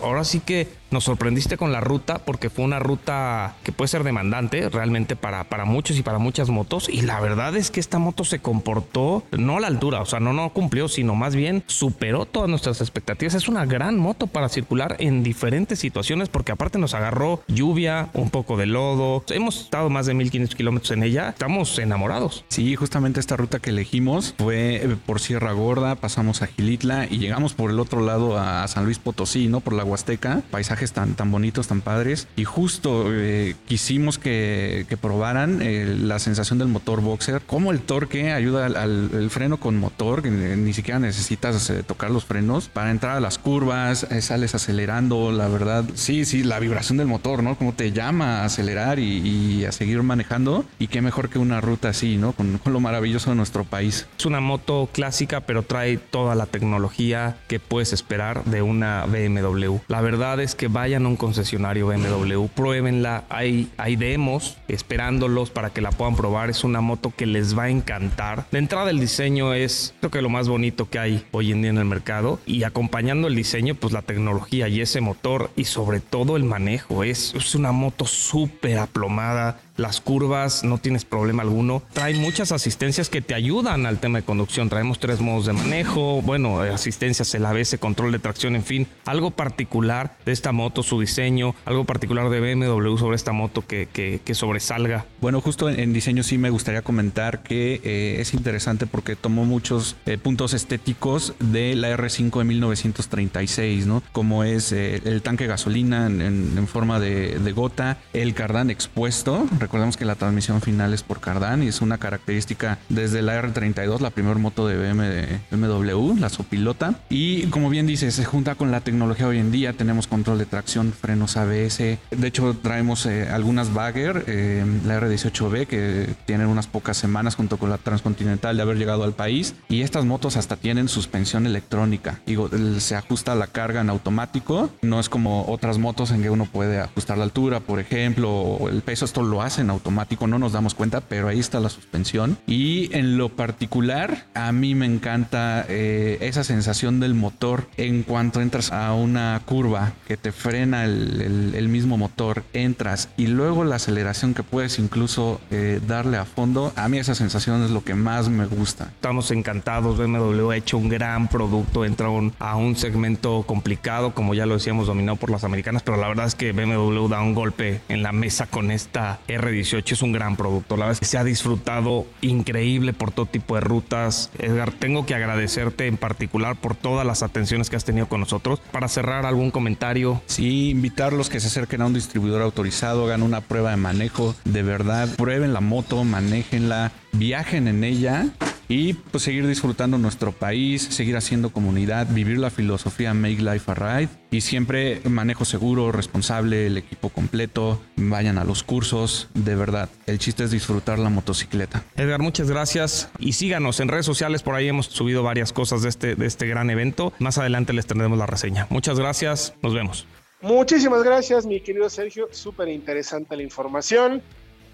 ahora 0.02 0.24
sí 0.24 0.40
que 0.40 0.79
nos 0.90 1.04
sorprendiste 1.04 1.56
con 1.56 1.72
la 1.72 1.80
ruta 1.80 2.18
porque 2.18 2.50
fue 2.50 2.64
una 2.64 2.78
ruta 2.78 3.56
que 3.62 3.72
puede 3.72 3.88
ser 3.88 4.04
demandante 4.04 4.68
realmente 4.68 5.16
para, 5.16 5.44
para 5.44 5.64
muchos 5.64 5.96
y 5.98 6.02
para 6.02 6.18
muchas 6.18 6.48
motos. 6.50 6.88
Y 6.88 7.02
la 7.02 7.20
verdad 7.20 7.56
es 7.56 7.70
que 7.70 7.80
esta 7.80 7.98
moto 7.98 8.24
se 8.24 8.40
comportó 8.40 9.24
no 9.32 9.56
a 9.56 9.60
la 9.60 9.66
altura, 9.66 10.00
o 10.00 10.06
sea, 10.06 10.20
no, 10.20 10.32
no 10.32 10.50
cumplió, 10.50 10.88
sino 10.88 11.14
más 11.14 11.34
bien 11.34 11.64
superó 11.66 12.26
todas 12.26 12.48
nuestras 12.48 12.80
expectativas. 12.80 13.34
Es 13.34 13.48
una 13.48 13.66
gran 13.66 13.98
moto 13.98 14.26
para 14.26 14.48
circular 14.48 14.96
en 14.98 15.22
diferentes 15.22 15.78
situaciones 15.78 16.28
porque 16.28 16.52
aparte 16.52 16.78
nos 16.78 16.94
agarró 16.94 17.42
lluvia, 17.48 18.08
un 18.14 18.30
poco 18.30 18.56
de 18.56 18.66
lodo. 18.66 19.24
Hemos 19.28 19.60
estado 19.60 19.90
más 19.90 20.06
de 20.06 20.14
1500 20.14 20.54
kilómetros 20.54 20.90
en 20.92 21.02
ella. 21.02 21.30
Estamos 21.30 21.78
enamorados. 21.78 22.44
Sí, 22.48 22.74
justamente 22.76 23.20
esta 23.20 23.36
ruta 23.36 23.58
que 23.58 23.70
elegimos 23.70 24.34
fue 24.38 24.76
eh, 24.76 24.96
por 25.06 25.20
Sierra 25.20 25.52
Gorda, 25.52 25.94
pasamos 25.94 26.42
a 26.42 26.46
Gilitla 26.46 27.06
y 27.10 27.18
llegamos 27.18 27.54
por 27.54 27.70
el 27.70 27.78
otro 27.78 28.00
lado 28.00 28.38
a 28.38 28.66
San 28.68 28.84
Luis 28.84 28.98
Potosí, 28.98 29.48
¿no? 29.48 29.60
Por 29.60 29.74
la 29.74 29.84
Huasteca. 29.84 30.42
Paisaje 30.50 30.79
tan, 30.88 31.14
tan 31.14 31.30
bonitos, 31.30 31.68
tan 31.68 31.80
padres. 31.80 32.26
Y 32.36 32.44
justo 32.44 33.04
eh, 33.08 33.54
quisimos 33.66 34.18
que, 34.18 34.86
que 34.88 34.96
probaran 34.96 35.60
eh, 35.62 35.96
la 35.98 36.18
sensación 36.18 36.58
del 36.58 36.68
motor 36.68 37.00
boxer, 37.00 37.42
cómo 37.46 37.70
el 37.70 37.80
torque 37.80 38.32
ayuda 38.32 38.66
al, 38.66 39.30
freno 39.30 39.58
con 39.58 39.78
motor, 39.78 40.22
que 40.22 40.30
ni 40.30 40.72
siquiera 40.72 40.98
necesitas 40.98 41.70
eh, 41.70 41.82
tocar 41.82 42.10
los 42.10 42.24
frenos 42.24 42.68
para 42.68 42.90
entrar 42.90 43.16
a 43.16 43.20
las 43.20 43.38
curvas, 43.38 44.06
sales 44.20 44.54
acelerando, 44.54 45.32
la 45.32 45.48
verdad. 45.48 45.84
Sí, 45.94 46.24
sí, 46.24 46.42
la 46.42 46.58
vibración 46.58 46.98
del 46.98 47.06
motor, 47.06 47.42
¿no? 47.42 47.56
Como 47.56 47.72
te 47.72 47.92
llama 47.92 48.40
a 48.40 48.44
acelerar 48.46 48.98
y, 48.98 49.64
a 49.64 49.72
seguir 49.72 50.02
manejando. 50.02 50.64
Y 50.78 50.86
qué 50.86 51.02
mejor 51.02 51.28
que 51.28 51.38
una 51.38 51.60
ruta 51.60 51.90
así, 51.90 52.16
¿no? 52.16 52.32
Con, 52.32 52.58
con 52.58 52.72
lo 52.72 52.80
maravilloso 52.80 53.30
de 53.30 53.36
nuestro 53.36 53.64
país. 53.64 54.06
Es 54.18 54.26
una 54.26 54.40
moto 54.40 54.88
clásica, 54.92 55.40
pero 55.40 55.62
trae 55.62 55.98
toda 55.98 56.34
la 56.34 56.46
tecnología 56.46 57.36
que 57.48 57.60
puedes 57.60 57.92
esperar 57.92 58.44
de 58.44 58.62
una 58.62 59.04
BMW. 59.06 59.78
La 59.88 60.00
verdad 60.00 60.40
es 60.40 60.54
que 60.54 60.68
vayan 60.72 61.06
a 61.06 61.08
un 61.08 61.16
concesionario 61.16 61.86
BMW, 61.86 62.46
pruébenla, 62.46 63.24
hay, 63.28 63.70
hay 63.76 63.96
demos 63.96 64.58
esperándolos 64.68 65.50
para 65.50 65.70
que 65.70 65.80
la 65.80 65.90
puedan 65.90 66.16
probar, 66.16 66.50
es 66.50 66.64
una 66.64 66.80
moto 66.80 67.12
que 67.16 67.26
les 67.26 67.56
va 67.56 67.64
a 67.64 67.70
encantar. 67.70 68.46
De 68.50 68.58
entrada 68.58 68.90
el 68.90 69.00
diseño 69.00 69.54
es 69.54 69.94
creo 70.00 70.10
que 70.10 70.22
lo 70.22 70.28
más 70.28 70.48
bonito 70.48 70.88
que 70.88 70.98
hay 70.98 71.24
hoy 71.32 71.52
en 71.52 71.62
día 71.62 71.70
en 71.70 71.78
el 71.78 71.84
mercado. 71.84 72.40
Y 72.46 72.64
acompañando 72.64 73.28
el 73.28 73.34
diseño 73.34 73.74
pues 73.74 73.92
la 73.92 74.02
tecnología 74.02 74.68
y 74.68 74.80
ese 74.80 75.00
motor 75.00 75.50
y 75.56 75.64
sobre 75.64 76.00
todo 76.00 76.36
el 76.36 76.44
manejo, 76.44 77.04
es, 77.04 77.34
es 77.34 77.54
una 77.54 77.72
moto 77.72 78.06
súper 78.06 78.78
aplomada, 78.78 79.60
las 79.80 80.00
curvas, 80.00 80.64
no 80.64 80.78
tienes 80.78 81.04
problema 81.04 81.42
alguno. 81.42 81.82
Trae 81.92 82.14
muchas 82.14 82.52
asistencias 82.52 83.08
que 83.08 83.22
te 83.22 83.34
ayudan 83.34 83.86
al 83.86 83.98
tema 83.98 84.18
de 84.18 84.24
conducción. 84.24 84.68
Traemos 84.68 84.98
tres 84.98 85.20
modos 85.20 85.46
de 85.46 85.52
manejo, 85.52 86.22
bueno, 86.22 86.60
asistencias, 86.60 87.34
el 87.34 87.46
ABS, 87.46 87.78
control 87.78 88.12
de 88.12 88.18
tracción, 88.18 88.56
en 88.56 88.64
fin, 88.64 88.86
algo 89.06 89.30
particular 89.30 90.16
de 90.24 90.32
esta 90.32 90.52
moto, 90.52 90.82
su 90.82 91.00
diseño, 91.00 91.54
algo 91.64 91.84
particular 91.84 92.28
de 92.30 92.40
BMW 92.40 92.96
sobre 92.96 93.16
esta 93.16 93.32
moto 93.32 93.66
que, 93.66 93.88
que, 93.88 94.34
sobresalga. 94.34 95.06
Bueno, 95.20 95.40
justo 95.40 95.68
en, 95.68 95.92
diseño 95.92 96.22
sí 96.22 96.38
me 96.38 96.50
gustaría 96.50 96.82
comentar 96.82 97.42
que 97.42 97.80
eh, 97.82 98.20
es 98.20 98.32
interesante 98.32 98.86
porque 98.86 99.16
tomó 99.16 99.44
muchos 99.44 99.96
eh, 100.06 100.18
puntos 100.18 100.54
estéticos 100.54 101.34
de 101.40 101.74
la 101.74 101.90
R5 101.96 102.38
de 102.38 102.44
1936, 102.44 103.86
¿no? 103.86 104.02
Como 104.12 104.44
es 104.44 104.72
eh, 104.72 105.00
el 105.04 105.22
tanque 105.22 105.44
de 105.44 105.48
gasolina 105.48 106.06
en, 106.06 106.68
forma 106.68 107.00
de, 107.00 107.38
de, 107.38 107.52
gota, 107.52 107.98
el 108.12 108.34
cardán 108.34 108.70
expuesto, 108.70 109.48
Recordemos 109.70 109.96
que 109.96 110.04
la 110.04 110.16
transmisión 110.16 110.60
final 110.60 110.92
es 110.92 111.04
por 111.04 111.20
Cardán 111.20 111.62
y 111.62 111.68
es 111.68 111.80
una 111.80 111.96
característica 111.96 112.78
desde 112.88 113.22
la 113.22 113.40
R32, 113.40 114.00
la 114.00 114.10
primera 114.10 114.36
moto 114.36 114.66
de 114.66 114.76
BMW, 114.76 116.18
la 116.18 116.28
sopilota. 116.28 116.96
Y 117.08 117.44
como 117.50 117.70
bien 117.70 117.86
dices, 117.86 118.16
se 118.16 118.24
junta 118.24 118.56
con 118.56 118.72
la 118.72 118.80
tecnología 118.80 119.28
hoy 119.28 119.38
en 119.38 119.52
día. 119.52 119.72
Tenemos 119.72 120.08
control 120.08 120.38
de 120.38 120.46
tracción, 120.46 120.92
frenos 120.92 121.36
ABS. 121.36 121.78
De 121.78 122.26
hecho, 122.26 122.56
traemos 122.60 123.06
eh, 123.06 123.28
algunas 123.28 123.72
Bagger, 123.72 124.24
eh, 124.26 124.64
la 124.84 124.98
R18B, 124.98 125.68
que 125.68 126.16
tienen 126.26 126.48
unas 126.48 126.66
pocas 126.66 126.96
semanas 126.96 127.36
junto 127.36 127.56
con 127.56 127.70
la 127.70 127.78
Transcontinental 127.78 128.56
de 128.56 128.62
haber 128.62 128.76
llegado 128.76 129.04
al 129.04 129.12
país. 129.12 129.54
Y 129.68 129.82
estas 129.82 130.04
motos 130.04 130.36
hasta 130.36 130.56
tienen 130.56 130.88
suspensión 130.88 131.46
electrónica. 131.46 132.18
Digo, 132.26 132.50
se 132.80 132.96
ajusta 132.96 133.36
la 133.36 133.46
carga 133.46 133.82
en 133.82 133.90
automático. 133.90 134.68
No 134.82 134.98
es 134.98 135.08
como 135.08 135.44
otras 135.46 135.78
motos 135.78 136.10
en 136.10 136.22
que 136.22 136.30
uno 136.30 136.46
puede 136.46 136.80
ajustar 136.80 137.18
la 137.18 137.24
altura, 137.24 137.60
por 137.60 137.78
ejemplo, 137.78 138.32
o 138.32 138.68
el 138.68 138.82
peso. 138.82 139.04
Esto 139.04 139.22
lo 139.22 139.42
hace 139.42 139.49
hace 139.50 139.62
en 139.62 139.70
automático, 139.70 140.28
no 140.28 140.38
nos 140.38 140.52
damos 140.52 140.74
cuenta, 140.74 141.00
pero 141.00 141.26
ahí 141.26 141.40
está 141.40 141.58
la 141.58 141.68
suspensión. 141.68 142.38
Y 142.46 142.94
en 142.96 143.18
lo 143.18 143.30
particular, 143.30 144.26
a 144.34 144.52
mí 144.52 144.76
me 144.76 144.86
encanta 144.86 145.66
eh, 145.68 146.18
esa 146.20 146.44
sensación 146.44 147.00
del 147.00 147.14
motor 147.14 147.66
en 147.76 148.04
cuanto 148.04 148.40
entras 148.40 148.70
a 148.70 148.94
una 148.94 149.40
curva 149.44 149.92
que 150.06 150.16
te 150.16 150.30
frena 150.30 150.84
el, 150.84 151.68
mismo 151.68 151.96
motor, 151.96 152.44
entras 152.52 153.08
y 153.16 153.26
luego 153.26 153.64
la 153.64 153.76
aceleración 153.76 154.34
que 154.34 154.42
puedes 154.42 154.78
incluso 154.78 155.40
eh, 155.50 155.80
darle 155.86 156.16
a 156.16 156.24
fondo. 156.24 156.72
A 156.76 156.88
mí 156.88 156.98
esa 156.98 157.14
sensación 157.14 157.62
es 157.62 157.70
lo 157.70 157.82
que 157.82 157.94
más 157.94 158.28
me 158.28 158.46
gusta. 158.46 158.84
Estamos 158.94 159.30
encantados, 159.30 159.98
BMW 159.98 160.50
ha 160.50 160.56
hecho 160.56 160.78
un 160.78 160.88
gran 160.88 161.28
producto, 161.28 161.84
entra 161.84 162.08
a 162.38 162.56
un 162.56 162.76
segmento 162.76 163.42
complicado, 163.46 164.14
como 164.14 164.34
ya 164.34 164.46
lo 164.46 164.54
decíamos, 164.54 164.86
dominado 164.86 165.16
por 165.16 165.30
las 165.30 165.44
americanas, 165.44 165.82
pero 165.82 165.96
la 165.96 166.08
verdad 166.08 166.26
es 166.26 166.34
que 166.34 166.52
BMW 166.52 167.08
da 167.08 167.20
un 167.20 167.34
golpe 167.34 167.80
en 167.88 168.02
la 168.02 168.12
mesa 168.12 168.46
con 168.46 168.70
esta 168.70 169.20
R18, 169.40 169.92
es 169.92 170.02
un 170.02 170.12
gran 170.12 170.36
producto. 170.36 170.76
La 170.76 170.86
verdad 170.86 170.92
es 170.92 171.00
que 171.00 171.06
se 171.06 171.18
ha 171.18 171.24
disfrutado 171.24 172.06
increíble 172.20 172.92
por 172.92 173.10
todo 173.10 173.26
tipo 173.26 173.54
de 173.54 173.60
rutas. 173.60 174.30
Edgar, 174.38 174.72
tengo 174.72 175.06
que 175.06 175.14
agradecerte 175.14 175.86
en 175.86 175.96
particular 175.96 176.56
por 176.56 176.74
todas 176.74 177.06
las 177.06 177.22
atenciones 177.22 177.70
que 177.70 177.76
has 177.76 177.84
tenido 177.84 178.08
con 178.08 178.20
nosotros. 178.20 178.60
Para 178.72 178.88
cerrar, 178.88 179.26
algún 179.26 179.50
comentario. 179.50 180.22
Sí, 180.26 180.70
invitarlos 180.70 181.30
que 181.30 181.40
se 181.40 181.48
acerquen 181.48 181.82
a 181.82 181.86
un 181.86 181.94
distribuidor 181.94 182.42
autorizado, 182.42 183.04
hagan 183.04 183.22
una 183.22 183.40
prueba 183.40 183.70
de 183.70 183.76
manejo, 183.76 184.34
de 184.44 184.62
verdad, 184.62 185.08
prueben 185.16 185.52
la 185.52 185.60
moto, 185.60 186.04
manéjenla, 186.04 186.92
viajen 187.12 187.68
en 187.68 187.84
ella 187.84 188.26
y 188.70 188.94
pues 188.94 189.24
seguir 189.24 189.48
disfrutando 189.48 189.98
nuestro 189.98 190.30
país, 190.30 190.82
seguir 190.82 191.16
haciendo 191.16 191.50
comunidad, 191.50 192.06
vivir 192.08 192.38
la 192.38 192.50
filosofía 192.50 193.12
Make 193.12 193.42
Life 193.42 193.68
a 193.68 193.74
Ride. 193.74 194.08
Y 194.30 194.42
siempre 194.42 195.00
manejo 195.04 195.44
seguro, 195.44 195.90
responsable, 195.90 196.68
el 196.68 196.76
equipo 196.78 197.08
completo, 197.08 197.82
vayan 197.96 198.38
a 198.38 198.44
los 198.44 198.62
cursos, 198.62 199.28
de 199.34 199.56
verdad, 199.56 199.88
el 200.06 200.20
chiste 200.20 200.44
es 200.44 200.52
disfrutar 200.52 201.00
la 201.00 201.10
motocicleta. 201.10 201.82
Edgar, 201.96 202.20
muchas 202.20 202.48
gracias. 202.48 203.10
Y 203.18 203.32
síganos 203.32 203.80
en 203.80 203.88
redes 203.88 204.06
sociales, 204.06 204.44
por 204.44 204.54
ahí 204.54 204.68
hemos 204.68 204.86
subido 204.86 205.24
varias 205.24 205.52
cosas 205.52 205.82
de 205.82 205.88
este, 205.88 206.14
de 206.14 206.26
este 206.26 206.46
gran 206.46 206.70
evento, 206.70 207.12
más 207.18 207.38
adelante 207.38 207.72
les 207.72 207.86
tendremos 207.86 208.18
la 208.18 208.26
reseña. 208.26 208.68
Muchas 208.70 209.00
gracias, 209.00 209.52
nos 209.62 209.74
vemos. 209.74 210.06
Muchísimas 210.42 211.02
gracias, 211.02 211.44
mi 211.44 211.60
querido 211.60 211.90
Sergio, 211.90 212.28
súper 212.30 212.68
interesante 212.68 213.36
la 213.36 213.42
información, 213.42 214.22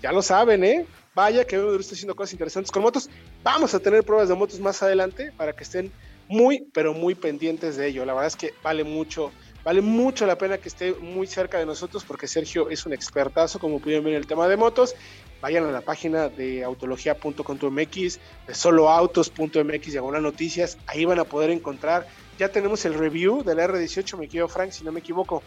ya 0.03 0.13
lo 0.13 0.21
saben, 0.21 0.65
¿eh? 0.65 0.85
Vaya 1.17 1.47
que 1.47 1.57
BMW 1.57 1.81
está 1.81 1.95
haciendo 1.95 2.15
cosas 2.15 2.35
interesantes 2.35 2.71
con 2.71 2.83
motos. 2.83 3.09
Vamos 3.43 3.73
a 3.73 3.81
tener 3.81 4.05
pruebas 4.05 4.29
de 4.29 4.35
motos 4.35 4.61
más 4.61 4.83
adelante 4.83 5.33
para 5.35 5.55
que 5.55 5.65
estén 5.65 5.91
muy, 6.29 6.69
pero 6.75 6.93
muy 6.93 7.15
pendientes 7.15 7.79
de 7.79 7.87
ello. 7.87 8.05
La 8.05 8.13
verdad 8.13 8.27
es 8.27 8.37
que 8.37 8.53
vale 8.63 8.85
mucho, 8.85 9.33
vale 9.65 9.81
mucho 9.81 10.27
la 10.27 10.37
pena 10.37 10.59
que 10.59 10.69
esté 10.69 10.93
muy 10.93 11.27
cerca 11.27 11.59
de 11.59 11.65
nosotros 11.65 12.05
porque 12.05 12.27
Sergio 12.27 12.69
es 12.69 12.85
un 12.85 12.93
expertazo, 12.93 13.59
como 13.59 13.81
pudieron 13.81 14.05
ver 14.05 14.13
en 14.13 14.19
el 14.19 14.27
tema 14.27 14.47
de 14.47 14.59
motos. 14.59 14.95
Vayan 15.41 15.65
a 15.65 15.71
la 15.71 15.81
página 15.81 16.29
de 16.29 16.63
autología.com.mx, 16.63 18.21
de 18.47 18.55
soloautos.mx, 18.55 19.93
diagonal 19.93 20.23
noticias. 20.23 20.77
Ahí 20.87 21.07
van 21.07 21.19
a 21.19 21.25
poder 21.25 21.49
encontrar. 21.49 22.07
Ya 22.39 22.51
tenemos 22.51 22.85
el 22.85 22.93
review 22.93 23.43
del 23.43 23.57
R18, 23.57 24.19
me 24.19 24.29
quiero 24.29 24.49
Frank, 24.49 24.73
si 24.73 24.85
no 24.85 24.93
me 24.93 25.01
equivoco. 25.01 25.43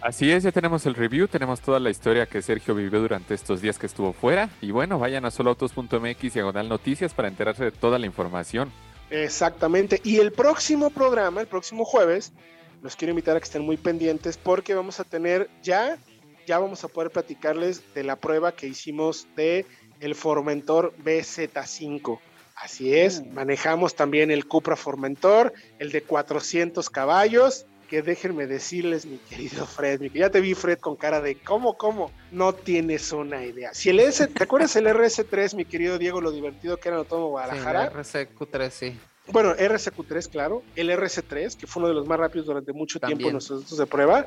Así 0.00 0.30
es, 0.30 0.44
ya 0.44 0.52
tenemos 0.52 0.86
el 0.86 0.94
review, 0.94 1.26
tenemos 1.26 1.60
toda 1.60 1.80
la 1.80 1.90
historia 1.90 2.26
que 2.26 2.40
Sergio 2.40 2.72
vivió 2.72 3.00
durante 3.00 3.34
estos 3.34 3.60
días 3.60 3.78
que 3.78 3.86
estuvo 3.86 4.12
fuera. 4.12 4.48
Y 4.60 4.70
bueno, 4.70 4.98
vayan 4.98 5.24
a 5.24 5.32
soloautos.mx 5.32 6.34
diagonal 6.34 6.68
noticias 6.68 7.12
para 7.14 7.26
enterarse 7.26 7.64
de 7.64 7.72
toda 7.72 7.98
la 7.98 8.06
información. 8.06 8.70
Exactamente. 9.10 10.00
Y 10.04 10.18
el 10.18 10.30
próximo 10.30 10.90
programa, 10.90 11.40
el 11.40 11.48
próximo 11.48 11.84
jueves, 11.84 12.32
los 12.80 12.94
quiero 12.94 13.10
invitar 13.10 13.36
a 13.36 13.40
que 13.40 13.44
estén 13.44 13.62
muy 13.62 13.76
pendientes 13.76 14.36
porque 14.36 14.74
vamos 14.74 15.00
a 15.00 15.04
tener 15.04 15.50
ya, 15.64 15.98
ya 16.46 16.60
vamos 16.60 16.84
a 16.84 16.88
poder 16.88 17.10
platicarles 17.10 17.82
de 17.92 18.04
la 18.04 18.14
prueba 18.14 18.52
que 18.52 18.68
hicimos 18.68 19.26
de 19.34 19.66
el 19.98 20.14
Formentor 20.14 20.94
BZ5. 21.04 22.20
Así 22.54 22.94
es, 22.94 23.20
mm. 23.20 23.34
manejamos 23.34 23.96
también 23.96 24.30
el 24.30 24.46
Cupra 24.46 24.76
Formentor, 24.76 25.52
el 25.80 25.90
de 25.90 26.02
400 26.02 26.88
caballos 26.88 27.66
que 27.88 28.02
déjenme 28.02 28.46
decirles, 28.46 29.06
mi 29.06 29.16
querido 29.18 29.66
Fred, 29.66 30.00
mi, 30.00 30.10
ya 30.10 30.30
te 30.30 30.40
vi 30.40 30.54
Fred 30.54 30.78
con 30.78 30.94
cara 30.94 31.20
de 31.20 31.36
¿cómo, 31.36 31.76
cómo? 31.76 32.12
No 32.30 32.54
tienes 32.54 33.10
una 33.12 33.44
idea. 33.44 33.74
Si 33.74 33.88
el 33.88 33.98
S, 33.98 34.26
¿te 34.28 34.44
acuerdas 34.44 34.76
el 34.76 34.86
RS3, 34.86 35.56
mi 35.56 35.64
querido 35.64 35.98
Diego, 35.98 36.20
lo 36.20 36.30
divertido 36.30 36.76
que 36.76 36.88
era 36.88 36.96
en 36.96 37.00
Autónomo 37.00 37.30
Guadalajara? 37.30 37.90
Sí, 38.04 38.18
el 38.18 38.28
RSQ3, 38.28 38.70
sí. 38.70 38.98
Bueno, 39.32 39.54
RSQ3, 39.56 40.28
claro, 40.28 40.62
el 40.76 40.90
RS3, 40.90 41.56
que 41.56 41.66
fue 41.66 41.80
uno 41.80 41.88
de 41.88 41.94
los 41.94 42.06
más 42.06 42.18
rápidos 42.18 42.46
durante 42.46 42.72
mucho 42.72 43.00
tiempo 43.00 43.26
en 43.26 43.32
nuestros 43.32 43.62
datos 43.62 43.78
de 43.78 43.86
prueba, 43.86 44.26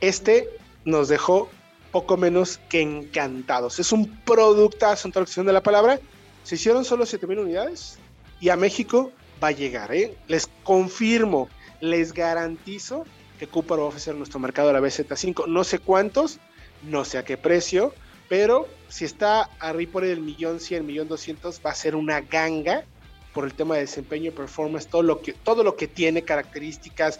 este 0.00 0.48
nos 0.84 1.08
dejó 1.08 1.50
poco 1.90 2.16
menos 2.16 2.58
que 2.68 2.80
encantados. 2.80 3.78
Es 3.78 3.92
un 3.92 4.08
productazo 4.24 5.06
en 5.06 5.12
toda 5.12 5.26
la 5.36 5.42
de 5.44 5.52
la 5.52 5.62
palabra. 5.62 6.00
Se 6.42 6.54
hicieron 6.54 6.84
solo 6.84 7.04
7000 7.04 7.38
unidades 7.38 7.98
y 8.40 8.48
a 8.48 8.56
México 8.56 9.12
va 9.42 9.48
a 9.48 9.52
llegar, 9.52 9.94
¿eh? 9.94 10.16
Les 10.26 10.48
confirmo 10.64 11.48
les 11.82 12.14
garantizo 12.14 13.04
que 13.40 13.48
Cooper 13.48 13.80
va 13.80 13.82
a 13.82 13.86
ofrecer 13.86 14.14
nuestro 14.14 14.38
mercado 14.38 14.70
a 14.70 14.72
la 14.72 14.80
BZ5. 14.80 15.48
No 15.48 15.64
sé 15.64 15.80
cuántos, 15.80 16.38
no 16.84 17.04
sé 17.04 17.18
a 17.18 17.24
qué 17.24 17.36
precio, 17.36 17.92
pero 18.28 18.68
si 18.88 19.04
está 19.04 19.50
arriba 19.58 19.92
por 19.92 20.04
el 20.04 20.20
millón 20.20 20.60
cien, 20.60 20.86
millón 20.86 21.08
doscientos, 21.08 21.60
va 21.64 21.70
a 21.70 21.74
ser 21.74 21.96
una 21.96 22.20
ganga 22.20 22.84
por 23.34 23.44
el 23.44 23.54
tema 23.54 23.74
de 23.74 23.80
desempeño 23.80 24.30
performance, 24.30 24.86
todo 24.86 25.02
lo 25.02 25.22
que, 25.22 25.32
todo 25.32 25.64
lo 25.64 25.74
que 25.74 25.88
tiene 25.88 26.22
características. 26.22 27.18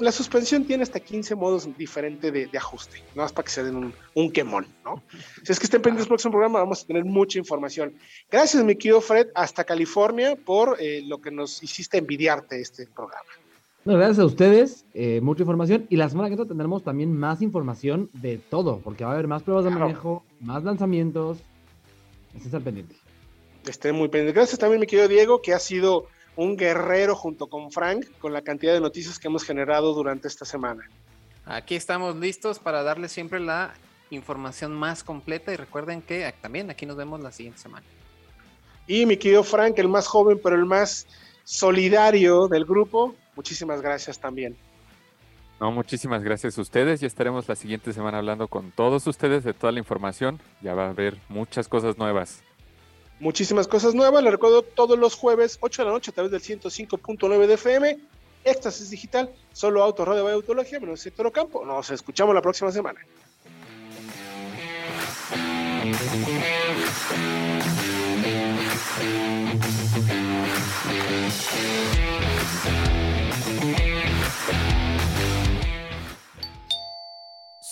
La 0.00 0.10
suspensión 0.10 0.64
tiene 0.64 0.82
hasta 0.82 0.98
15 0.98 1.36
modos 1.36 1.68
diferentes 1.78 2.32
de, 2.32 2.50
ajuste, 2.56 3.04
no 3.14 3.22
más 3.22 3.32
para 3.32 3.44
que 3.44 3.52
se 3.52 3.62
den 3.62 3.76
un, 3.76 3.94
un 4.14 4.32
quemón, 4.32 4.66
¿no? 4.84 5.02
Si 5.44 5.52
es 5.52 5.60
que 5.60 5.66
estén 5.66 5.80
pendientes 5.80 6.06
del 6.06 6.08
próximo 6.08 6.32
programa, 6.32 6.58
vamos 6.58 6.82
a 6.82 6.86
tener 6.86 7.04
mucha 7.04 7.38
información. 7.38 7.94
Gracias, 8.28 8.64
mi 8.64 8.74
querido 8.74 9.00
Fred, 9.00 9.28
hasta 9.34 9.62
California, 9.62 10.34
por 10.34 10.76
eh, 10.80 11.02
lo 11.04 11.20
que 11.20 11.30
nos 11.30 11.62
hiciste 11.62 11.98
envidiarte 11.98 12.60
este 12.60 12.86
programa 12.86 13.41
gracias 13.84 14.18
a 14.18 14.24
ustedes, 14.24 14.84
eh, 14.94 15.20
mucha 15.20 15.42
información. 15.42 15.86
Y 15.90 15.96
la 15.96 16.08
semana 16.08 16.28
que 16.28 16.36
viene 16.36 16.48
tendremos 16.48 16.82
también 16.82 17.16
más 17.16 17.42
información 17.42 18.08
de 18.14 18.38
todo, 18.38 18.78
porque 18.78 19.04
va 19.04 19.10
a 19.10 19.14
haber 19.14 19.28
más 19.28 19.42
pruebas 19.42 19.64
de 19.64 19.70
manejo, 19.70 20.24
más 20.40 20.62
lanzamientos. 20.62 21.38
Estén 22.34 22.54
al 22.54 22.62
pendiente. 22.62 22.96
Estén 23.66 23.94
muy 23.94 24.08
pendientes. 24.08 24.34
Gracias 24.34 24.58
también, 24.58 24.80
mi 24.80 24.86
querido 24.86 25.08
Diego, 25.08 25.42
que 25.42 25.52
ha 25.52 25.58
sido 25.58 26.06
un 26.36 26.56
guerrero 26.56 27.14
junto 27.14 27.48
con 27.48 27.70
Frank 27.70 28.06
con 28.18 28.32
la 28.32 28.42
cantidad 28.42 28.72
de 28.72 28.80
noticias 28.80 29.18
que 29.18 29.28
hemos 29.28 29.44
generado 29.44 29.94
durante 29.94 30.28
esta 30.28 30.44
semana. 30.44 30.88
Aquí 31.44 31.74
estamos 31.74 32.16
listos 32.16 32.58
para 32.58 32.82
darles 32.82 33.12
siempre 33.12 33.40
la 33.40 33.74
información 34.10 34.72
más 34.72 35.02
completa 35.02 35.52
y 35.52 35.56
recuerden 35.56 36.02
que 36.02 36.32
también 36.40 36.70
aquí 36.70 36.86
nos 36.86 36.96
vemos 36.96 37.20
la 37.20 37.32
siguiente 37.32 37.60
semana. 37.60 37.84
Y 38.86 39.06
mi 39.06 39.16
querido 39.16 39.42
Frank, 39.42 39.78
el 39.78 39.88
más 39.88 40.06
joven, 40.06 40.40
pero 40.42 40.56
el 40.56 40.64
más 40.64 41.06
solidario 41.44 42.48
del 42.48 42.64
grupo, 42.64 43.14
muchísimas 43.36 43.80
gracias 43.80 44.18
también. 44.18 44.56
No, 45.60 45.70
muchísimas 45.70 46.24
gracias 46.24 46.58
a 46.58 46.60
ustedes. 46.60 47.00
Ya 47.00 47.06
estaremos 47.06 47.48
la 47.48 47.54
siguiente 47.54 47.92
semana 47.92 48.18
hablando 48.18 48.48
con 48.48 48.72
todos 48.72 49.06
ustedes 49.06 49.44
de 49.44 49.54
toda 49.54 49.72
la 49.72 49.78
información. 49.78 50.40
Ya 50.60 50.74
va 50.74 50.86
a 50.86 50.90
haber 50.90 51.16
muchas 51.28 51.68
cosas 51.68 51.98
nuevas. 51.98 52.42
Muchísimas 53.20 53.68
cosas 53.68 53.94
nuevas. 53.94 54.24
Les 54.24 54.32
recuerdo 54.32 54.62
todos 54.62 54.98
los 54.98 55.14
jueves, 55.14 55.58
8 55.60 55.82
de 55.82 55.86
la 55.86 55.92
noche, 55.92 56.10
a 56.10 56.14
través 56.14 56.32
del 56.32 56.40
105.9 56.40 57.46
de 57.46 57.54
FM. 57.54 57.98
Éxtasis 58.44 58.90
Digital, 58.90 59.30
solo 59.52 59.84
Auto 59.84 60.04
Radio 60.04 60.28
y 60.28 60.32
Autología, 60.32 60.80
menos 60.80 61.00
sector 61.00 61.30
campo. 61.30 61.64
Nos 61.64 61.90
escuchamos 61.90 62.34
la 62.34 62.42
próxima 62.42 62.72
semana. 62.72 63.00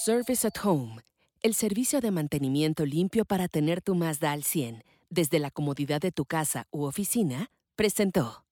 Service 0.03 0.47
at 0.47 0.57
Home, 0.65 1.03
el 1.43 1.53
servicio 1.53 2.01
de 2.01 2.11
mantenimiento 2.11 2.87
limpio 2.87 3.27
para 3.27 3.49
tener 3.49 3.83
tu 3.83 3.95
Mazda 3.95 4.33
al 4.33 4.45
100 4.45 4.83
desde 5.11 5.39
la 5.39 5.51
comodidad 5.51 6.01
de 6.01 6.11
tu 6.11 6.25
casa 6.25 6.67
u 6.71 6.85
oficina, 6.85 7.51
presentó. 7.77 8.47